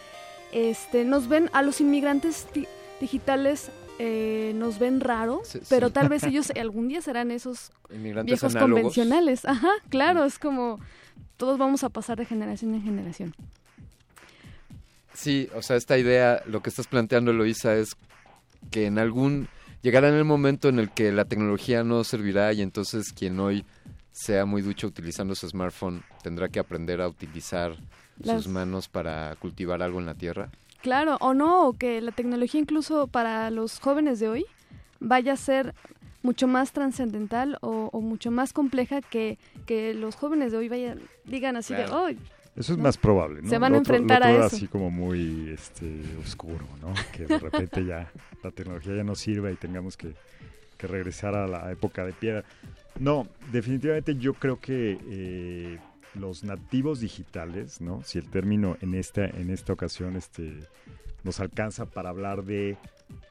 [0.52, 2.66] este, nos ven a los inmigrantes di-
[3.00, 3.70] digitales.
[3.98, 5.66] eh, nos ven raro, Sí, sí.
[5.70, 8.74] pero tal vez ellos algún día serán esos Inmigrantes viejos análogos.
[8.82, 9.44] convencionales.
[9.46, 10.78] Ajá, claro, es como
[11.38, 13.34] todos vamos a pasar de generación en generación.
[15.14, 17.96] Sí, o sea, esta idea, lo que estás planteando, Eloisa, es
[18.70, 19.48] que en algún...
[19.82, 23.64] Llegará en el momento en el que la tecnología no servirá y entonces quien hoy
[24.16, 27.76] sea muy ducho utilizando su smartphone tendrá que aprender a utilizar
[28.18, 30.48] Las- sus manos para cultivar algo en la tierra.
[30.80, 34.46] Claro, o no, o que la tecnología incluso para los jóvenes de hoy
[35.00, 35.74] vaya a ser
[36.22, 41.00] mucho más trascendental o, o mucho más compleja que, que los jóvenes de hoy vayan,
[41.26, 41.84] digan así de.
[41.84, 42.84] "Oh, Eso es ¿no?
[42.84, 43.50] más probable, ¿no?
[43.50, 44.56] Se van Lo a otro- lo enfrentar otro a eso.
[44.56, 46.94] así como muy este, oscuro, ¿no?
[47.12, 48.10] Que de repente ya
[48.42, 50.14] la tecnología ya no sirva y tengamos que,
[50.78, 52.44] que regresar a la época de piedra.
[52.98, 55.78] No, definitivamente yo creo que eh,
[56.14, 58.02] los nativos digitales, ¿no?
[58.02, 60.60] Si el término en esta, en esta ocasión este,
[61.22, 62.78] nos alcanza para hablar de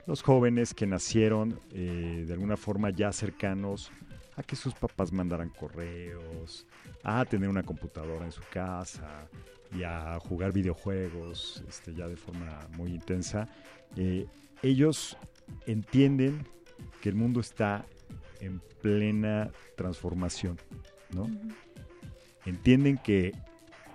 [0.06, 3.92] los jóvenes que nacieron eh, de alguna forma ya cercanos
[4.36, 6.68] a que sus papás mandaran correos,
[7.04, 9.28] a tener una computadora en su casa
[9.76, 13.48] y a jugar videojuegos este, ya de forma muy intensa,
[13.96, 14.28] eh,
[14.62, 15.18] ellos
[15.66, 16.46] entienden
[17.02, 17.86] que el mundo está
[18.40, 20.58] en plena transformación,
[21.12, 21.30] ¿no?
[22.46, 23.34] Entienden que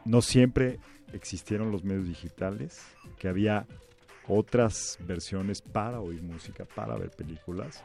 [0.05, 0.79] no siempre
[1.13, 2.81] existieron los medios digitales,
[3.19, 3.67] que había
[4.27, 7.83] otras versiones para oír música, para ver películas,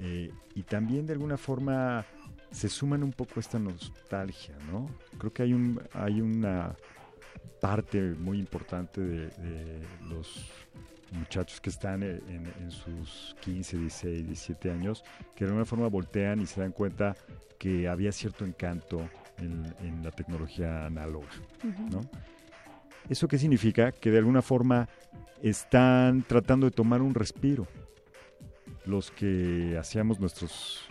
[0.00, 2.04] eh, y también de alguna forma
[2.50, 4.88] se suman un poco a esta nostalgia, ¿no?
[5.18, 6.76] Creo que hay, un, hay una
[7.60, 10.50] parte muy importante de, de los
[11.12, 12.20] muchachos que están en,
[12.60, 15.04] en- sus 15, 16, 17 años,
[15.34, 17.16] que de alguna forma voltean y se dan cuenta
[17.58, 19.08] que había cierto encanto
[19.38, 21.28] en, en la tecnología análoga.
[21.90, 22.00] ¿no?
[23.08, 23.92] ¿Eso qué significa?
[23.92, 24.88] Que de alguna forma
[25.42, 27.66] están tratando de tomar un respiro.
[28.84, 30.86] Los que hacíamos nuestros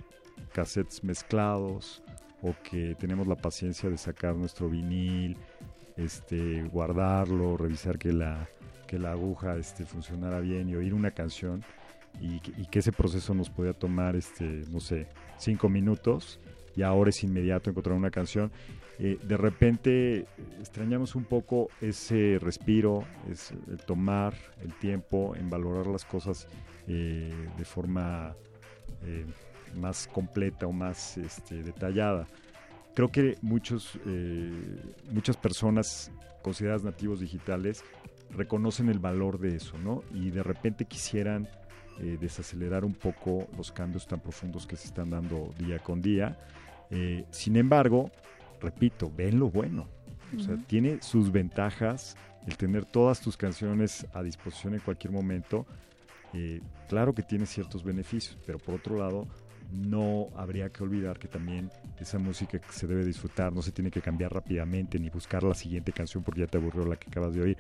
[0.54, 2.02] cassettes mezclados
[2.42, 5.38] o que tenemos la paciencia de sacar nuestro vinil,
[5.98, 8.48] este, guardarlo, revisar que la,
[8.86, 11.64] que la aguja este, funcionara bien y oír una canción
[12.20, 15.08] y, que- ese proceso nos podía tomar, este, no sé,
[15.38, 16.40] cinco minutos
[16.76, 18.52] y ahora es inmediato encontrar una canción.
[19.00, 20.26] Eh, de repente
[20.60, 26.48] extrañamos un poco ese respiro, es el tomar el tiempo en valorar las cosas
[26.88, 28.36] eh, de forma
[29.04, 29.26] eh,
[29.76, 32.28] más completa o más este, detallada.
[32.94, 34.00] Creo que muchos,
[35.12, 36.10] muchas personas
[36.42, 37.84] consideradas nativos digitales
[38.36, 40.04] reconocen el valor de eso, ¿no?
[40.14, 41.48] Y de repente quisieran
[42.00, 46.38] eh, desacelerar un poco los cambios tan profundos que se están dando día con día.
[46.92, 48.12] Eh, sin embargo,
[48.62, 49.88] repito, ven lo bueno.
[50.38, 50.64] O sea, Ujú.
[50.64, 52.18] tiene sus ventajas
[52.48, 55.66] el tener todas tus canciones a disposición en cualquier momento.
[56.34, 59.28] Eh, claro que tiene ciertos beneficios, pero por otro lado,
[59.72, 63.90] no habría que olvidar que también esa música que se debe disfrutar no se tiene
[63.90, 67.34] que cambiar rápidamente ni buscar la siguiente canción porque ya te aburrió la que acabas
[67.34, 67.58] de oír.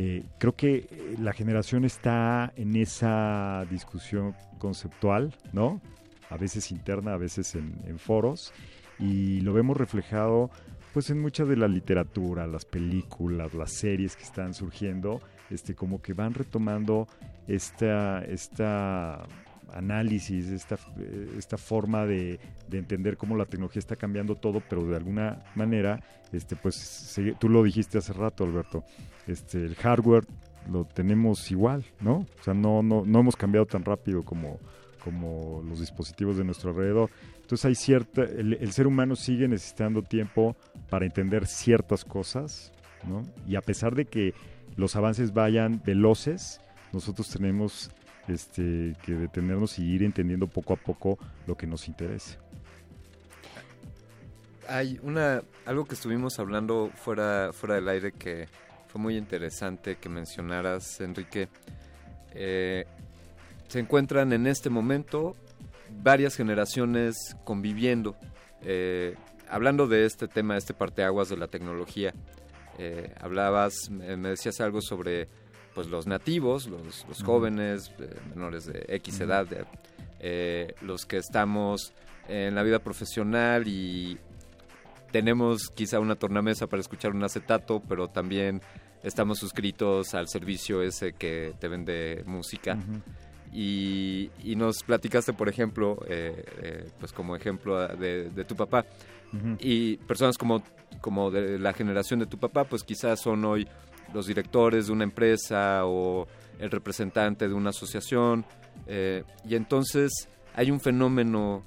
[0.00, 5.80] Eh, creo que eh, la generación está en esa discusión conceptual, ¿no?
[6.30, 8.52] A veces interna, a veces en, foros,
[9.00, 10.50] y lo vemos reflejado
[10.94, 15.20] pues en mucha de la literatura, las películas, las series que están surgiendo,
[15.50, 17.08] este, como que van retomando
[17.48, 19.26] esta, esta
[19.72, 20.78] análisis, esta,
[21.36, 22.38] esta forma de,
[22.68, 26.00] de entender cómo la tecnología está cambiando todo, pero de alguna manera,
[26.32, 28.84] este, pues tú lo dijiste hace rato, Alberto,
[29.28, 30.24] este, el hardware
[30.70, 32.26] lo tenemos igual, ¿no?
[32.40, 34.58] O sea, no, no, no hemos cambiado tan rápido como,
[35.02, 37.10] como los dispositivos de nuestro alrededor.
[37.40, 40.56] Entonces hay cierta, el, ser humano sigue necesitando tiempo
[40.90, 42.72] para entender ciertas cosas,
[43.06, 43.22] ¿no?
[43.46, 44.34] Y a pesar de que
[44.76, 46.60] los avances vayan veloces,
[46.92, 47.90] nosotros tenemos
[48.28, 52.38] este, que detenernos y ir entendiendo poco a poco lo que nos interesa.
[54.68, 58.48] Hay una algo que estuvimos hablando fuera fuera del aire que
[58.88, 61.48] fue muy interesante que mencionaras, Enrique.
[62.32, 62.84] Eh,
[63.68, 65.36] se encuentran en este momento
[66.02, 68.16] varias generaciones conviviendo.
[68.62, 69.14] Eh,
[69.48, 72.14] hablando de este tema, este parteaguas de la tecnología,
[72.78, 75.28] eh, hablabas, me decías algo sobre
[75.78, 79.46] pues los nativos, los, jóvenes, eh, menores de X edad,
[80.18, 81.92] eh, los que estamos
[82.26, 84.18] en la vida profesional y
[85.10, 88.60] tenemos quizá una tornamesa para escuchar un acetato, pero también
[89.02, 92.78] estamos suscritos al servicio ese que te vende música.
[93.52, 98.84] Y, y nos platicaste, por ejemplo, eh, eh, pues como ejemplo de, de tu papá.
[99.58, 100.62] Y personas como,
[101.00, 103.68] como de la generación de tu papá, pues quizás son hoy
[104.14, 106.26] los directores de una empresa o
[106.58, 108.44] el representante de una asociación.
[108.86, 111.62] eh, y entonces hay un fenómeno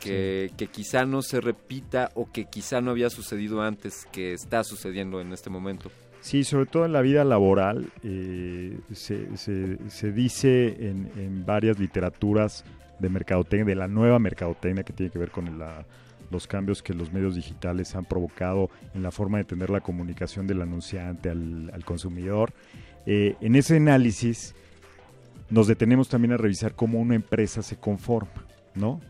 [0.00, 5.20] que, quizá no se repita o que quizá no había sucedido antes, que está sucediendo
[5.20, 5.90] en este momento.
[6.22, 11.78] Sí, sobre todo en la vida laboral, eh, se, se- se dice en, en varias
[11.78, 12.64] literaturas
[12.98, 15.86] de mercadotecnia, de la nueva mercadotecnia que tiene que ver con la-
[16.30, 20.46] los cambios que los medios digitales han provocado en la forma de tener la comunicación
[20.46, 22.52] del anunciante al, al consumidor.
[23.06, 24.54] Eh, en ese análisis
[25.48, 28.44] nos detenemos también a revisar cómo una empresa se conforma,
[28.74, 29.00] ¿no?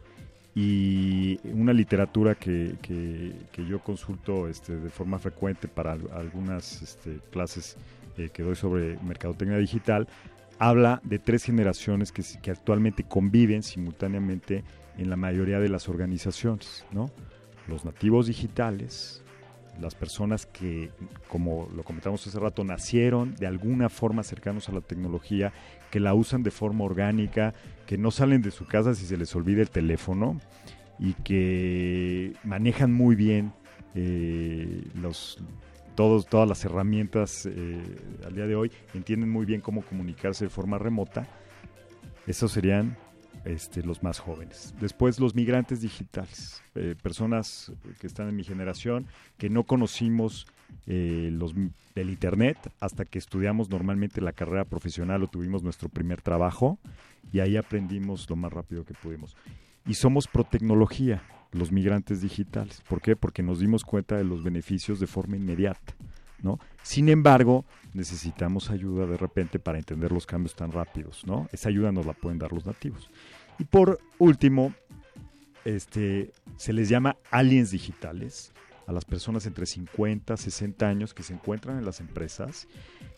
[0.55, 3.35] Y una literatura que, que-
[3.69, 7.77] yo consulto este, de forma frecuente para al- algunas este, clases
[8.17, 10.09] eh, que doy sobre mercadotecnia digital,
[10.59, 14.65] habla de tres generaciones que, que actualmente conviven simultáneamente
[14.99, 17.11] en la mayoría de las organizaciones, ¿no?
[17.69, 19.23] Los nativos digitales,
[19.81, 20.91] las personas que,
[21.29, 25.53] como lo comentamos hace rato, nacieron de alguna forma cercanos a la tecnología,
[25.91, 27.55] que la usan de forma orgánica,
[27.87, 30.41] que no salen de su casa si se les olvida el teléfono
[30.99, 33.53] y que manejan muy bien
[33.95, 35.39] eh, los
[35.95, 37.83] todos, todas las herramientas eh,
[38.25, 41.27] al día de hoy, entienden muy bien cómo comunicarse de forma remota.
[42.27, 42.97] Esos serían
[43.45, 44.75] este, los más jóvenes.
[44.81, 49.07] Después los migrantes digitales, eh, personas que están en mi generación,
[49.37, 50.47] que no conocimos
[50.87, 51.55] eh, los,
[51.95, 56.79] del Internet hasta que estudiamos normalmente la carrera profesional o tuvimos nuestro primer trabajo
[57.33, 59.37] y ahí aprendimos lo más rápido que pudimos.
[59.87, 61.23] Y somos pro tecnología,
[61.53, 62.83] los migrantes digitales.
[62.89, 63.17] ¿Por qué?
[63.17, 65.95] Porque nos dimos cuenta de los beneficios de forma inmediata.
[66.43, 66.59] ¿no?
[66.83, 71.27] Sin embargo, necesitamos ayuda de repente para entender los cambios tan rápidos.
[71.27, 71.49] ¿no?
[71.53, 73.11] Esa ayuda nos la pueden dar los nativos.
[73.59, 74.73] Y por último,
[75.65, 78.53] este, se les llama aliens digitales
[78.91, 82.67] a las personas entre 50 y 60 años que se encuentran en las empresas,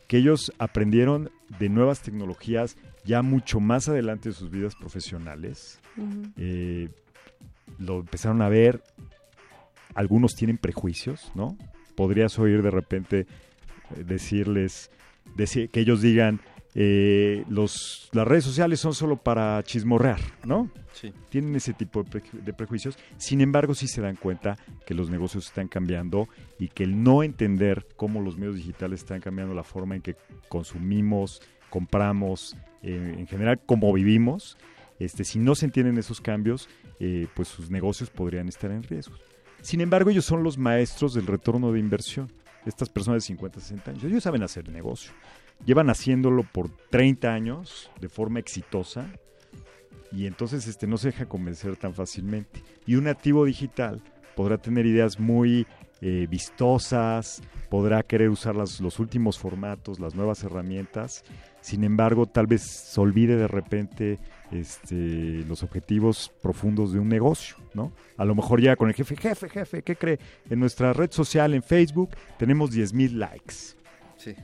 [0.07, 5.81] que ellos aprendieron de nuevas tecnologías ya mucho más adelante de sus vidas profesionales.
[6.37, 6.91] Eh,
[7.79, 8.83] lo empezaron a ver,
[9.95, 11.57] algunos tienen prejuicios, ¿no?
[11.97, 13.21] Podrías oír de repente
[13.97, 14.91] eh, decirles,
[15.37, 16.41] decir, que ellos digan,
[16.75, 20.71] eh, los, las redes sociales son solo para chismorrear, ¿no?
[20.93, 21.13] Sí.
[21.29, 22.99] Tienen ese tipo de, preju- de prejuicios.
[23.19, 26.29] Sin embargo, sí se dan cuenta que los negocios están cambiando
[26.59, 30.17] y que el no entender cómo los medios digitales están cambiando la forma en que
[30.49, 34.57] consumimos, compramos, eh, en general cómo vivimos,
[34.99, 36.69] este, si no se entienden esos cambios,
[37.01, 39.17] eh, pues sus negocios podrían estar en riesgo.
[39.61, 42.31] Sin embargo, ellos son los maestros del retorno de inversión.
[42.67, 45.13] Estas personas de 50, 60 años, ellos saben hacer negocio.
[45.65, 49.07] Llevan haciéndolo por 30 años de forma exitosa
[50.11, 52.63] y entonces este, no se deja convencer tan fácilmente.
[52.87, 54.03] Y un activo digital
[54.37, 55.67] podrá tener ideas muy
[56.05, 57.41] eh, vistosas,
[57.71, 61.23] podrá querer usar las- los últimos formatos, las nuevas herramientas,
[61.61, 64.19] sin embargo tal vez se olvide de repente
[64.51, 67.93] este, los objetivos profundos de un negocio, ¿no?
[68.17, 70.19] A lo mejor ya con el jefe, jefe, jefe, ¿qué cree?
[70.51, 73.55] En nuestra red social, en Facebook, tenemos 10 mil likes.
[74.17, 74.35] Sí.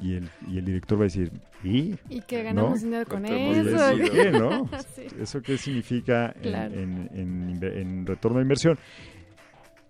[0.00, 1.32] Y el, y el director va a decir,
[1.64, 1.94] ¿y?
[2.08, 2.84] Y que ganamos ¿No?
[2.86, 4.12] dinero con ¿Cuánto hemos eso.
[4.12, 4.70] ¿Qué, no?
[4.94, 5.06] Sí.
[5.20, 6.74] ¿Eso qué significa en- Claro.
[6.74, 8.78] en, en inve- en retorno de inversión?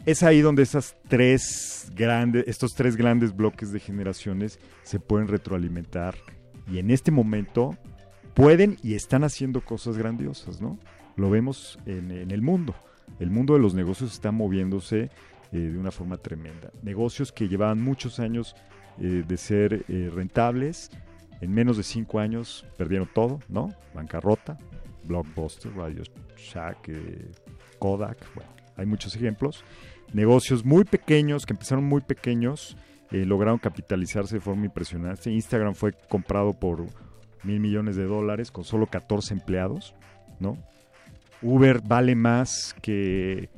[0.06, 6.14] Es ahí donde esas tres grandes, estos tres grandes bloques de generaciones se pueden retroalimentar
[6.70, 7.76] y en este momento
[8.34, 10.78] pueden y están haciendo cosas grandiosas, ¿no?
[11.16, 12.74] Lo vemos en, en el mundo.
[13.18, 15.10] El mundo de los negocios está moviéndose
[15.52, 16.70] eh, de una forma tremenda.
[16.82, 18.54] Negocios que llevaban muchos años
[19.00, 20.90] eh, de ser eh, rentables,
[21.40, 23.72] en menos de cinco años perdieron todo, ¿no?
[23.94, 24.58] Bancarrota,
[25.04, 26.02] Blockbuster, Radio
[26.36, 27.30] Shack, eh,
[27.78, 29.64] Kodak, bueno, hay muchos ejemplos.
[30.12, 32.76] Negocios muy pequeños, que empezaron muy pequeños,
[33.10, 35.30] lograron capitalizarse de forma impresionante.
[35.30, 36.86] Instagram fue comprado por
[37.42, 39.94] mil millones de dólares con solo 14 empleados,
[40.40, 40.56] ¿no?
[41.42, 43.48] Uber vale más que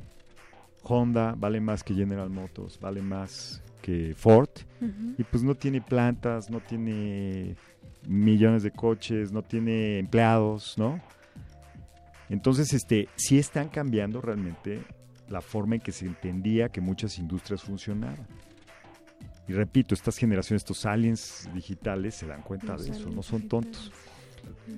[0.83, 4.49] Honda, vale más que General Motors, vale más que Ford.
[5.17, 7.55] Y pues no tiene plantas, no tiene
[8.07, 10.99] millones de coches, no tiene empleados, ¿no?
[12.29, 14.81] Entonces, este, sí están cambiando realmente
[15.29, 18.25] la forma en que se entendía que muchas industrias funcionaban.
[19.47, 23.47] Y repito, estas generaciones, estos aliens digitales se dan cuenta Los de eso, no son
[23.47, 23.91] tontos.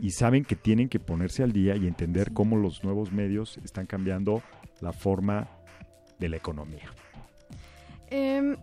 [0.01, 3.85] Y saben que tienen que ponerse al día y entender cómo los nuevos medios están
[3.85, 4.41] cambiando
[4.81, 5.47] la forma
[6.19, 6.91] de la economía.
[8.09, 8.55] Em,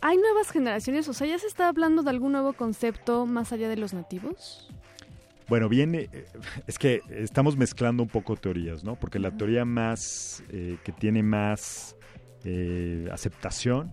[0.00, 1.08] ¿Hay nuevas generaciones?
[1.08, 4.68] O sea, ¿ya se está hablando de algún nuevo concepto más allá de los nativos?
[5.48, 6.26] Bueno, viene, eh,
[6.66, 8.96] es que estamos mezclando un poco teorías, ¿no?
[8.96, 11.96] Porque la teoría más, eh, que tiene más
[12.44, 13.92] eh, aceptación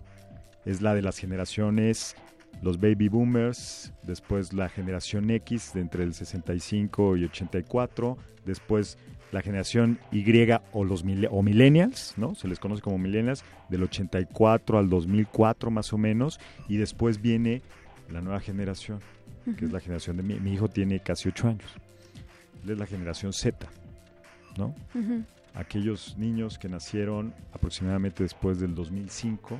[0.65, 2.15] es la de las generaciones,
[2.61, 8.97] los baby boomers, después la generación X de entre el 65 y 84, después
[9.35, 10.23] la generación Y
[10.71, 12.35] o los o millennials, ¿no?
[12.35, 16.39] Se les conoce como millennials, del 84 al 2004 más o menos,
[16.69, 17.61] y después viene
[18.09, 19.01] la nueva generación,
[19.57, 21.75] que es la generación de mi, mi hijo tiene casi 8 años.
[22.63, 23.67] Él es la generación Z,
[24.57, 24.73] ¿no?
[25.53, 29.59] Aquellos niños que nacieron aproximadamente después del 2005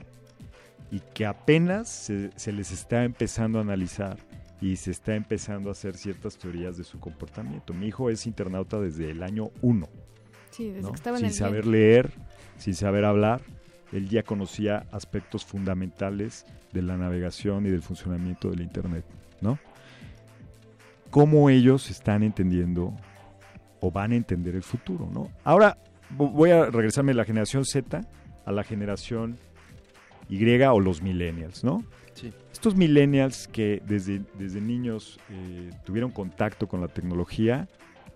[0.90, 4.18] y que apenas se, se les está empezando a analizar
[4.62, 7.74] y se está empezando a hacer ciertas teorías de su comportamiento.
[7.74, 9.88] Mi hijo es internauta desde el año 1.
[10.52, 10.90] Sí, desde ¿no?
[10.92, 11.72] que estaba en sin el saber vientre.
[11.80, 12.12] leer,
[12.58, 13.42] sin saber hablar,
[13.92, 19.06] él ya conocía aspectos fundamentales de la navegación y del funcionamiento del Internet,
[19.42, 19.60] ¿no?
[21.12, 22.94] Cómo ellos están entendiendo
[23.80, 25.30] o van a entender el futuro, ¿no?
[25.44, 25.78] Ahora
[26.18, 28.02] vo- voy a regresarme de la generación Z
[28.46, 29.38] a la generación
[30.30, 31.84] Y o los millennials, ¿no?
[32.14, 32.32] Sí.
[32.52, 37.68] Estos millennials que desde, desde niños eh, tuvieron contacto con la tecnología,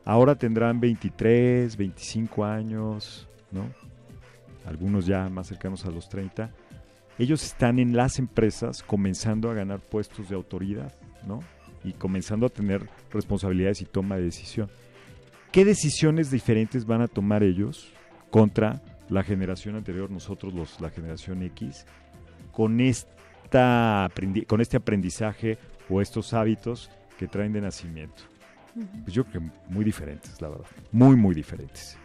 [0.06, 3.70] ahora tendrán 23, 25 años, ¿no?
[4.66, 6.52] Algunos ya más cercanos a los 30.
[7.18, 10.94] Ellos están en las empresas comenzando a ganar puestos de autoridad,
[11.28, 11.42] ¿no?
[11.84, 14.70] Y comenzando a tener responsabilidades y toma de decisión.
[15.52, 17.92] ¿Qué decisiones diferentes van a tomar ellos
[18.30, 21.86] contra la generación anterior, nosotros los, la generación X,
[22.52, 24.10] con, esta
[24.48, 25.58] con este aprendizaje
[25.90, 28.24] o estos hábitos que traen de nacimiento?
[29.04, 30.68] Pues yo creo que muy diferentes, la verdad.
[30.92, 31.98] Muy, muy diferentes.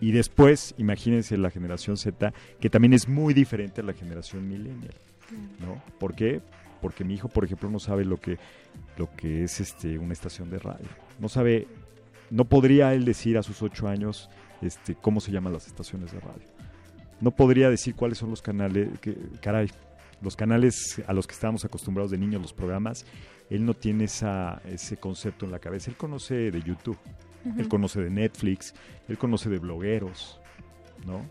[0.00, 4.94] Y después, imagínense la generación Z, que también es muy diferente a la generación millennial.
[5.60, 5.82] ¿no?
[5.98, 6.40] ¿Por qué?
[6.80, 8.38] Porque mi hijo, por ejemplo, no sabe lo que,
[8.96, 10.88] lo que es este, una estación de radio.
[11.20, 11.68] No sabe,
[12.30, 14.28] no podría él decir a sus ocho años
[14.62, 16.46] este, cómo se llaman las estaciones de radio.
[17.20, 19.70] No podría decir cuáles son los canales, que, caray,
[20.20, 23.04] los canales a los que estábamos acostumbrados de niños, los programas.
[23.50, 25.90] Él no tiene esa, ese concepto en la cabeza.
[25.90, 26.98] Él conoce de YouTube,
[27.58, 28.74] él conoce de Netflix,
[29.08, 30.40] él conoce de blogueros,
[31.06, 31.22] ¿no?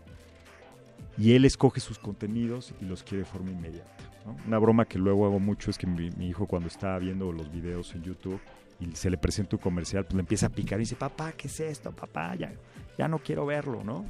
[1.18, 4.04] y él escoge sus contenidos y los quiere de forma inmediata.
[4.24, 4.36] ¿no?
[4.46, 7.50] Una broma que luego hago mucho es que mi, mi hijo cuando está viendo los
[7.52, 8.40] videos en YouTube
[8.80, 11.48] y se le presenta un comercial, pues le empieza a picar y dice, papá, ¿qué
[11.48, 11.92] es esto?
[11.92, 12.52] Papá, ya,
[12.98, 14.04] ya no quiero verlo, ¿no?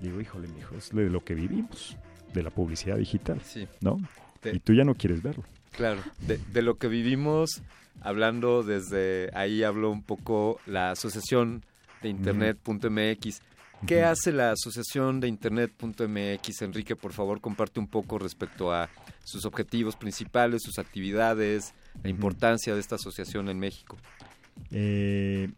[0.00, 1.96] Digo, híjole, mi hijo, es de lo que vivimos,
[2.32, 3.66] de la publicidad digital, Sí.
[3.80, 4.00] ¿no?
[4.40, 5.44] Te- Y tú ya no quieres verlo.
[5.72, 7.62] Claro, de, de lo que vivimos,
[8.00, 11.64] hablando desde ahí habló un poco la Asociación
[12.02, 13.40] de Internet.mx.
[13.86, 16.62] ¿Qué hace la Asociación de Internet.mx?
[16.62, 18.88] Enrique, por favor, comparte un poco respecto a
[19.24, 23.96] sus objetivos principales, sus actividades, la importancia de esta asociación en México.
[24.70, 25.50] Eh,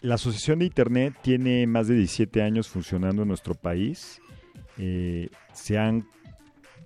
[0.00, 4.20] la Asociación de Internet tiene más de 17 años funcionando en nuestro país.
[4.76, 6.06] Eh, se han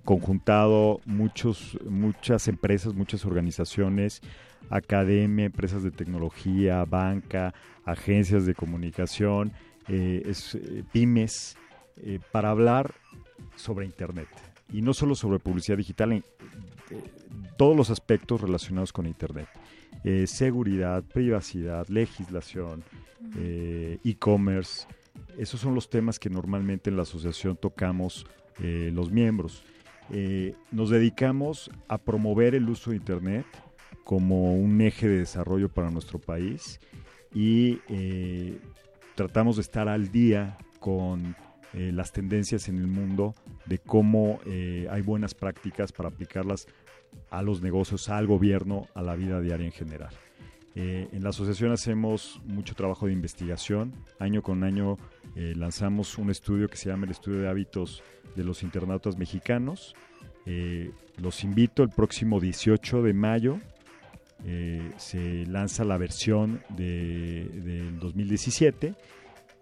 [0.04, 4.22] conjuntado muchos, muchas empresas, muchas organizaciones,
[4.70, 9.52] academia, empresas de tecnología, banca, agencias de comunicación,
[9.88, 11.56] eh, eh, pymes,
[12.32, 12.94] para hablar
[13.54, 14.28] sobre Internet.
[14.72, 16.24] Y no solo sobre publicidad digital, en
[17.58, 19.48] todos los aspectos relacionados con Internet.
[20.04, 22.82] Eh, seguridad, privacidad, legislación,
[23.36, 24.86] eh, e-commerce.
[25.38, 28.26] Esos son los temas que normalmente en la asociación tocamos
[28.60, 29.64] eh, los miembros.
[30.70, 33.46] Nos dedicamos a promover el uso de Internet
[34.04, 36.80] como un eje de desarrollo para nuestro país
[37.32, 37.78] y
[39.14, 41.34] tratamos de estar al día con
[41.74, 43.34] eh, las tendencias en el mundo
[43.64, 46.66] de cómo eh, hay buenas prácticas para aplicarlas
[47.30, 50.14] a los negocios, al gobierno, a la vida diaria en general.
[50.74, 53.92] Eh, en la asociación hacemos mucho trabajo de investigación.
[54.18, 54.96] Año con año
[55.36, 58.02] eh, lanzamos un estudio que se llama el Estudio de Hábitos
[58.36, 59.94] de los Internautas Mexicanos.
[60.46, 63.58] Eh, los invito el próximo 18 de mayo.
[64.96, 68.94] se lanza la versión de, del 2017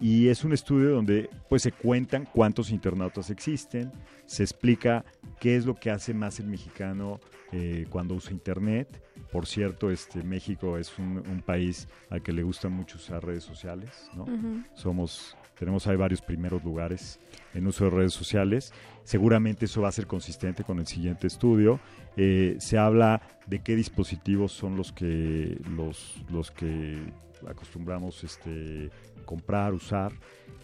[0.01, 3.93] y es un estudio donde pues se cuentan cuántos internautas existen,
[4.25, 5.05] se explica
[5.41, 7.19] qué es lo que hace más el mexicano
[7.51, 9.03] eh, cuando usa Internet.
[9.33, 13.43] Por cierto, este, México es un, un país al que le gusta mucho usar redes
[13.43, 14.27] sociales, ¿no?
[14.75, 17.19] Somos, tenemos ahí varios primeros lugares
[17.55, 18.73] en uso de redes sociales.
[19.05, 21.81] Seguramente eso va a ser consistente con el siguiente estudio.
[22.17, 26.99] Eh, se habla de qué dispositivos son los que, los, los que
[27.49, 28.91] acostumbramos este,
[29.25, 30.13] comprar, usar.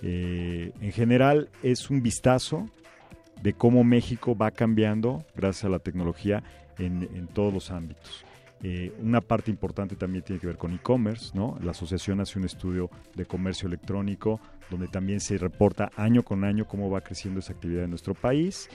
[0.02, 2.68] Eh, en general es un vistazo
[3.42, 6.42] de cómo México va cambiando gracias a la tecnología
[6.78, 8.24] en, todos los ámbitos.
[8.62, 11.58] Eh, una parte importante también tiene que ver con e-commerce, ¿no?
[11.62, 14.40] La asociación hace un estudio de comercio electrónico
[14.70, 18.68] donde también se reporta año con año cómo va creciendo esa actividad en nuestro país.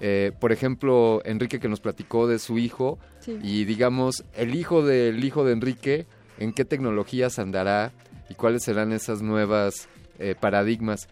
[0.00, 3.38] eh, por ejemplo, Enrique que nos platicó de su hijo Sí.
[3.42, 6.06] y digamos, el hijo del hijo de Enrique,
[6.38, 7.92] ¿en qué tecnologías andará
[8.30, 9.88] y cuáles serán esas nuevas
[10.18, 11.08] eh, paradigmas?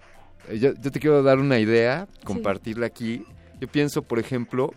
[0.48, 3.24] Eh, yo, yo te quiero dar una idea, compartirla aquí.
[3.60, 4.72] Yo pienso, por ejemplo,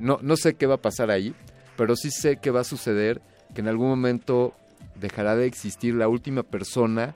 [0.00, 1.34] no, no sé qué va a pasar ahí,
[1.76, 3.20] pero sí sé que va a suceder
[3.54, 4.54] que en algún momento
[4.94, 7.14] dejará de existir la última persona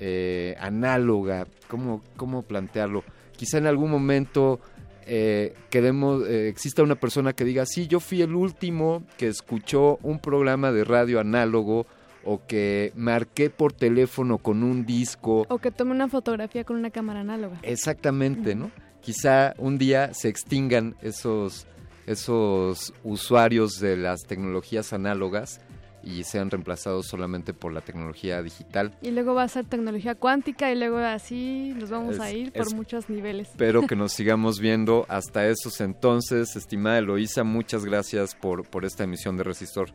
[0.00, 1.46] eh, análoga.
[1.68, 3.04] ¿Cómo, ¿Cómo plantearlo?
[3.36, 4.60] Quizá en algún momento
[5.06, 10.18] eh, eh, exista una persona que diga, sí, yo fui el último que escuchó un
[10.18, 11.86] programa de radio análogo
[12.24, 15.46] o que marqué por teléfono con un disco.
[15.48, 17.58] O que tome una fotografía con una cámara análoga.
[17.62, 18.70] Exactamente, ¿no?
[19.00, 21.66] Quizá un día se extingan esos,
[22.06, 25.60] esos usuarios de las tecnologías análogas
[26.02, 28.92] y sean reemplazados solamente por la tecnología digital.
[29.02, 32.52] Y luego va a ser tecnología cuántica y luego así nos vamos Es- a ir
[32.52, 33.48] por muchos niveles.
[33.50, 36.56] Espero que nos sigamos viendo hasta esos entonces.
[36.56, 39.90] Estimada Eloísa, muchas gracias por, por esta emisión de Resistor.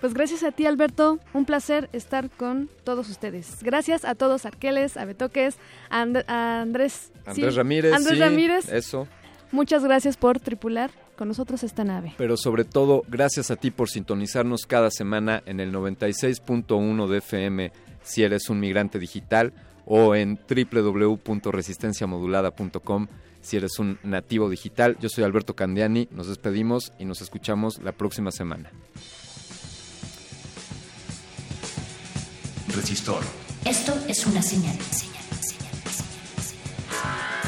[0.00, 1.18] Pues gracias a ti, Alberto.
[1.34, 3.62] Un placer estar con todos ustedes.
[3.64, 5.56] Gracias a todos, Arqueles, a Betoques,
[5.90, 7.10] a, And- a Andrés.
[7.26, 7.92] Andrés sí, Ramírez.
[7.94, 8.68] Andrés sí, Ramírez.
[8.72, 9.08] Eso.
[9.50, 12.14] Muchas gracias por tripular con nosotros esta nave.
[12.16, 17.70] Pero sobre todo, gracias a ti por sintonizarnos cada semana en el 96.1 de FM
[18.02, 19.52] si eres un migrante digital
[19.84, 23.08] o en www.resistenciamodulada.com
[23.40, 24.96] si eres un nativo digital.
[25.00, 28.70] Yo soy Alberto Candiani, nos despedimos y nos escuchamos la próxima semana.
[32.74, 33.22] Resistor.
[33.64, 34.76] Esto es una señal.
[34.76, 35.18] señal.
[37.00, 37.47] I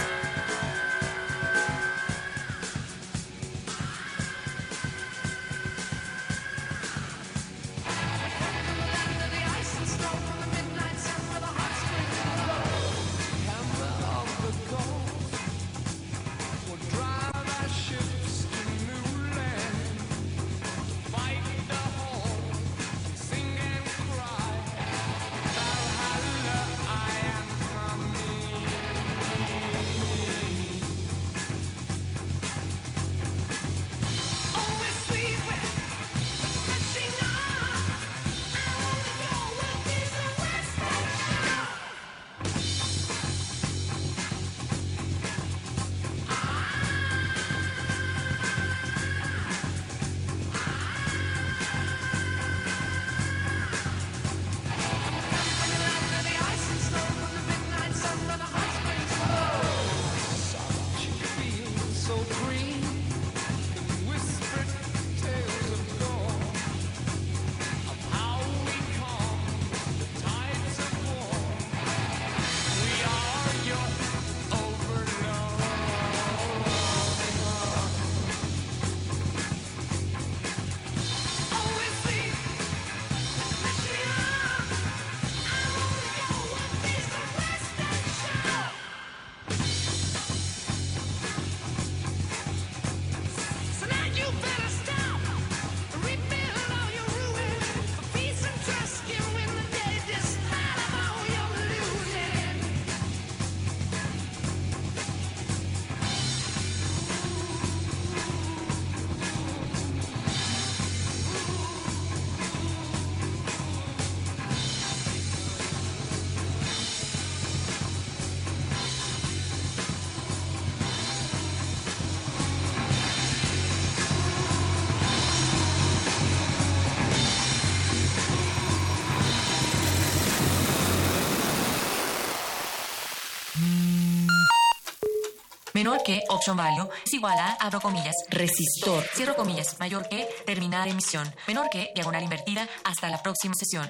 [136.05, 141.33] que, option value, es igual a, abro comillas, resistor, cierro comillas, mayor que, terminar emisión,
[141.47, 143.87] menor que, diagonal invertida, hasta la próxima sesión.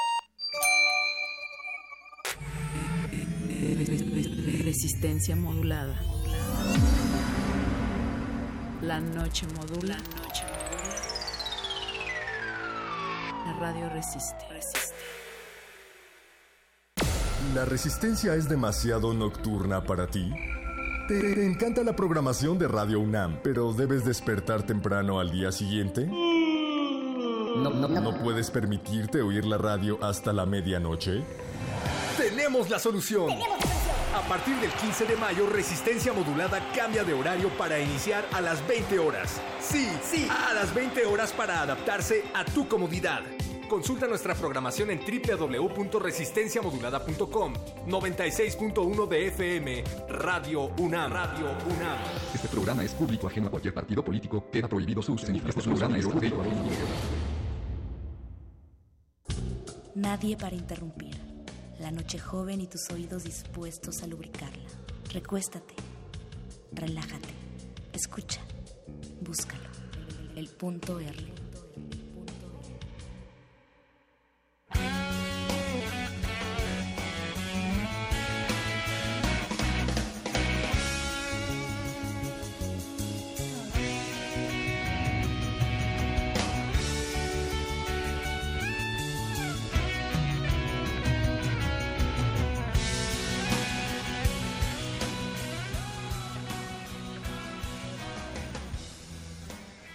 [4.65, 6.01] Resistencia modulada.
[8.82, 9.97] La noche modula.
[13.45, 14.51] La radio resiste.
[17.55, 20.32] ¿La resistencia es demasiado nocturna para ti?
[21.11, 26.07] ¿Te encanta la programación de Radio UNAM, pero debes despertar temprano al día siguiente?
[26.07, 31.24] ¿No puedes permitirte oír la radio hasta la medianoche?
[32.16, 33.28] Tenemos la solución.
[34.15, 38.65] A partir del 15 de mayo, Resistencia Modulada cambia de horario para iniciar a las
[38.69, 39.41] 20 horas.
[39.61, 43.23] Sí, sí, a las 20 horas para adaptarse a tu comodidad.
[43.70, 47.55] Consulta nuestra programación en www.resistenciamodulada.com
[47.86, 51.12] 96.1 de FM Radio UNAM.
[51.12, 51.98] Radio UNAM.
[52.34, 54.51] Este programa es público ajeno a cualquier partido político.
[54.51, 55.30] Queda prohibido su uso.
[55.30, 56.09] Este programa es
[59.94, 61.16] Nadie para interrumpir.
[61.78, 64.68] La noche joven y tus oídos dispuestos a lubricarla.
[65.12, 65.76] Recuéstate.
[66.72, 67.28] Relájate.
[67.92, 68.40] Escucha.
[69.20, 69.70] Búscalo.
[70.34, 71.40] El punto R.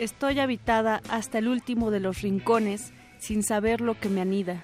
[0.05, 4.63] Estoy habitada hasta el último de los rincones sin saber lo que me anida,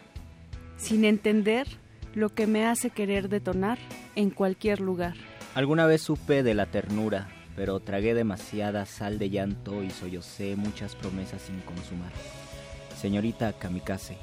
[0.78, 1.66] sin entender
[2.14, 3.80] lo que me hace querer detonar
[4.16, 5.16] en cualquier lugar.
[5.56, 10.96] Alguna vez supe de la ternura, pero tragué demasiada sal de llanto y sollocé muchas
[10.96, 12.12] promesas sin consumar.
[12.96, 14.20] Señorita Kamikaze,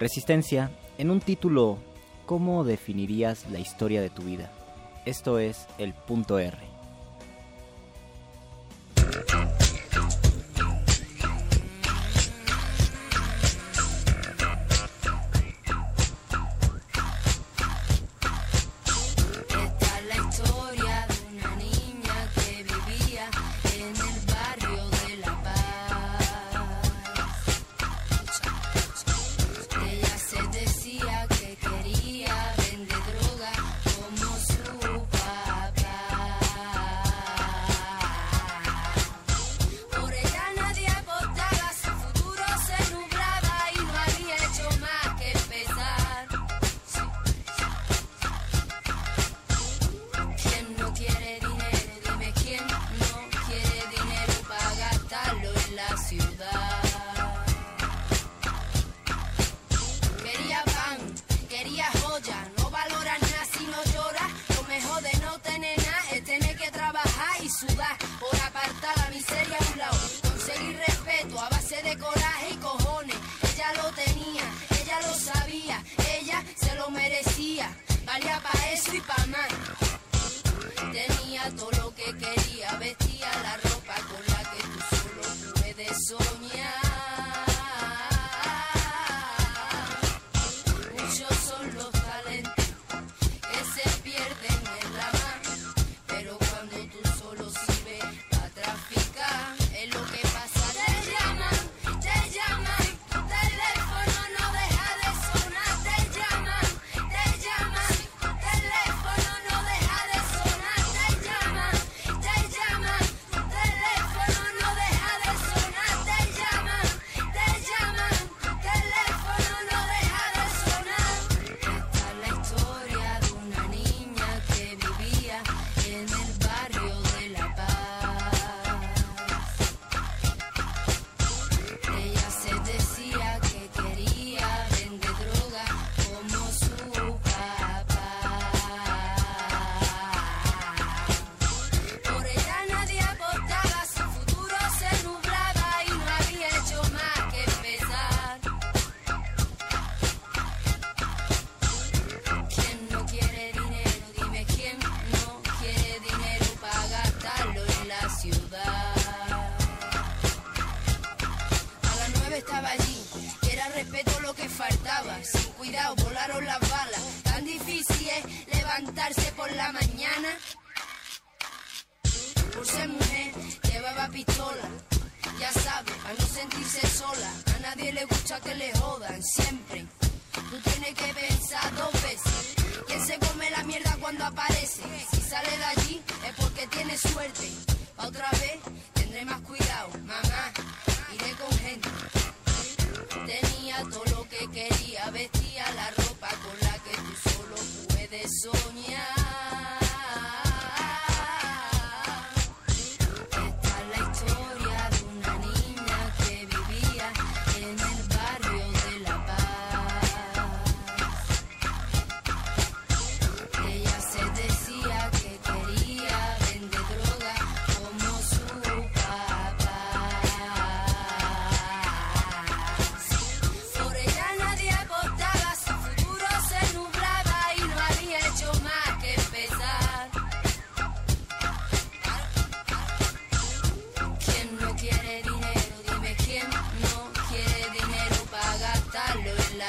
[0.00, 1.80] Resistencia, en un título,
[2.24, 4.50] ¿cómo definirías la historia de tu vida?
[5.04, 6.56] Esto es el punto R.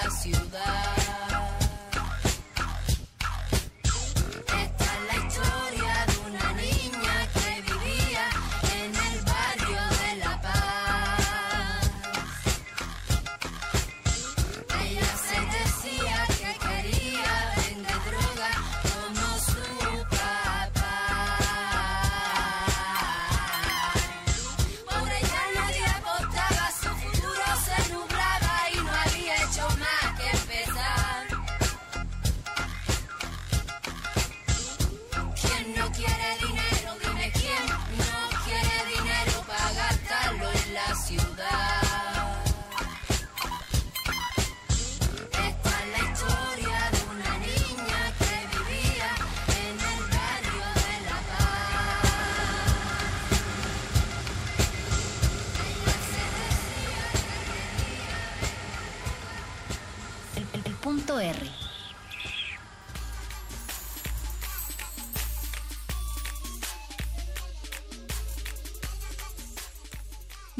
[0.01, 0.92] la ciudad.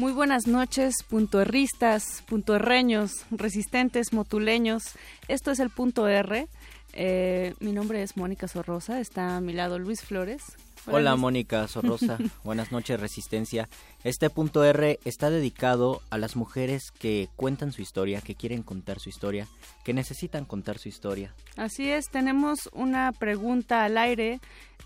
[0.04, 4.82] Muy buenas noches, puntoerristas, puntoerreños, resistentes, motuleños.
[5.28, 6.46] Esto es el punto R.
[6.92, 10.42] Eh, mi nombre es Mónica Sorrosa, está a mi lado Luis Flores.
[10.86, 11.22] Hola Luis.
[11.22, 13.70] Mónica Sorrosa, buenas noches Resistencia.
[14.02, 19.00] Este punto R está dedicado a las mujeres que cuentan su historia, que quieren contar
[19.00, 19.48] su historia,
[19.84, 21.34] que necesitan contar su historia.
[21.56, 24.40] Así es, tenemos una pregunta al aire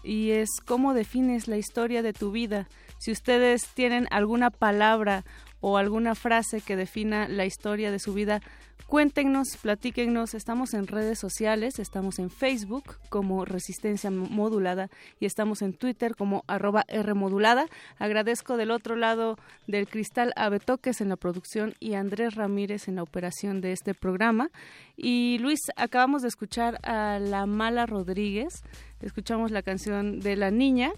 [0.04, 2.68] y es ¿cómo defines la historia de tu vida?
[2.98, 5.24] Si ustedes tienen alguna palabra
[5.60, 8.40] o alguna frase que defina la historia de su vida,
[8.86, 10.34] cuéntenos, platíquennos.
[10.34, 14.88] Estamos en redes sociales, estamos en Facebook como Resistencia Modulada
[15.20, 17.66] y estamos en Twitter como arroba Rmodulada.
[17.98, 22.88] Agradezco del otro lado del cristal a Betoques en la producción y a Andrés Ramírez
[22.88, 24.50] en la operación de este programa.
[24.96, 28.62] Y Luis, acabamos de escuchar a La Mala Rodríguez,
[29.00, 30.92] escuchamos la canción de La Niña,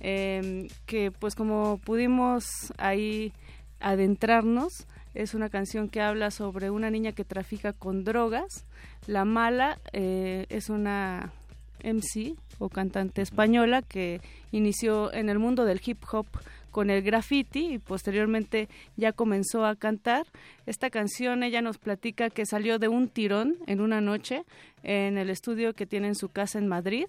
[0.00, 2.44] eh, que pues como pudimos
[2.78, 3.32] ahí
[3.80, 8.66] adentrarnos, es una canción que habla sobre una niña que trafica con drogas.
[9.06, 11.32] La Mala eh, es una
[11.82, 14.20] MC o cantante española que
[14.52, 16.26] inició en el mundo del hip hop
[16.70, 20.26] con el graffiti y posteriormente ya comenzó a cantar.
[20.66, 24.44] Esta canción ella nos platica que salió de un tirón en una noche
[24.82, 27.06] en el estudio que tiene en su casa en Madrid.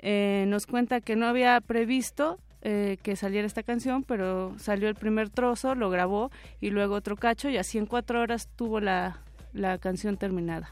[0.00, 4.94] Eh, nos cuenta que no había previsto eh, que saliera esta canción, pero salió el
[4.94, 6.30] primer trozo, lo grabó
[6.60, 9.18] y luego otro cacho y así en cuatro horas tuvo la,
[9.52, 10.70] la canción terminada.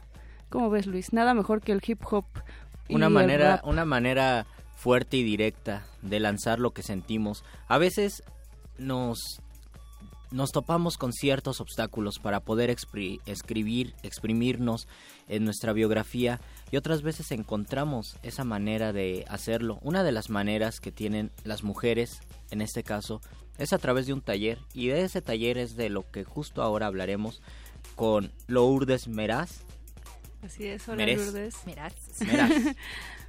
[0.48, 1.12] ¿Cómo ves, Luis?
[1.12, 2.24] Nada mejor que el hip hop.
[2.88, 3.66] y Una el manera, rap.
[3.66, 4.46] una manera
[4.76, 7.44] fuerte y directa de lanzar lo que sentimos.
[7.66, 8.22] A veces
[8.78, 9.40] nos
[10.30, 14.88] nos topamos con ciertos obstáculos para poder expri- escribir, exprimirnos
[15.28, 16.40] en nuestra biografía
[16.70, 19.78] y otras veces encontramos esa manera de hacerlo.
[19.82, 22.20] Una de las maneras que tienen las mujeres,
[22.50, 23.20] en este caso,
[23.58, 26.62] es a través de un taller y de ese taller es de lo que justo
[26.62, 27.40] ahora hablaremos
[27.94, 29.60] con Lourdes Meraz.
[30.42, 31.18] Así es, hola Merez.
[31.18, 31.54] Lourdes.
[31.66, 31.94] Meraz.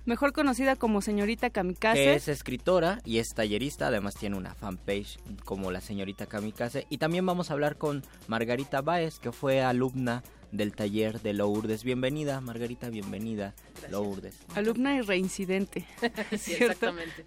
[0.08, 2.02] Mejor conocida como señorita Kamikaze.
[2.02, 6.88] que es escritora y es tallerista, además tiene una fanpage como la señorita Kamikaze.
[6.90, 10.24] Y también vamos a hablar con Margarita Baez, que fue alumna
[10.54, 11.84] del taller de Lourdes.
[11.84, 13.54] Bienvenida, Margarita, bienvenida,
[13.92, 14.40] Lourdes.
[14.56, 15.86] Alumna y reincidente.
[16.38, 17.26] Sí, exactamente.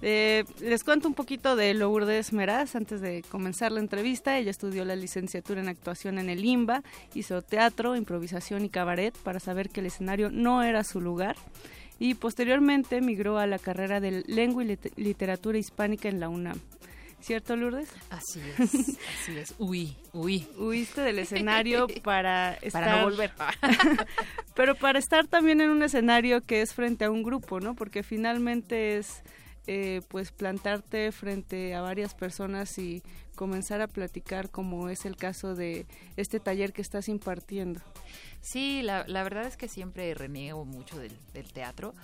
[0.00, 4.38] Eh, les cuento un poquito de Lourdes Meraz antes de comenzar la entrevista.
[4.38, 6.82] Ella estudió la licenciatura en actuación en el IMBA,
[7.14, 11.36] hizo teatro, improvisación y cabaret para saber que el escenario no era su lugar.
[11.98, 16.58] Y posteriormente migró a la carrera de Lengua y Lit- Literatura Hispánica en la UNAM.
[17.18, 17.88] ¿Cierto, Lourdes?
[18.10, 18.58] Así es,
[19.22, 19.54] así es.
[19.58, 20.46] Huí, huí.
[20.58, 22.84] Huiste del escenario para estar...
[22.84, 23.32] Para no volver.
[24.54, 27.74] Pero para estar también en un escenario que es frente a un grupo, ¿no?
[27.74, 29.22] Porque finalmente es
[29.66, 33.02] eh, pues plantarte frente a varias personas y
[33.36, 35.86] comenzar a platicar como es el caso de
[36.16, 37.80] este taller que estás impartiendo.
[38.40, 41.94] Sí, la, la verdad es que siempre reniego mucho del, del teatro,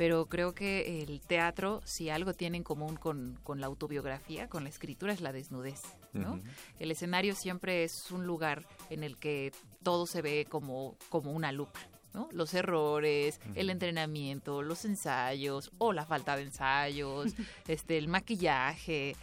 [0.00, 4.62] pero creo que el teatro, si algo tiene en común con, con la autobiografía, con
[4.62, 5.82] la escritura, es la desnudez.
[6.14, 6.40] ¿no?
[6.78, 9.52] El escenario siempre es un lugar en el que
[9.82, 11.80] todo se ve como, como una lupa.
[12.14, 12.30] ¿no?
[12.32, 17.34] Los errores, el entrenamiento, los ensayos o la falta de ensayos,
[17.68, 19.16] este, el maquillaje,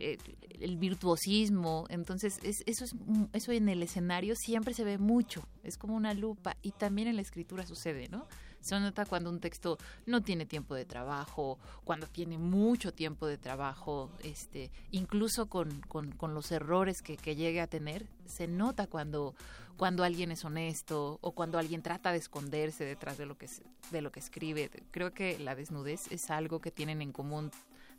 [0.00, 0.18] el,
[0.60, 1.86] el virtuosismo.
[1.88, 2.92] Entonces, es- eso, es,
[3.32, 5.46] eso en el escenario siempre se ve mucho.
[5.62, 6.56] Es como una lupa.
[6.62, 8.26] Y también en la escritura sucede, ¿no?
[8.60, 13.36] Se nota cuando un texto no tiene tiempo de trabajo, cuando tiene mucho tiempo de
[13.36, 18.86] trabajo, este, incluso con, con- con los errores que, que llegue a tener, se nota
[18.86, 19.34] cuando,
[19.76, 23.48] cuando alguien es honesto o cuando alguien trata de esconderse detrás de lo que,
[23.90, 24.70] de lo que escribe.
[24.92, 27.50] Creo que la desnudez es algo que tienen en común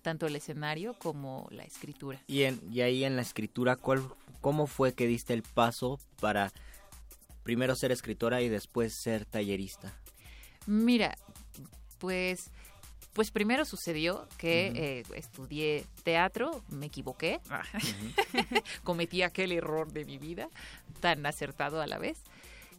[0.03, 2.21] tanto el escenario como la escritura.
[2.27, 4.03] Y, en, y ahí en la escritura, ¿cuál,
[4.41, 6.51] ¿cómo fue que diste el paso para
[7.41, 9.91] primero ser escritora y después ser tallerista?
[10.67, 11.17] Mira,
[11.97, 12.51] pues,
[13.13, 17.39] pues primero sucedió que eh, estudié teatro, me equivoqué,
[18.83, 20.49] cometí aquel error de mi vida,
[20.99, 22.19] tan acertado a la vez.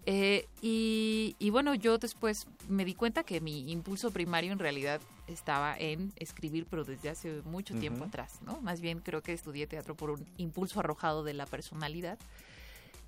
[0.06, 5.01] Eh, y, y bueno, yo después me di cuenta que mi impulso primario en realidad
[5.26, 8.60] estaba en escribir, pero desde hace mucho tiempo atrás, ¿no?
[8.60, 12.18] Más bien creo que estudié teatro por un impulso arrojado de la personalidad.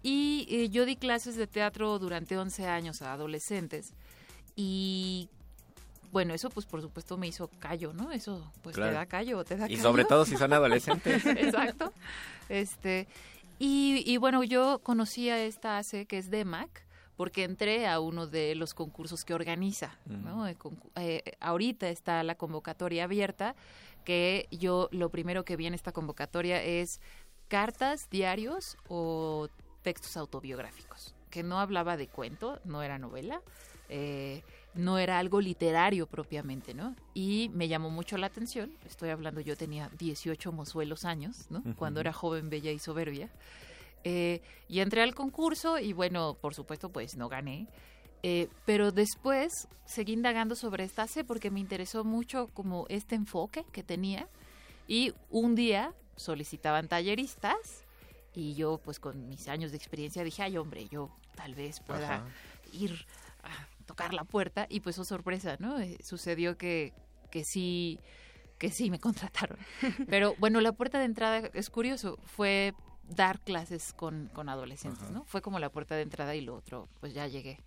[0.03, 3.93] Y eh, yo di clases de teatro durante 11 años a adolescentes.
[4.55, 5.29] Y
[6.13, 8.13] bueno, eso pues por supuesto me hizo callo, ¿no?
[8.13, 8.93] Eso pues Claro.
[8.93, 9.83] te da callo, te da Y callo.
[9.83, 11.27] sobre todo si son adolescentes.
[11.27, 11.93] Exacto.
[12.49, 13.09] Este,
[13.59, 16.86] y, y bueno, yo conocí a esta ACE que es DEMAC
[17.17, 20.47] porque entré a uno de los concursos que organiza, ¿no?
[20.97, 23.55] Eh, ahorita está la convocatoria abierta,
[24.05, 27.01] que yo lo primero que vi en esta convocatoria es
[27.49, 29.49] cartas, diarios o
[29.83, 33.41] textos autobiográficos, que no hablaba de cuento, no era novela,
[33.89, 34.43] eh,
[34.75, 36.95] no era algo literario propiamente, ¿no?
[37.15, 41.63] Y me llamó mucho la atención, estoy hablando, yo tenía 18 mozuelos años, ¿no?
[41.77, 43.31] Cuando era joven, bella y soberbia.
[44.09, 47.67] Eh, y entré al concurso y bueno, por supuesto, pues no gané.
[48.23, 53.65] Eh, pero después seguí indagando sobre esta C porque me interesó mucho como este enfoque
[53.73, 54.29] que tenía.
[54.87, 57.57] Y un día solicitaban talleristas
[58.33, 62.15] y yo pues con mis años de experiencia dije, ay hombre, yo tal vez pueda
[62.15, 62.29] Ajá.
[62.73, 63.07] ir
[63.43, 65.81] a tocar la puerta y pues oh sorpresa, ¿no?
[65.81, 66.93] Eh, sucedió que,
[67.33, 67.99] que sí
[68.57, 69.59] que sí me contrataron.
[70.09, 72.73] Pero bueno, la puerta de entrada es curioso, fue
[73.09, 75.13] dar clases con, con adolescentes, Ajá.
[75.13, 75.25] ¿no?
[75.25, 77.61] Fue como la puerta de entrada y lo otro, pues ya llegué.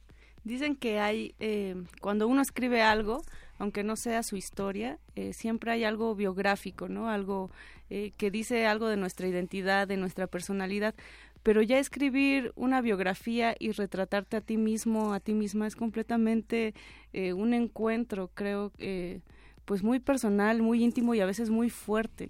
[0.43, 3.21] Dicen que hay, eh, cuando uno escribe algo,
[3.57, 7.09] aunque no sea su historia, eh, siempre hay algo biográfico, ¿no?
[7.09, 7.51] Algo
[7.89, 10.95] eh, que dice algo de nuestra identidad, de nuestra personalidad.
[11.43, 16.73] Pero ya escribir una biografía y retratarte a ti mismo, a ti misma, es completamente
[17.13, 19.21] eh, un encuentro, creo, eh,
[19.65, 22.29] pues muy personal, muy íntimo y a veces muy fuerte.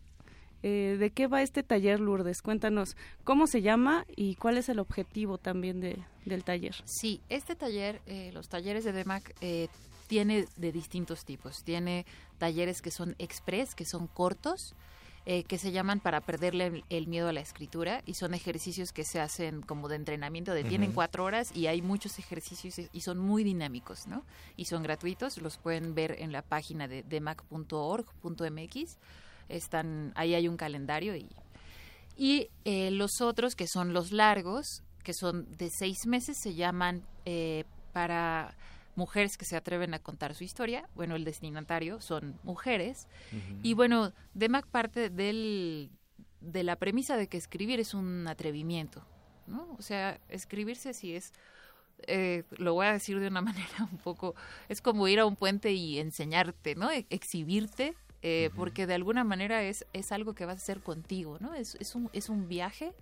[0.64, 2.42] Eh, ¿De qué va este taller, Lourdes?
[2.42, 6.76] Cuéntanos cómo se llama y cuál es el objetivo también de, del taller.
[6.86, 9.68] Sí, este taller, eh, los talleres de DEMAC, eh,
[10.08, 11.64] tiene de distintos tipos.
[11.64, 12.06] Tiene
[12.40, 14.74] talleres que son express, que son cortos,
[15.26, 18.92] eh, que se llaman para perderle el, el miedo a la escritura y son ejercicios
[18.92, 22.90] que se hacen como de entrenamiento, de tienen cuatro horas y hay muchos ejercicios y-
[22.92, 24.26] y son muy dinámicos, ¿no?
[24.58, 28.98] Y son gratuitos, los pueden ver en la página de demac.org.mx.
[29.50, 31.28] Están, ahí hay un calendario y
[32.20, 37.06] y eh, los otros, que son los largos, que son de seis meses, se llaman
[37.24, 37.64] eh,
[37.94, 38.58] para
[38.96, 40.90] mujeres que se atreven a contar su historia.
[40.96, 43.08] Bueno, el destinatario son mujeres.
[43.64, 45.92] Y bueno, DEMAC parte del,
[46.42, 49.06] de la premisa de que escribir es un atrevimiento,
[49.48, 49.74] ¿no?
[49.78, 51.32] O sea, escribirse sí es,
[52.06, 54.36] eh, lo voy a decir de una manera un poco,
[54.68, 56.92] es como ir a un puente y enseñarte, ¿no?
[56.92, 61.38] E- exhibirte, eh, porque de alguna manera es, es algo que vas a hacer contigo,
[61.40, 61.54] ¿no?
[61.54, 62.94] Es, es, un, es un viaje,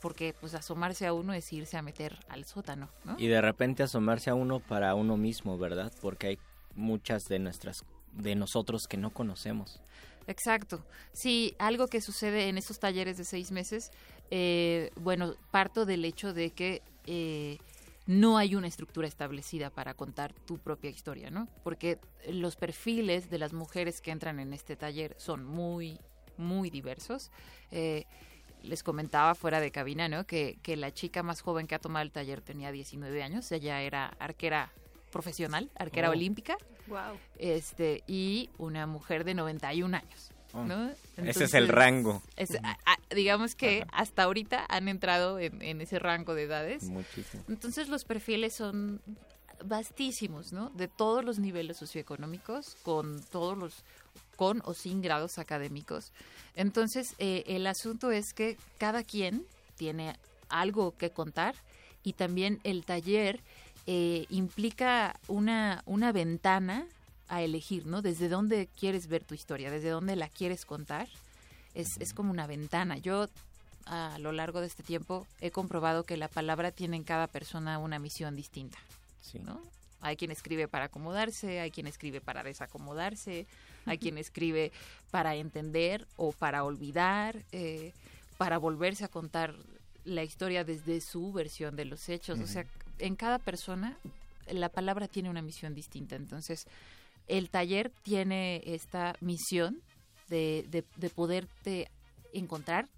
[0.00, 3.16] porque pues asomarse a uno es irse a meter al sótano, ¿no?
[3.18, 5.92] Y de repente asomarse a uno para uno mismo, ¿verdad?
[6.00, 6.38] Porque hay
[6.74, 9.80] muchas de nuestras de nosotros que no conocemos.
[10.26, 10.84] Exacto.
[11.12, 13.90] Sí, algo que sucede en estos talleres de seis meses,
[14.30, 17.58] eh, bueno, parto del hecho de que eh,
[18.06, 21.48] no hay una estructura establecida para contar tu propia historia, ¿no?
[21.62, 21.98] Porque
[22.28, 25.98] los perfiles de las mujeres que entran en este taller son muy,
[26.36, 27.30] muy diversos.
[27.70, 28.04] Eh,
[28.62, 30.24] les comentaba fuera de cabina, ¿no?
[30.26, 33.80] Que, que la chica más joven que ha tomado el taller tenía 19 años, ella
[33.82, 34.72] era arquera
[35.10, 36.12] profesional, arquera Oh.
[36.12, 36.56] olímpica,
[36.88, 37.16] Wow.
[37.38, 40.31] este, y una mujer de 91 años.
[40.54, 40.64] Oh.
[40.64, 40.90] ¿no?
[41.16, 42.22] Ese es el rango.
[42.36, 46.84] es- a- a- digamos que hasta ahorita han entrado en, en ese rango de edades.
[46.84, 47.42] Muchísimo.
[47.48, 49.00] Entonces los perfiles son
[49.64, 50.70] vastísimos, ¿no?
[50.70, 53.84] De todos los niveles socioeconómicos, con todos los,
[54.36, 56.12] con o sin grados académicos.
[56.56, 60.16] Entonces eh, el asunto es que cada quien tiene
[60.48, 61.54] algo que contar
[62.02, 63.40] y también el taller
[63.86, 66.86] eh, implica una, una ventana
[67.32, 68.02] a elegir, ¿no?
[68.02, 71.08] Desde dónde quieres ver tu historia, desde dónde la quieres contar.
[71.74, 72.98] Es, es como una ventana.
[72.98, 73.26] Yo
[73.86, 77.78] a lo largo de este tiempo he comprobado que la palabra tiene en cada persona
[77.78, 78.76] una misión distinta.
[79.44, 79.62] ¿no?
[80.02, 83.46] Hay quien escribe para acomodarse, hay quien escribe para desacomodarse,
[83.86, 84.70] hay quien escribe
[85.10, 87.92] para entender o para olvidar, eh,
[88.36, 89.54] para volverse a contar
[90.04, 92.38] la historia desde su versión de los hechos.
[92.40, 92.66] O sea,
[92.98, 93.96] en cada persona
[94.50, 96.16] la palabra tiene una misión distinta.
[96.16, 96.66] Entonces,
[97.28, 99.80] el taller tiene esta misión
[100.28, 101.90] de, de, de poderte
[102.32, 102.88] encontrar,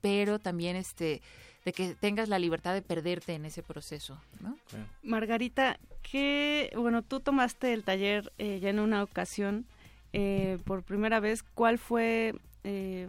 [0.00, 1.22] pero también este
[1.66, 4.56] de que tengas la libertad de perderte en ese proceso, ¿no?
[5.02, 9.66] Margarita, que bueno, tú tomaste el taller eh, ya en una ocasión
[10.12, 11.42] eh, por primera vez.
[11.42, 13.08] ¿Cuál fue eh,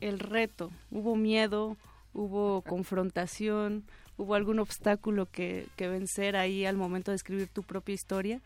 [0.00, 0.70] el reto?
[0.92, 1.76] ¿Hubo miedo?
[2.12, 3.82] ¿Hubo confrontación?
[4.16, 8.40] ¿Hubo algún obstáculo que, que vencer ahí al momento de escribir tu propia historia?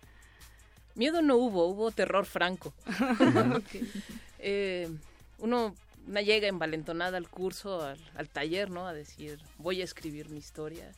[0.98, 2.74] Miedo no hubo, hubo terror franco.
[4.40, 4.88] Eh,
[5.38, 5.74] uno
[6.06, 8.86] una llega envalentonada al curso, al, al taller, ¿no?
[8.86, 10.92] A decir, voy a escribir mi historia.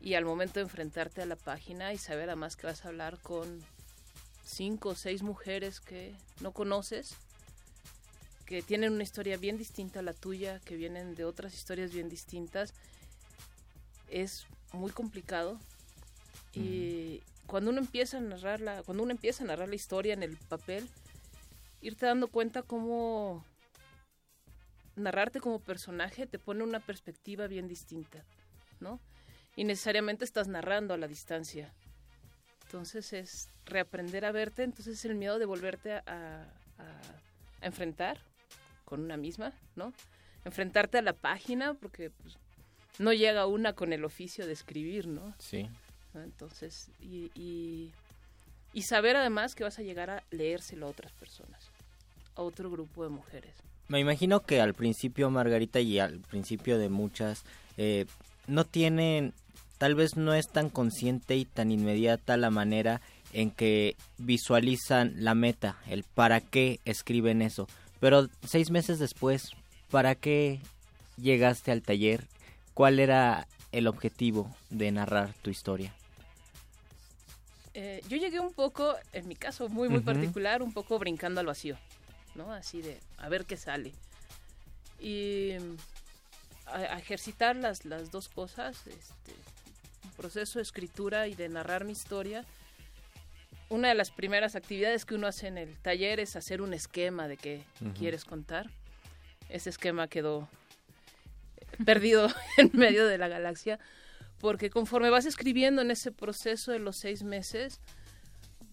[0.00, 3.18] Y al momento de enfrentarte a la página y saber además que vas a hablar
[3.18, 3.60] con
[4.44, 7.16] cinco o seis mujeres que no conoces,
[8.46, 12.08] que tienen una historia bien distinta a la tuya, que vienen de otras historias bien
[12.08, 12.74] distintas,
[14.08, 15.58] es muy complicado.
[16.54, 17.22] Y
[17.52, 20.38] cuando uno empieza a narrar la, cuando uno empieza a narrar la historia en el
[20.38, 20.88] papel,
[21.82, 23.44] irte dando cuenta cómo
[24.96, 28.24] narrarte como personaje te pone una perspectiva bien distinta,
[28.80, 29.00] ¿no?
[29.54, 31.74] Y necesariamente estás narrando a la distancia.
[32.64, 36.46] Entonces es reaprender a verte, entonces es el miedo de volverte a,
[37.60, 38.18] enfrentar
[38.86, 39.92] con una misma, ¿no?
[40.46, 42.38] Enfrentarte a la página, porque pues,
[42.98, 45.34] no llega una con el oficio de escribir, ¿no?
[45.38, 45.68] Sí.
[46.14, 47.90] Entonces, y, y,
[48.72, 51.70] y saber además que vas a llegar a leérselo a otras personas,
[52.36, 53.52] a otro grupo de mujeres.
[53.88, 57.44] Me imagino que al principio, Margarita, y al principio de muchas,
[57.76, 58.06] eh,
[58.46, 59.34] no tienen,
[59.78, 63.00] tal vez no es tan consciente y tan inmediata la manera
[63.32, 67.66] en que visualizan la meta, el para qué escriben eso.
[68.00, 69.50] Pero seis meses después,
[69.90, 70.60] ¿para qué
[71.16, 72.24] llegaste al taller?
[72.74, 75.94] ¿Cuál era el objetivo de narrar tu historia?
[77.74, 80.06] Eh, yo llegué un poco, en mi caso muy, muy Ujú.
[80.06, 81.78] particular, un poco brincando al vacío,
[82.34, 82.52] ¿no?
[82.52, 83.92] Así de, a ver qué sale.
[85.00, 85.76] Y mm,
[86.66, 89.32] a, a ejercitar las, las dos cosas, este,
[90.04, 92.44] un proceso de escritura y de narrar mi historia.
[93.70, 97.26] Una de las primeras actividades que uno hace en el taller es hacer un esquema
[97.26, 97.94] de qué Ujú.
[97.94, 98.68] quieres contar.
[99.48, 100.46] Ese esquema quedó
[101.86, 102.28] perdido
[102.58, 103.78] en medio de la galaxia,
[104.42, 107.80] porque conforme vas escribiendo en ese proceso de los seis meses,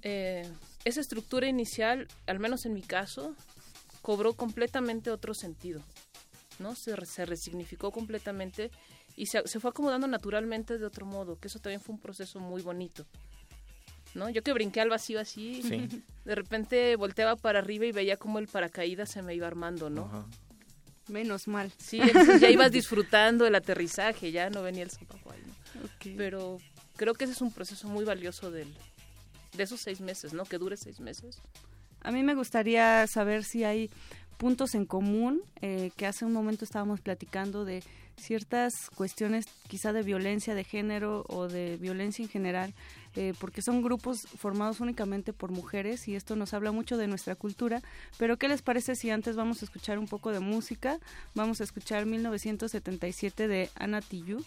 [0.02, 0.50] eh,
[0.84, 3.36] esa estructura inicial, al menos en mi caso,
[4.02, 5.82] cobró completamente otro sentido,
[6.58, 6.76] ¿no?
[6.76, 8.72] Se, re- se resignificó completamente
[9.16, 12.40] y se, se fue acomodando naturalmente de otro modo, que eso también fue un proceso
[12.40, 13.06] muy bonito,
[14.16, 14.30] ¿no?
[14.30, 16.04] Yo que brinqué al vacío así, Sí.
[16.26, 20.28] de repente volteaba para arriba y veía como el paracaídas se me iba armando, ¿no?
[21.10, 21.72] Menos mal.
[21.80, 22.00] Sí,
[22.40, 25.54] ya ibas disfrutando del aterrizaje, ya no venía el sopapo ahí, ¿no?
[26.18, 26.58] Pero
[26.96, 28.74] creo que ese es un proceso muy valioso del,
[29.56, 30.46] de esos seis meses, ¿no?
[30.46, 31.42] Que dure seis meses.
[32.02, 33.90] A mí me gustaría saber si hay
[34.38, 37.84] puntos en común, eh, que hace un momento estábamos platicando de
[38.16, 42.74] ciertas cuestiones quizá de violencia de género o de violencia en general,
[43.16, 47.36] eh, porque son grupos formados únicamente por mujeres y esto nos habla mucho de nuestra
[47.36, 47.82] cultura,
[48.18, 51.00] pero ¿qué les parece si antes vamos a escuchar un poco de música?
[51.36, 54.46] Vamos a escuchar 1977 de Anna Tijoux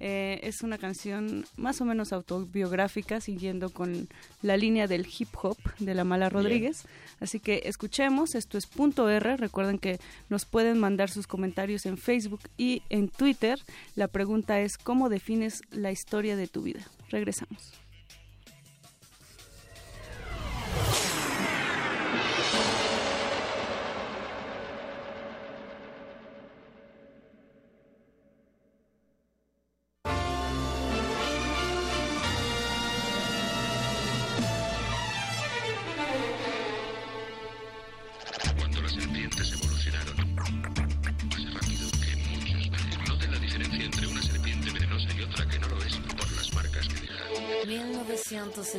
[0.00, 4.08] Eh, es una canción más o menos autobiográfica, siguiendo con
[4.42, 6.84] la línea del hip hop de la Mala Rodríguez.
[7.20, 9.36] Así que escuchemos, esto es punto R.
[9.36, 9.98] Recuerden que
[10.28, 13.58] nos pueden mandar sus comentarios en Facebook y en Twitter.
[13.94, 16.80] La pregunta es, ¿cómo defines la historia de tu vida?
[17.10, 17.83] Regresamos.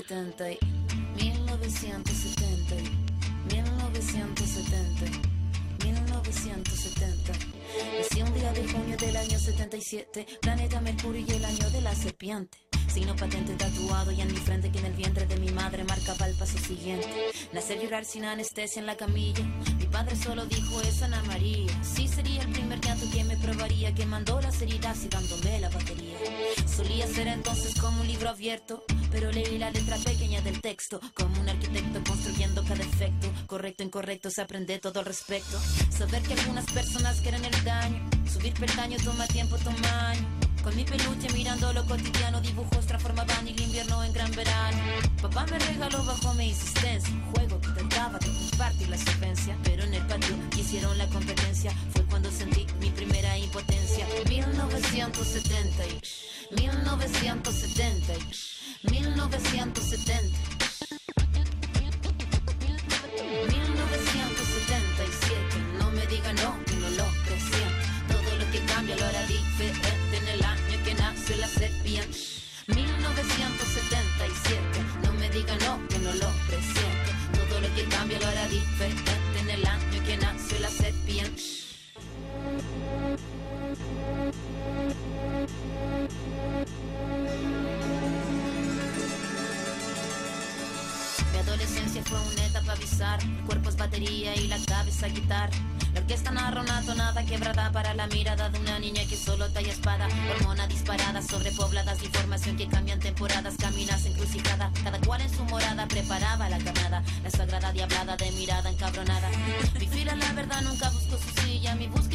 [0.09, 0.59] 1970, y-
[1.23, 7.33] 1970, y- 1970, y- 1970.
[7.99, 11.95] Nací un día de junio del año 77, planeta Mercurio y el año de la
[11.95, 12.57] serpiente.
[12.87, 16.27] Signo patente tatuado y en mi frente que en el vientre de mi madre marcaba
[16.27, 17.07] el paso siguiente.
[17.51, 19.43] Nacer llorar sin anestesia en la camilla.
[19.77, 21.67] Mi padre solo dijo eso Ana María.
[21.83, 22.79] Sí sería el primer
[23.45, 26.17] probaría, que mandó las heridas y dándome la batería.
[26.65, 31.39] Solía ser entonces como un libro abierto, pero leí la letra pequeña del texto, como
[31.39, 33.31] un arquitecto construyendo cada efecto.
[33.45, 35.59] Correcto, incorrecto, se aprende todo al respecto.
[35.89, 40.13] Saber que algunas personas quieren el daño, subir peldaño toma tiempo, toma.
[40.63, 44.79] Con mi peluche mirando lo cotidiano, dibujos transformaban el invierno en gran verano.
[45.21, 49.55] Papá me regaló bajo mi insistencia un juego que trataba de compartir la secuencia.
[49.63, 52.65] Pero en el patio hicieron la competencia, fue cuando sentí
[53.37, 54.07] impotencia.
[54.29, 55.99] 1970, y-
[56.55, 60.37] 1970, y- 1970.
[64.25, 67.85] 1977, no me diga no, que no lo presiento.
[68.09, 72.17] Todo lo que cambia lo hará diferente en el año que nació la serpiente.
[72.67, 77.11] 1977, no me diga no, que no lo presiento.
[77.49, 79.14] Todo lo que cambia lo hará diferente
[91.31, 93.23] Mi adolescencia fue una etapa bizarra.
[93.23, 95.51] El cuerpo es batería y la cabeza guitarra.
[95.93, 99.71] La orquesta narra una tonada quebrada para la mirada de una niña que solo talla
[99.71, 100.09] espada.
[100.35, 103.55] Hormona disparada, sobrepobladas de información que cambian temporadas.
[103.57, 107.01] Caminas encrucijada, cada cual en su morada preparaba la carnada.
[107.23, 109.29] La sagrada diablada de mirada encabronada.
[109.79, 111.75] Mi fila, la verdad, nunca buscó su silla.
[111.75, 112.14] Mi búsqueda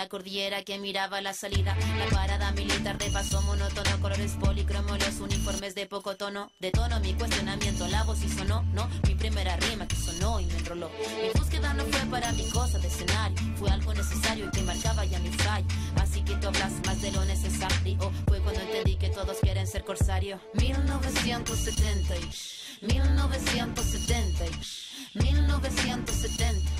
[0.00, 1.76] la cordillera que miraba la salida.
[1.98, 6.50] La parada militar de paso monótono, colores policromos, los uniformes de poco tono.
[6.58, 8.88] De tono mi cuestionamiento, la voz y sonó, no.
[9.06, 10.88] Mi primera rima que sonó y me enroló.
[11.22, 13.36] Mi búsqueda no fue para mi cosa de escenario.
[13.58, 15.66] Fue algo necesario y que marcaba ya mi fallo.
[15.96, 17.98] Así que tú hablas más de lo necesario.
[18.26, 20.40] Fue cuando entendí que todos quieren ser corsario.
[20.54, 26.70] 1970, y- 1970, y- 1970.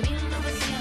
[0.00, 0.71] mil novecientos.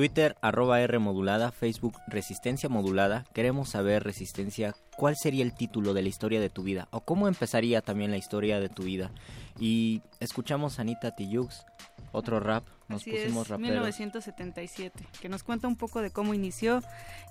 [0.00, 3.26] Twitter, arroba R modulada, Facebook, Resistencia modulada.
[3.34, 7.28] Queremos saber, Resistencia, cuál sería el título de la historia de tu vida o cómo
[7.28, 9.10] empezaría también la historia de tu vida.
[9.58, 11.66] Y escuchamos a Anita Tijoux,
[12.12, 13.70] otro rap, nos Así pusimos es, raperos.
[13.70, 16.82] 1977, que nos cuenta un poco de cómo inició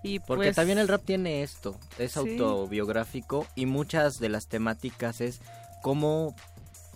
[0.03, 2.19] y Porque pues, también el rap tiene esto, es Sí.
[2.19, 5.41] autobiográfico y muchas de las temáticas es
[5.82, 6.35] cómo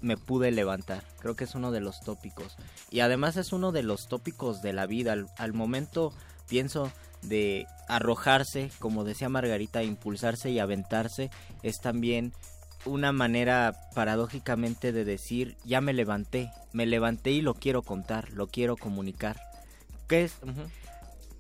[0.02, 1.04] me pude levantar.
[1.20, 2.58] Creo que es uno de los tópicos.
[2.92, 5.14] Y además es uno de los tópicos de la vida.
[5.14, 6.14] Al, al momento
[6.50, 11.32] pienso de arrojarse, como decía Margarita, impulsarse y aventarse,
[11.62, 12.34] es también
[12.86, 18.48] una manera paradójicamente de decir, ya me levanté, me levanté y lo quiero contar, lo
[18.48, 19.40] quiero comunicar.
[20.08, 20.36] ¿Qué es?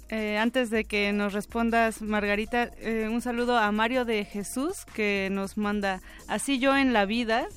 [0.09, 5.29] Eh, antes de que nos respondas, Margarita, eh, un saludo a Mario de Jesús que
[5.31, 7.47] nos manda Así yo en la vida.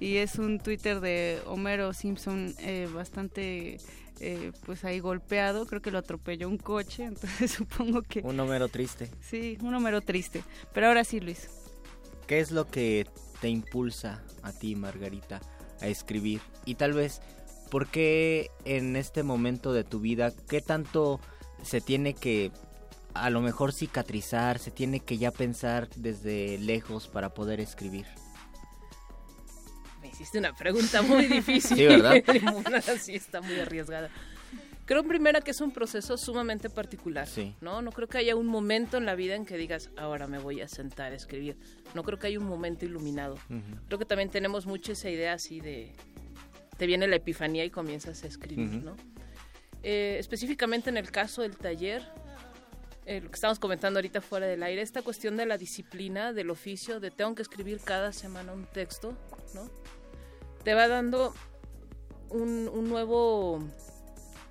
[0.00, 3.78] y es un Twitter de Homero Simpson eh, bastante
[4.20, 8.20] eh, pues ahí golpeado, creo que lo atropelló un coche, entonces supongo que...
[8.20, 9.10] Un Homero triste.
[9.22, 10.44] Sí, un Homero triste.
[10.74, 11.48] Pero ahora sí, Luis.
[12.26, 13.06] ¿Qué es lo que
[13.40, 15.40] te impulsa a ti, Margarita,
[15.80, 16.40] a escribir?
[16.64, 17.20] Y tal vez,
[17.70, 21.20] ¿por qué en este momento de tu vida, qué tanto
[21.62, 22.52] se tiene que
[23.14, 28.06] a lo mejor cicatrizar, se tiene que ya pensar desde lejos para poder escribir?
[30.00, 31.76] Me hiciste una pregunta muy difícil.
[31.76, 32.14] Sí, ¿verdad?
[33.00, 34.10] sí, está muy arriesgada.
[34.90, 37.28] Creo, primera, que es un proceso sumamente particular.
[37.28, 37.54] Sí.
[37.60, 37.80] ¿no?
[37.80, 40.62] no creo que haya un momento en la vida en que digas, ahora me voy
[40.62, 41.56] a sentar a escribir.
[41.94, 43.36] No creo que haya un momento iluminado.
[43.86, 45.92] Creo que también tenemos mucho esa idea así de,
[46.76, 48.82] te viene la epifanía y comienzas a escribir.
[48.82, 48.96] ¿no?
[49.84, 52.02] Eh, específicamente en el caso del taller,
[53.06, 56.50] eh, lo que estamos comentando ahorita fuera del aire, esta cuestión de la disciplina, del
[56.50, 59.16] oficio, de tengo que escribir cada semana un texto,
[59.54, 59.70] ¿no?
[60.64, 61.32] Te va dando
[62.30, 63.62] un, un nuevo,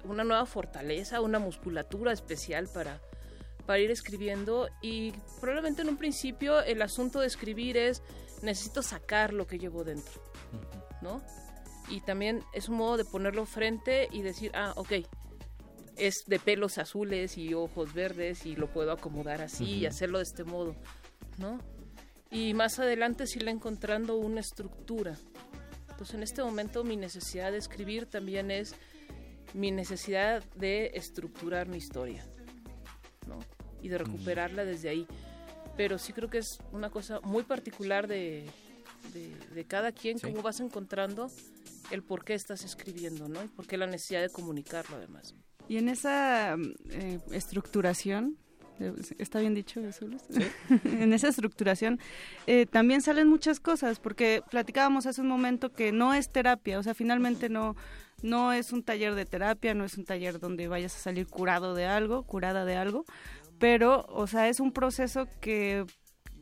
[0.03, 3.01] una nueva fortaleza, una musculatura especial para,
[3.65, 8.01] para ir escribiendo y probablemente en un principio el asunto de escribir es
[8.41, 10.21] necesito sacar lo que llevo dentro,
[11.01, 11.21] ¿no?
[11.89, 14.93] Y también es un modo de ponerlo frente y decir, ah, ok,
[15.97, 20.23] es de pelos azules y ojos verdes y lo puedo acomodar así y hacerlo de
[20.23, 20.75] este modo,
[21.37, 21.59] ¿no?
[22.31, 25.15] Y más adelante sí le encontrando una estructura.
[25.89, 28.75] Entonces en este momento mi necesidad de escribir también es
[29.53, 32.25] mi necesidad de estructurar mi historia,
[33.27, 33.39] ¿no?
[33.81, 35.07] Y de recuperarla desde ahí.
[35.77, 38.45] Pero sí creo que es una cosa muy particular de,
[39.13, 40.27] de, de cada quien, Sí.
[40.27, 41.29] cómo vas encontrando
[41.91, 43.43] el por qué estás escribiendo, ¿no?
[43.43, 45.33] Y por qué la necesidad de comunicarlo además.
[45.67, 46.55] Y en esa
[46.91, 48.37] eh, estructuración,
[49.17, 50.23] ¿está bien dicho eso, Luis?
[50.85, 51.99] en esa estructuración
[52.47, 56.83] eh, también salen muchas cosas, porque platicábamos hace un momento que no es terapia, o
[56.83, 57.75] sea, finalmente no,
[58.21, 61.73] no es un taller de terapia, no es un taller donde vayas a salir curado
[61.73, 63.05] de algo, curada de algo,
[63.59, 65.85] pero, o sea, es un proceso que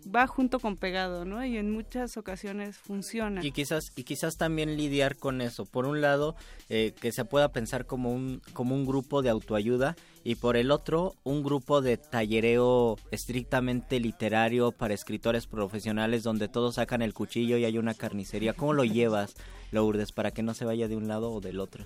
[0.05, 1.43] va junto con pegado, ¿no?
[1.45, 3.43] Y en muchas ocasiones funciona.
[3.45, 5.65] Y quizás, y quizás también lidiar con eso.
[5.65, 6.35] Por un lado,
[6.69, 10.71] eh, que se pueda pensar como un, como un grupo de autoayuda y por el
[10.71, 17.57] otro, un grupo de tallereo estrictamente literario para escritores profesionales donde todos sacan el cuchillo
[17.57, 18.53] y hay una carnicería.
[18.53, 19.35] ¿Cómo lo llevas,
[19.71, 21.85] Lourdes, para que no se vaya de un lado o del otro?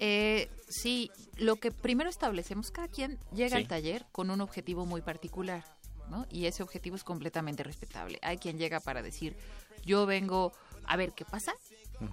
[0.00, 3.62] Eh, sí, lo que primero establecemos, cada quien llega Sí.
[3.62, 5.62] al taller con un objetivo muy particular,
[6.10, 6.26] ¿no?
[6.30, 8.18] Y ese objetivo es completamente respetable.
[8.22, 9.36] Hay quien llega para decir,
[9.84, 10.52] yo vengo
[10.84, 11.54] a ver qué pasa.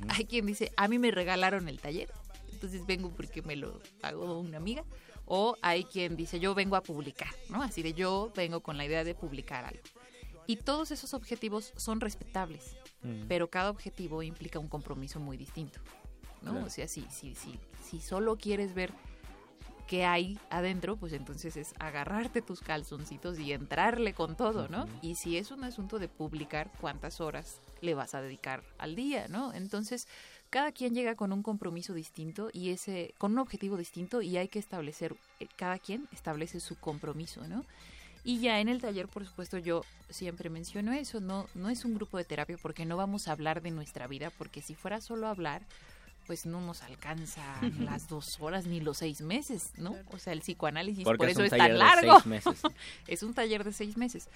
[0.09, 2.11] Hay quien dice, a mí me regalaron el taller,
[2.51, 4.83] entonces vengo porque me lo pagó una amiga.
[5.25, 7.61] O hay quien dice, yo vengo a publicar, ¿no?
[7.63, 9.81] Así de yo vengo con la idea de publicar algo.
[10.47, 13.25] Y todos esos objetivos son respetables, Mm.
[13.27, 15.79] pero cada objetivo implica un compromiso muy distinto,
[16.43, 16.51] ¿no?
[16.51, 16.67] Claro.
[16.67, 18.93] O sea, si, si, si, si solo quieres ver
[19.91, 24.87] qué hay adentro, pues entonces es agarrarte tus calzoncitos y entrarle con todo, ¿no?
[25.01, 29.27] Y si es un asunto de publicar, ¿cuántas horas le vas a dedicar al día,
[29.27, 29.53] ¿no?
[29.53, 30.07] Entonces,
[30.49, 34.47] cada quien llega con un compromiso distinto y ese, con un objetivo distinto y hay
[34.47, 37.65] que establecer, eh, cada quien establece su compromiso, ¿no?
[38.23, 41.95] Y ya en el taller, por supuesto, yo siempre menciono eso, no, no es un
[41.95, 45.27] grupo de terapia porque no vamos a hablar de nuestra vida, porque si fuera solo
[45.27, 45.63] hablar,
[46.27, 47.41] pues no nos alcanza
[47.79, 49.95] las dos horas ni los seis meses, ¿no?
[50.11, 52.13] O sea, el psicoanálisis Porque por es eso un es tan taller de largo.
[52.19, 52.61] seis meses.
[53.07, 54.27] es un taller de seis meses.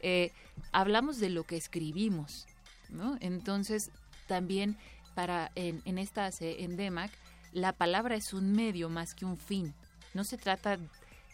[0.00, 0.32] Eh,
[0.72, 2.46] hablamos de lo que escribimos,
[2.88, 3.16] ¿no?
[3.20, 3.90] Entonces,
[4.26, 4.76] también
[5.14, 7.10] para en, en esta se- en DEMAC,
[7.52, 9.74] la palabra es un medio más que un fin.
[10.14, 10.78] No se trata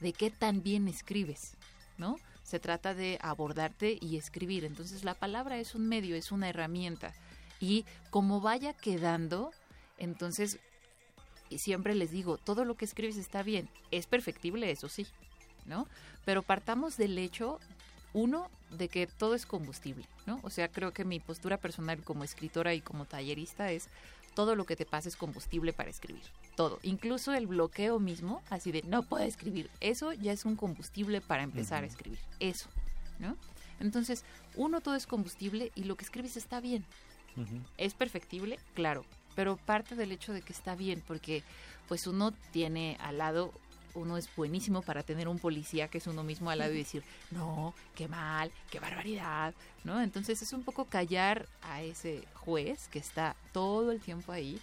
[0.01, 1.53] de qué tan bien escribes,
[1.99, 2.17] ¿no?
[2.43, 4.65] Se trata de abordarte y escribir.
[4.65, 7.13] Entonces, la palabra es un medio, es una herramienta.
[7.61, 9.51] Y como vaya quedando,
[9.99, 10.59] entonces
[11.49, 15.07] y siempre les digo, todo lo que escribes está bien, es perfectible, eso sí,
[15.65, 15.87] ¿no?
[16.25, 17.61] Pero partamos del hecho,
[18.13, 20.41] uno, de que todo es combustible, ¿no?
[20.43, 23.89] O sea, creo que mi postura personal como escritora y como tallerista es
[24.35, 26.25] todo lo que te pasa es combustible para escribir,
[26.57, 31.21] todo, incluso el bloqueo mismo, así de no puedo escribir, eso ya es un combustible
[31.21, 32.69] para empezar a escribir, eso,
[33.19, 33.37] ¿no?
[33.79, 34.25] Entonces,
[34.57, 36.85] uno, todo es combustible y lo que escribes está bien,
[37.77, 38.59] ¿Es perfectible?
[38.75, 39.05] Claro,
[39.37, 41.45] pero parte del hecho de que está bien, porque
[41.87, 43.53] pues uno tiene al lado,
[43.95, 47.05] uno es buenísimo para tener un policía que es uno mismo al lado y decir,
[47.31, 50.03] no, qué mal, qué barbaridad, ¿no?
[50.03, 54.59] Entonces es un poco callar a ese juez que está todo el tiempo ahí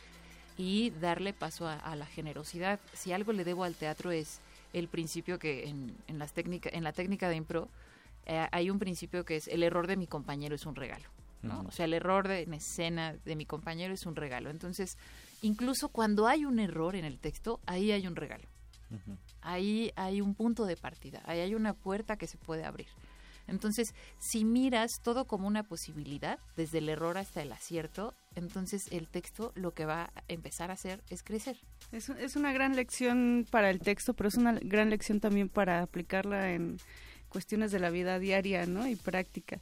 [0.57, 2.79] y darle paso a, a la generosidad.
[2.91, 4.41] Si algo le debo al teatro es
[4.73, 7.69] el principio que en, en las técnica, en la técnica de impro
[8.25, 11.05] eh, hay un principio que es el error de mi compañero es un regalo.
[11.67, 14.49] O sea, el error de, en escena de mi compañero es un regalo.
[14.49, 14.97] Entonces,
[15.41, 18.47] incluso cuando hay un error en el texto, ahí hay un regalo.
[19.41, 22.87] Ahí hay un punto de partida, ahí hay una puerta que se puede abrir.
[23.47, 29.09] Entonces, si miras todo como una posibilidad, desde el error hasta el acierto, entonces el
[29.09, 31.57] texto lo que va a empezar a hacer es crecer.
[31.91, 35.49] Es, un- es una gran lección para el texto, pero es una gran lección también
[35.49, 36.77] para aplicarla en
[37.27, 38.87] cuestiones de la vida diaria ¿no?
[38.87, 39.59] y práctica.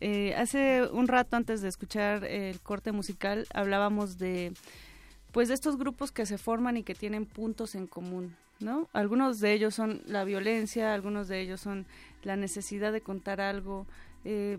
[0.00, 4.52] Eh, hace un rato antes de escuchar el corte musical hablábamos de
[5.32, 8.88] pues de estos grupos que se forman y que tienen puntos en común, ¿no?
[8.92, 11.86] Algunos de ellos son la violencia, algunos de ellos son
[12.22, 13.86] la necesidad de contar algo.
[14.24, 14.58] Eh,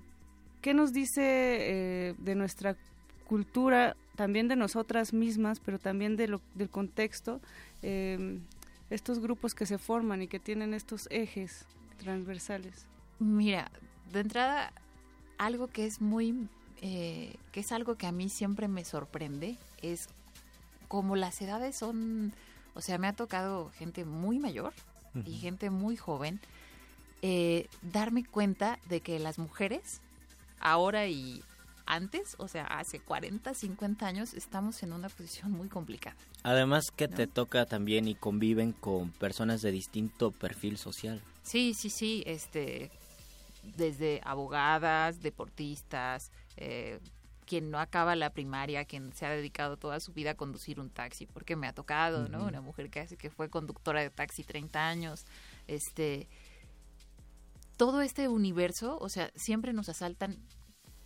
[0.61, 2.75] ¿Qué nos dice eh, de nuestra
[3.27, 7.41] cultura, también de nosotras mismas, pero también de lo, del contexto,
[7.81, 8.39] eh,
[8.89, 11.65] estos grupos que se forman y que tienen estos ejes
[11.97, 12.85] transversales?
[13.19, 13.71] Mira,
[14.11, 14.73] de entrada,
[15.39, 16.47] algo que es muy,
[16.81, 20.07] eh, que es algo que a mí siempre me sorprende, es
[20.87, 22.33] como las edades son,
[22.75, 24.73] o sea, me ha tocado gente muy mayor
[25.25, 26.39] y gente muy joven,
[27.23, 30.01] eh, darme cuenta de que las mujeres,
[30.59, 31.41] ahora y
[31.85, 36.15] antes, o sea, hace 40, 50 años, estamos en una posición muy complicada.
[36.43, 41.21] Además que te toca también y conviven con personas de distinto perfil social.
[41.43, 42.91] Sí, sí, sí, este,
[43.63, 46.99] desde abogadas, deportistas, eh,
[47.49, 50.91] quien no acaba la primaria, quien se ha dedicado toda su vida a conducir un
[50.91, 52.45] taxi, porque me ha tocado, ¿no?
[52.45, 55.25] Una mujer que hace que fue conductora de taxi 30 años,
[55.67, 56.27] este,
[57.75, 60.37] todo este universo, o sea, siempre nos asaltan,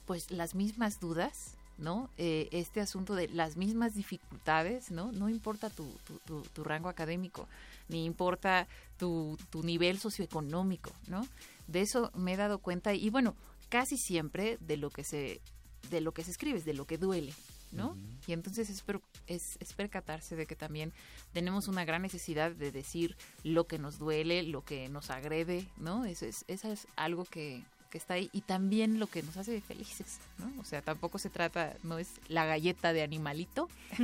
[0.05, 2.09] pues, las mismas dudas, ¿no?
[2.17, 5.13] Eh, este asunto de las mismas dificultades, ¿no?
[5.13, 7.47] No importa tu, tu, tu, tu rango académico,
[7.87, 8.67] ni importa
[8.97, 11.25] tu, tu nivel socioeconómico, ¿no?
[11.67, 13.35] De eso me he dado cuenta y bueno,
[13.69, 15.41] casi siempre de lo que se
[15.89, 17.33] de lo que se escribe, es de lo que duele,
[17.73, 17.97] ¿no?
[18.25, 20.93] Y entonces es, per- es, es percatarse de que también
[21.33, 26.05] tenemos una gran necesidad de decir lo que nos duele, lo que nos agrede, ¿no?
[26.05, 29.59] Eso es, eso es algo que, que está ahí y también lo que nos hace
[29.59, 30.51] felices, ¿no?
[30.61, 33.67] O sea, tampoco se trata, no es la galleta de animalito,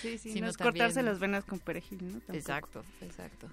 [0.00, 2.12] sí, sí, sino no es cortarse también- las venas con perejil, ¿no?
[2.20, 2.32] Tampoco.
[2.38, 3.48] Exacto, exacto.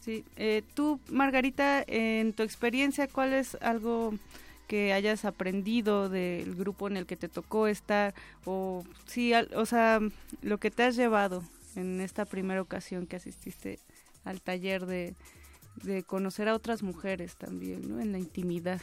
[0.00, 4.14] Sí, eh, tú, Margarita, en tu experiencia, ¿cuál es algo
[4.66, 8.14] que hayas aprendido del grupo en el que te tocó estar?
[8.46, 10.00] O, sí, al- o sea,
[10.42, 11.44] lo que te has llevado
[11.76, 13.78] en esta primera ocasión que asististe
[14.24, 15.14] al taller de,
[15.82, 18.00] de conocer a otras mujeres también, ¿no?
[18.00, 18.80] En la intimidad.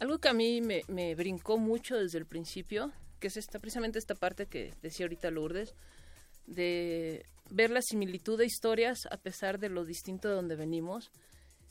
[0.00, 3.98] Algo que a mí me, me brincó mucho desde el principio, que es esta, precisamente
[3.98, 5.74] esta parte que decía ahorita Lourdes,
[6.46, 11.10] de ver la similitud de historias a pesar de lo distinto de donde venimos,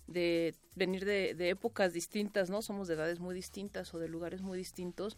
[0.08, 2.62] de venir de, épocas distintas, ¿no?
[2.62, 5.18] Somos de edades muy distintas o de lugares muy distintos.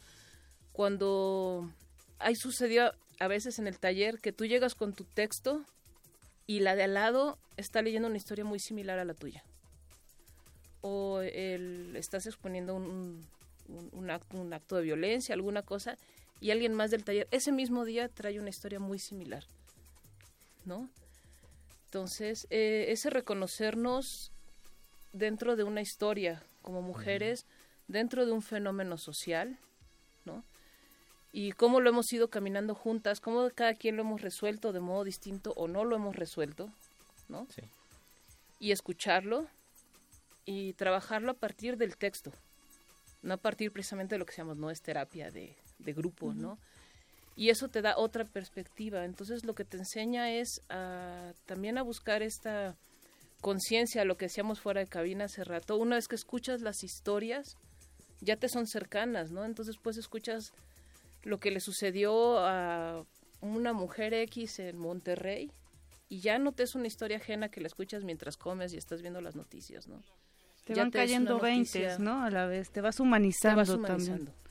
[0.72, 1.72] Cuando
[2.20, 5.64] ahí sucedió a veces en el taller que tú llegas con tu texto
[6.48, 9.44] y la de al lado está leyendo una historia muy similar a la tuya
[10.88, 13.26] o el, estás exponiendo un,
[13.68, 15.98] un acto de violencia, alguna cosa,
[16.40, 19.44] y alguien más del taller ese mismo día trae una historia muy similar,
[20.66, 20.90] ¿no?
[21.86, 24.32] Entonces, eh, ese reconocernos
[25.14, 27.46] dentro de una historia como mujeres,
[27.88, 29.58] dentro de un fenómeno social,
[30.26, 30.44] ¿no?
[31.32, 35.04] Y cómo lo hemos ido caminando juntas, cómo cada quien lo hemos resuelto de modo
[35.04, 36.70] distinto o no lo hemos resuelto,
[37.30, 37.48] ¿no?
[37.54, 37.62] Sí.
[38.60, 39.48] Y escucharlo
[40.46, 42.32] y trabajarlo a partir del texto,
[43.22, 46.34] no a partir precisamente de lo que se llama, no es terapia de, de grupo.
[46.34, 46.58] ¿no?
[47.36, 49.04] Y eso te da otra perspectiva.
[49.04, 52.76] Entonces lo que te enseña es a, también a buscar esta
[53.42, 55.78] conciencia, lo que decíamos fuera de cabina hace rato.
[55.78, 57.58] Una vez que escuchas las historias,
[58.22, 59.44] ya te son cercanas, ¿no?
[59.46, 60.54] Entonces pues escuchas
[61.24, 63.06] lo que le sucedió a
[63.42, 65.52] una mujer X en Monterrey
[66.08, 69.02] y ya no te es una historia ajena que la escuchas mientras comes y estás
[69.02, 70.02] viendo las noticias, ¿no?
[70.64, 72.24] Te Ya van cayendo veintes, ¿no?
[72.24, 74.26] A la vez, te vas humanizando, Te vas humanizando.
[74.32, 74.45] también.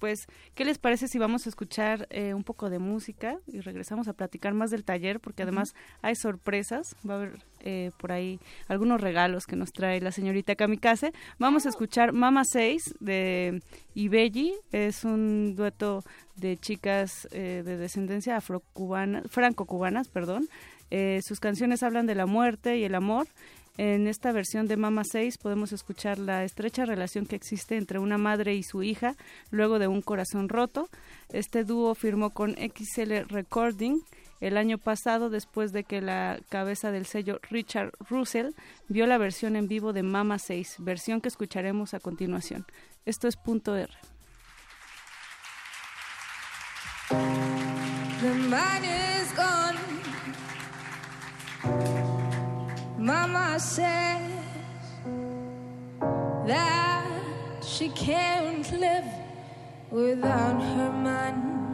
[0.00, 4.08] Pues, ¿qué les parece si vamos a escuchar eh, un poco de música y regresamos
[4.08, 5.20] a platicar más del taller?
[5.20, 10.00] Porque además hay sorpresas, va a haber eh, por ahí algunos regalos que nos trae
[10.00, 11.12] la señorita Kamikaze.
[11.38, 13.62] Vamos a escuchar Mama 6 de
[13.94, 16.02] Ibelli, es un dueto
[16.36, 20.48] de chicas eh, de descendencia afrocubana, franco-cubanas, perdón.
[20.90, 23.28] Eh, sus canciones hablan de la muerte y el amor.
[23.76, 28.18] En esta versión de Mama 6 podemos escuchar la estrecha relación que existe entre una
[28.18, 29.14] madre y su hija
[29.50, 30.88] luego de un corazón roto.
[31.30, 34.00] Este dúo firmó con XL Recording
[34.40, 38.52] el año pasado después de que la cabeza del sello Richard Russell
[38.88, 42.66] vio la versión en vivo de Mama 6, versión que escucharemos a continuación.
[43.04, 43.92] Esto es punto R.
[48.20, 49.78] The man is gone.
[53.00, 54.30] Mama says
[56.46, 57.06] that
[57.62, 59.06] she can't live
[59.90, 61.69] without her man.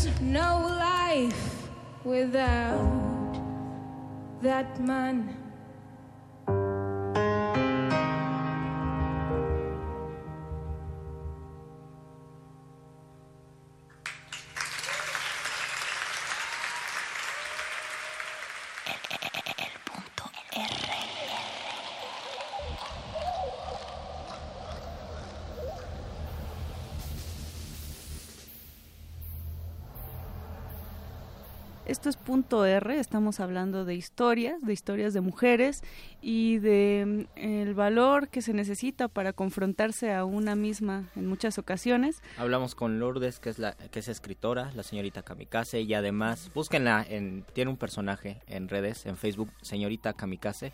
[0.00, 1.68] There's no life
[2.04, 3.34] without
[4.42, 5.37] that man.
[31.98, 35.82] esto es punto R, estamos hablando de historias, de historias de mujeres
[36.22, 41.58] y de mm, el valor que se necesita para confrontarse a una misma en muchas
[41.58, 42.22] ocasiones.
[42.36, 47.04] Hablamos con Lourdes, que es la que es escritora, la señorita Kamikaze y además búsquenla
[47.08, 50.72] en tiene un personaje en redes, en Facebook, señorita Kamikaze,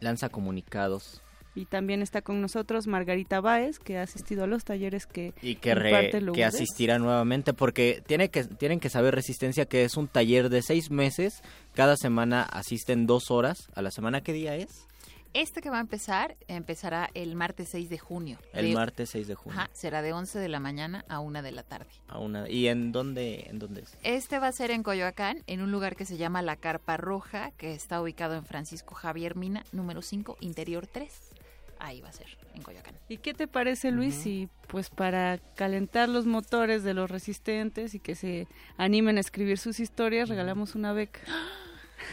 [0.00, 1.22] lanza comunicados
[1.54, 5.54] y también está con nosotros Margarita Báez, que ha asistido a los talleres que y
[5.56, 10.08] que, re- que asistirá nuevamente porque tiene que tienen que saber resistencia que es un
[10.08, 11.42] taller de seis meses
[11.74, 14.86] cada semana asisten dos horas a la semana qué día es
[15.32, 18.38] Este que va a empezar, empezará el martes 6 de junio.
[18.52, 21.42] el De- martes 6 de junio Ajá, será de 11 de la mañana a 1
[21.42, 21.90] de la tarde.
[22.08, 25.60] a una y en dónde en dónde es Este va a ser en Coyoacán, en
[25.60, 29.64] un lugar que se llama La Carpa Roja, que está ubicado en Francisco Javier Mina,
[29.72, 31.10] número 5, interior 3.
[31.86, 32.94] Ahí va a ser, en Coyoacán.
[33.08, 37.98] ¿Y qué te parece, Luis, si pues para calentar los motores de los resistentes y
[38.00, 38.46] que se
[38.78, 41.20] animen a escribir sus historias, regalamos una beca?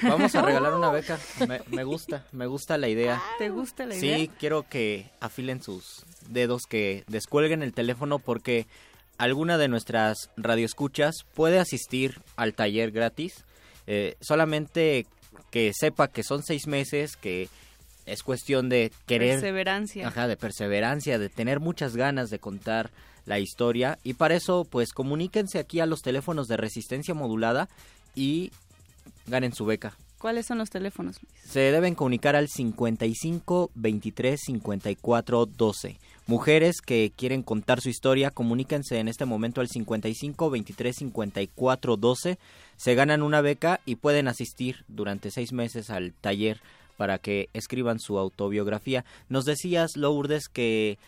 [0.03, 3.95] vamos a regalar una beca me, me gusta me gusta la idea ¿Te gusta la
[3.95, 4.33] Sí, idea?
[4.40, 8.67] quiero que afilen sus dedos, que descuelguen el teléfono porque
[9.17, 13.43] alguna de nuestras radioescuchas puede asistir al taller gratis.
[13.88, 15.06] Eh, solamente
[15.51, 17.48] que sepa que son seis meses, que
[18.05, 19.33] es cuestión de querer...
[19.33, 20.07] Perseverancia.
[20.07, 22.91] Ajá, de perseverancia, de tener muchas ganas de contar
[23.25, 23.99] la historia.
[24.03, 27.69] Y para eso, pues comuníquense aquí a los teléfonos de resistencia modulada
[28.15, 28.51] y
[29.27, 29.97] ganen su beca.
[30.17, 31.51] ¿Cuáles son los teléfonos, Luis?
[31.51, 35.97] Se deben comunicar al 55 23 54 12.
[36.27, 42.38] Mujeres que quieren contar su historia, comuníquense en este momento al 55 23 54 12.
[42.77, 46.61] Se ganan una beca y pueden asistir durante seis meses al taller
[47.01, 49.05] para que escriban su autobiografía.
[49.27, 50.99] Nos decías, Lourdes, que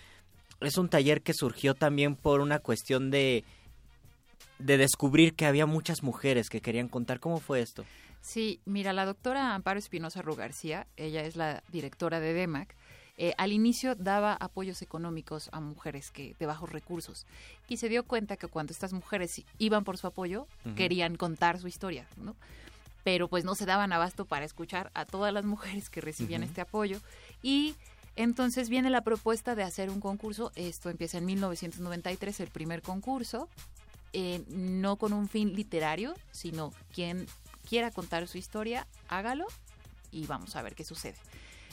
[0.60, 3.44] es un taller que surgió también por una cuestión de
[4.58, 7.20] de descubrir que había muchas mujeres que querían contar.
[7.20, 7.86] ¿Cómo fue esto?
[8.22, 12.76] Sí, mira, la doctora Amparo Espinosa Rugarcía, ella es la directora de DEMAC,
[13.20, 17.28] eh, al inicio daba apoyos económicos a mujeres que de bajos recursos
[17.68, 21.68] y se dio cuenta que cuando estas mujeres iban por su apoyo querían contar su
[21.68, 22.36] historia, ¿no?
[23.04, 26.62] Pero pues no se daban abasto para escuchar a todas las mujeres que recibían este
[26.62, 27.00] apoyo
[27.42, 27.76] y
[28.16, 33.50] entonces viene la propuesta de hacer un concurso, esto empieza en 1993, el primer concurso,
[34.14, 37.26] eh, no con un fin literario, sino quien
[37.68, 39.48] quiera contar su historia, hágalo
[40.12, 41.16] y vamos a ver qué sucede.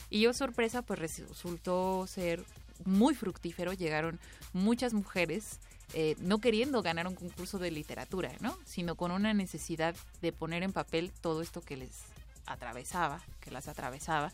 [0.09, 2.43] Y yo, sorpresa, pues resultó ser
[2.83, 3.73] muy fructífero.
[3.73, 4.19] Llegaron
[4.51, 5.59] muchas mujeres
[5.93, 8.57] eh, no queriendo ganar un concurso de literatura, ¿no?
[8.65, 11.99] Sino con una necesidad de poner en papel todo esto que les
[12.45, 14.31] atravesaba, que las atravesaba.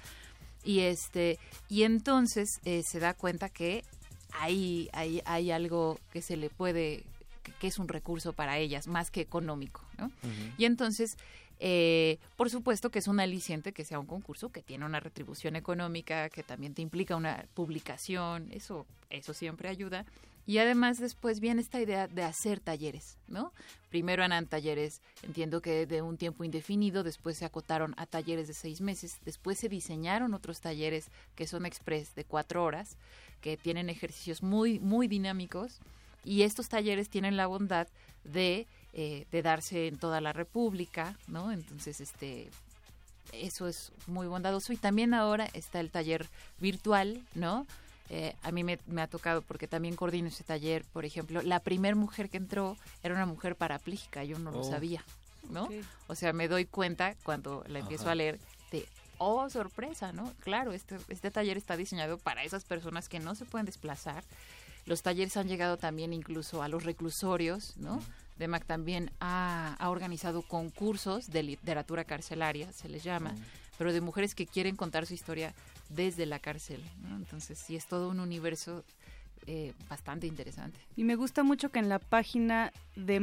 [0.63, 3.83] Y este, y entonces eh, se da cuenta que
[4.31, 7.03] hay, hay, hay algo que se le puede,
[7.43, 10.11] que, que es un recurso para ellas, más que económico, ¿no?
[10.57, 11.17] Y entonces,
[11.59, 15.55] eh, por supuesto que es un aliciente que sea un concurso que tiene una retribución
[15.55, 20.05] económica, que también te implica una publicación, eso, eso siempre ayuda.
[20.47, 23.53] Y además después viene esta idea de hacer talleres, ¿no?
[23.89, 28.53] Primero eran talleres, entiendo que de un tiempo indefinido, después se acotaron a talleres de
[28.53, 32.95] seis meses, después se diseñaron otros talleres que son express de cuatro horas,
[33.41, 35.79] que tienen ejercicios muy, muy dinámicos
[36.23, 37.87] y estos talleres tienen la bondad
[38.23, 41.51] de, eh, de darse en toda la República, ¿no?
[41.51, 42.49] Entonces, este,
[43.33, 44.71] eso es muy bondadoso.
[44.71, 46.27] Y también ahora está el taller
[46.59, 47.67] virtual, ¿no?
[48.09, 51.59] Eh, a mí me, me ha tocado, porque también coordino ese taller, por ejemplo, la
[51.59, 54.63] primer mujer que entró era una mujer parapléjica, yo no lo Oh.
[54.69, 55.03] sabía,
[55.49, 55.67] ¿no?
[56.07, 58.11] O sea, me doy cuenta cuando la empiezo Ajá.
[58.11, 58.39] a leer
[58.71, 58.87] de,
[59.17, 60.31] oh, sorpresa, ¿no?
[60.39, 64.23] Claro, este, este taller está diseñado para esas personas que no se pueden desplazar.
[64.85, 68.01] Los talleres han llegado también incluso a los reclusorios, ¿no?
[68.37, 73.35] DEMAC también ha, ha organizado concursos de literatura carcelaria, se les llama,
[73.77, 75.53] pero de mujeres que quieren contar su historia
[75.89, 77.15] desde la cárcel, ¿no?
[77.15, 78.83] Entonces, sí, es todo un universo
[79.45, 80.77] eh, bastante interesante.
[80.97, 83.19] Y me gusta mucho que en la página de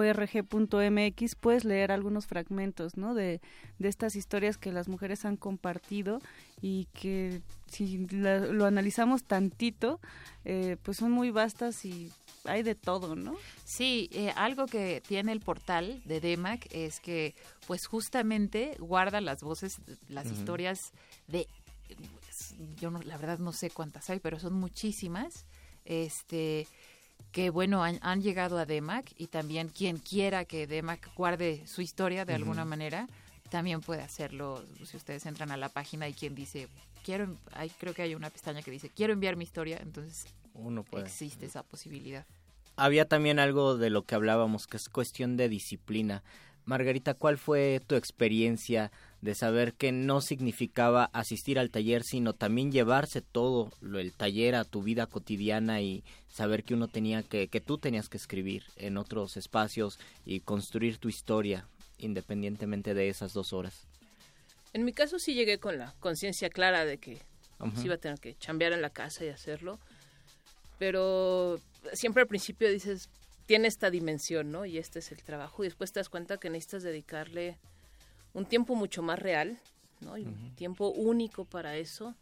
[0.00, 3.14] mac.org.mx puedes leer algunos fragmentos, ¿no?
[3.14, 3.40] De,
[3.78, 6.20] de estas historias que las mujeres han compartido
[6.62, 10.00] y que si la- lo analizamos tantito,
[10.44, 12.10] eh, pues son muy vastas y
[12.44, 13.36] hay de todo, ¿no?
[13.64, 17.34] Sí, eh, algo que tiene el portal de DEMAC es que,
[17.66, 19.76] pues justamente guarda las voces,
[20.08, 20.78] las historias
[21.26, 21.46] de,
[21.86, 25.46] pues, yo no, la verdad no sé cuántas hay, pero son muchísimas,
[25.84, 26.66] este,
[27.32, 31.82] que bueno, han, han llegado a DEMAC y también quien quiera que DEMAC guarde su
[31.82, 33.06] historia de alguna manera,
[33.50, 36.68] también puede hacerlo si ustedes entran a la página y quien dice,
[37.04, 40.84] quiero, hay, creo que hay una pestaña que dice, quiero enviar mi historia, entonces Uno
[40.84, 41.04] puede.
[41.04, 42.24] existe esa posibilidad.
[42.76, 46.22] Había también algo de lo que hablábamos, que es cuestión de disciplina.
[46.64, 52.70] Margarita, ¿cuál fue tu experiencia de saber que no significaba asistir al taller, sino también
[52.72, 57.48] llevarse todo lo, el taller a tu vida cotidiana y saber que uno tenía que,
[57.48, 61.66] que tú tenías que escribir en otros espacios y construir tu historia
[62.00, 63.86] independientemente de esas dos horas?
[64.72, 67.18] En mi caso sí llegué con la conciencia clara de que
[67.58, 67.76] Ujú.
[67.76, 69.78] sí iba a tener que chambear en la casa y hacerlo.
[70.78, 71.60] Pero
[71.92, 73.08] siempre al principio dices,
[73.46, 74.64] tiene esta dimensión, ¿no?
[74.64, 75.64] Y este es el trabajo.
[75.64, 77.58] Y después te das cuenta que necesitas dedicarle
[78.32, 79.58] un tiempo mucho más real,
[80.00, 80.16] ¿no?
[80.16, 82.14] Y un tiempo único para eso.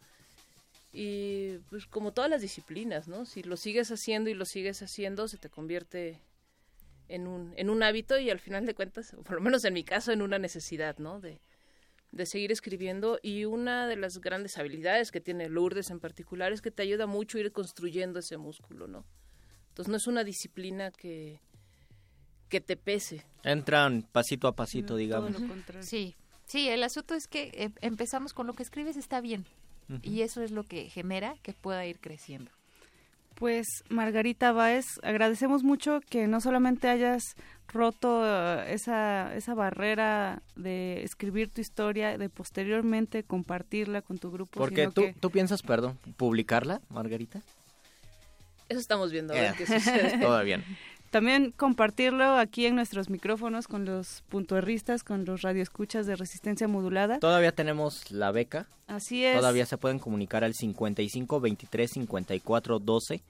[0.93, 3.27] Y pues como todas las disciplinas, ¿no?
[3.27, 6.19] Si lo sigues haciendo y lo sigues haciendo, se te convierte
[7.09, 9.85] en un, en un hábito y al final de cuentas, por lo menos en mi
[9.85, 11.21] caso, en una necesidad, ¿no?
[11.21, 11.41] De,
[12.13, 16.63] de seguir escribiendo y una de las grandes habilidades que tiene Lourdes en particular es
[16.63, 19.05] que te ayuda mucho a ir construyendo ese músculo, ¿no?
[19.69, 21.41] Entonces no es una disciplina que,
[22.49, 23.25] que te pese.
[23.43, 25.37] Entran pasito a pasito, digamos.
[25.81, 29.47] Sí, sí, el asunto es que eh, empezamos con lo que escribes está bien
[30.03, 32.51] y eso es lo que genera que pueda ir creciendo.
[33.39, 37.37] Pues Margarita Báez, agradecemos mucho que no solamente hayas
[37.69, 44.59] roto eh, esa, esa barrera de escribir tu historia, de posteriormente compartirla con tu grupo,
[44.59, 47.41] Porque sino tú, que tú piensas, perdón, publicarla, Margarita.
[48.69, 50.19] Eso estamos viendo, a ver Eh, qué sucede.
[50.21, 50.65] Todavía no.
[51.11, 57.19] También compartirlo aquí en nuestros micrófonos con los puntuerristas, con los radioescuchas de resistencia modulada.
[57.19, 58.67] Todavía tenemos la beca.
[58.87, 59.37] Así es.
[59.37, 63.23] Todavía se pueden comunicar al 55 23 54 12.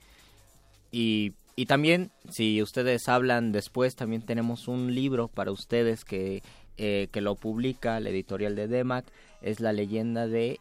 [0.91, 6.43] Y, y también, si ustedes hablan después, también tenemos un libro para ustedes que,
[6.77, 9.05] eh, que lo publica la editorial de DEMAC.
[9.43, 10.59] Es la leyenda de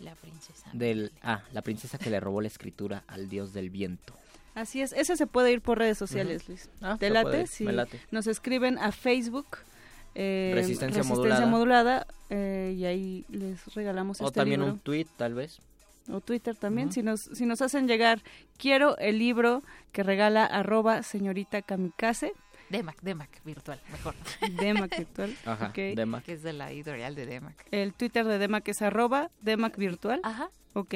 [0.00, 0.68] La princesa.
[0.72, 4.14] del ah, la princesa que le robó la escritura al dios del viento.
[4.56, 6.48] Así es, ese se puede ir por redes sociales.
[6.48, 6.68] Luis.
[6.80, 7.46] Ah, ¿Te late?
[7.46, 7.62] Sí.
[7.64, 8.00] me late.
[8.10, 9.46] Nos escriben a Facebook.
[10.16, 12.06] eh, Resistencia Modulada, Modulada.
[12.30, 14.72] eh, y ahí les regalamos O este también libro.
[14.74, 15.60] un tweet, tal vez.
[16.10, 18.22] o Twitter también, si, nos, si nos hacen llegar,
[18.56, 19.62] quiero el libro
[19.92, 22.32] que regala arroba señorita kamikaze.
[22.70, 24.14] Demac, Demac virtual, mejor.
[24.60, 25.36] Demac virtual.
[25.44, 25.74] Ajá, ok.
[25.94, 26.24] Demac.
[26.24, 27.54] Que es de la editorial de Demac.
[27.70, 30.20] El Twitter de Demac es arroba Demac virtual.
[30.24, 30.48] Ajá.
[30.72, 30.94] Ok.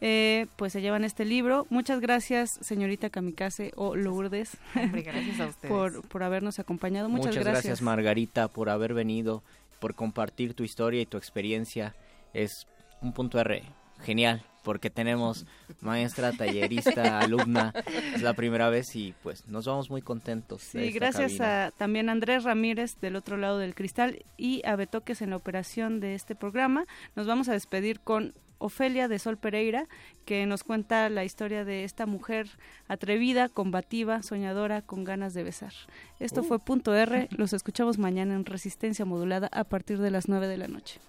[0.00, 1.66] Eh, pues se llevan este libro.
[1.68, 5.70] Muchas gracias, señorita Kamikaze o Lourdes, Hombre, gracias a ustedes.
[5.70, 7.08] por, por habernos acompañado.
[7.08, 7.82] Muchas, gracias.
[7.82, 9.42] Margarita, por haber venido,
[9.78, 11.94] por compartir tu historia y tu experiencia.
[12.32, 12.66] Es
[13.02, 13.62] un punto R
[14.02, 15.44] genial, porque tenemos
[15.80, 17.74] maestra, tallerista, alumna.
[18.14, 20.62] Es la primera vez y pues nos vamos muy contentos.
[20.62, 21.66] Sí, gracias cabina.
[21.66, 25.36] a también a Andrés Ramírez del otro lado del cristal y a Betoques en la
[25.36, 26.86] operación de este programa.
[27.16, 29.88] Nos vamos a despedir con Ofelia de Sol Pereira,
[30.24, 32.48] que nos cuenta la historia de esta mujer
[32.86, 35.72] atrevida, combativa, soñadora, con ganas de besar.
[36.20, 36.44] Esto Uh.
[36.44, 40.58] fue Punto R, los escuchamos mañana en Resistencia Modulada a partir de las 9 de
[40.58, 41.00] la noche.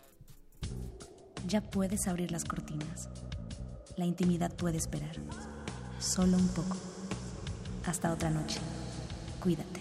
[1.46, 3.10] Ya puedes abrir las cortinas.
[3.98, 5.18] La intimidad puede esperar.
[6.00, 6.78] Solo un poco.
[7.86, 8.60] Hasta otra noche.
[9.42, 9.81] Cuídate.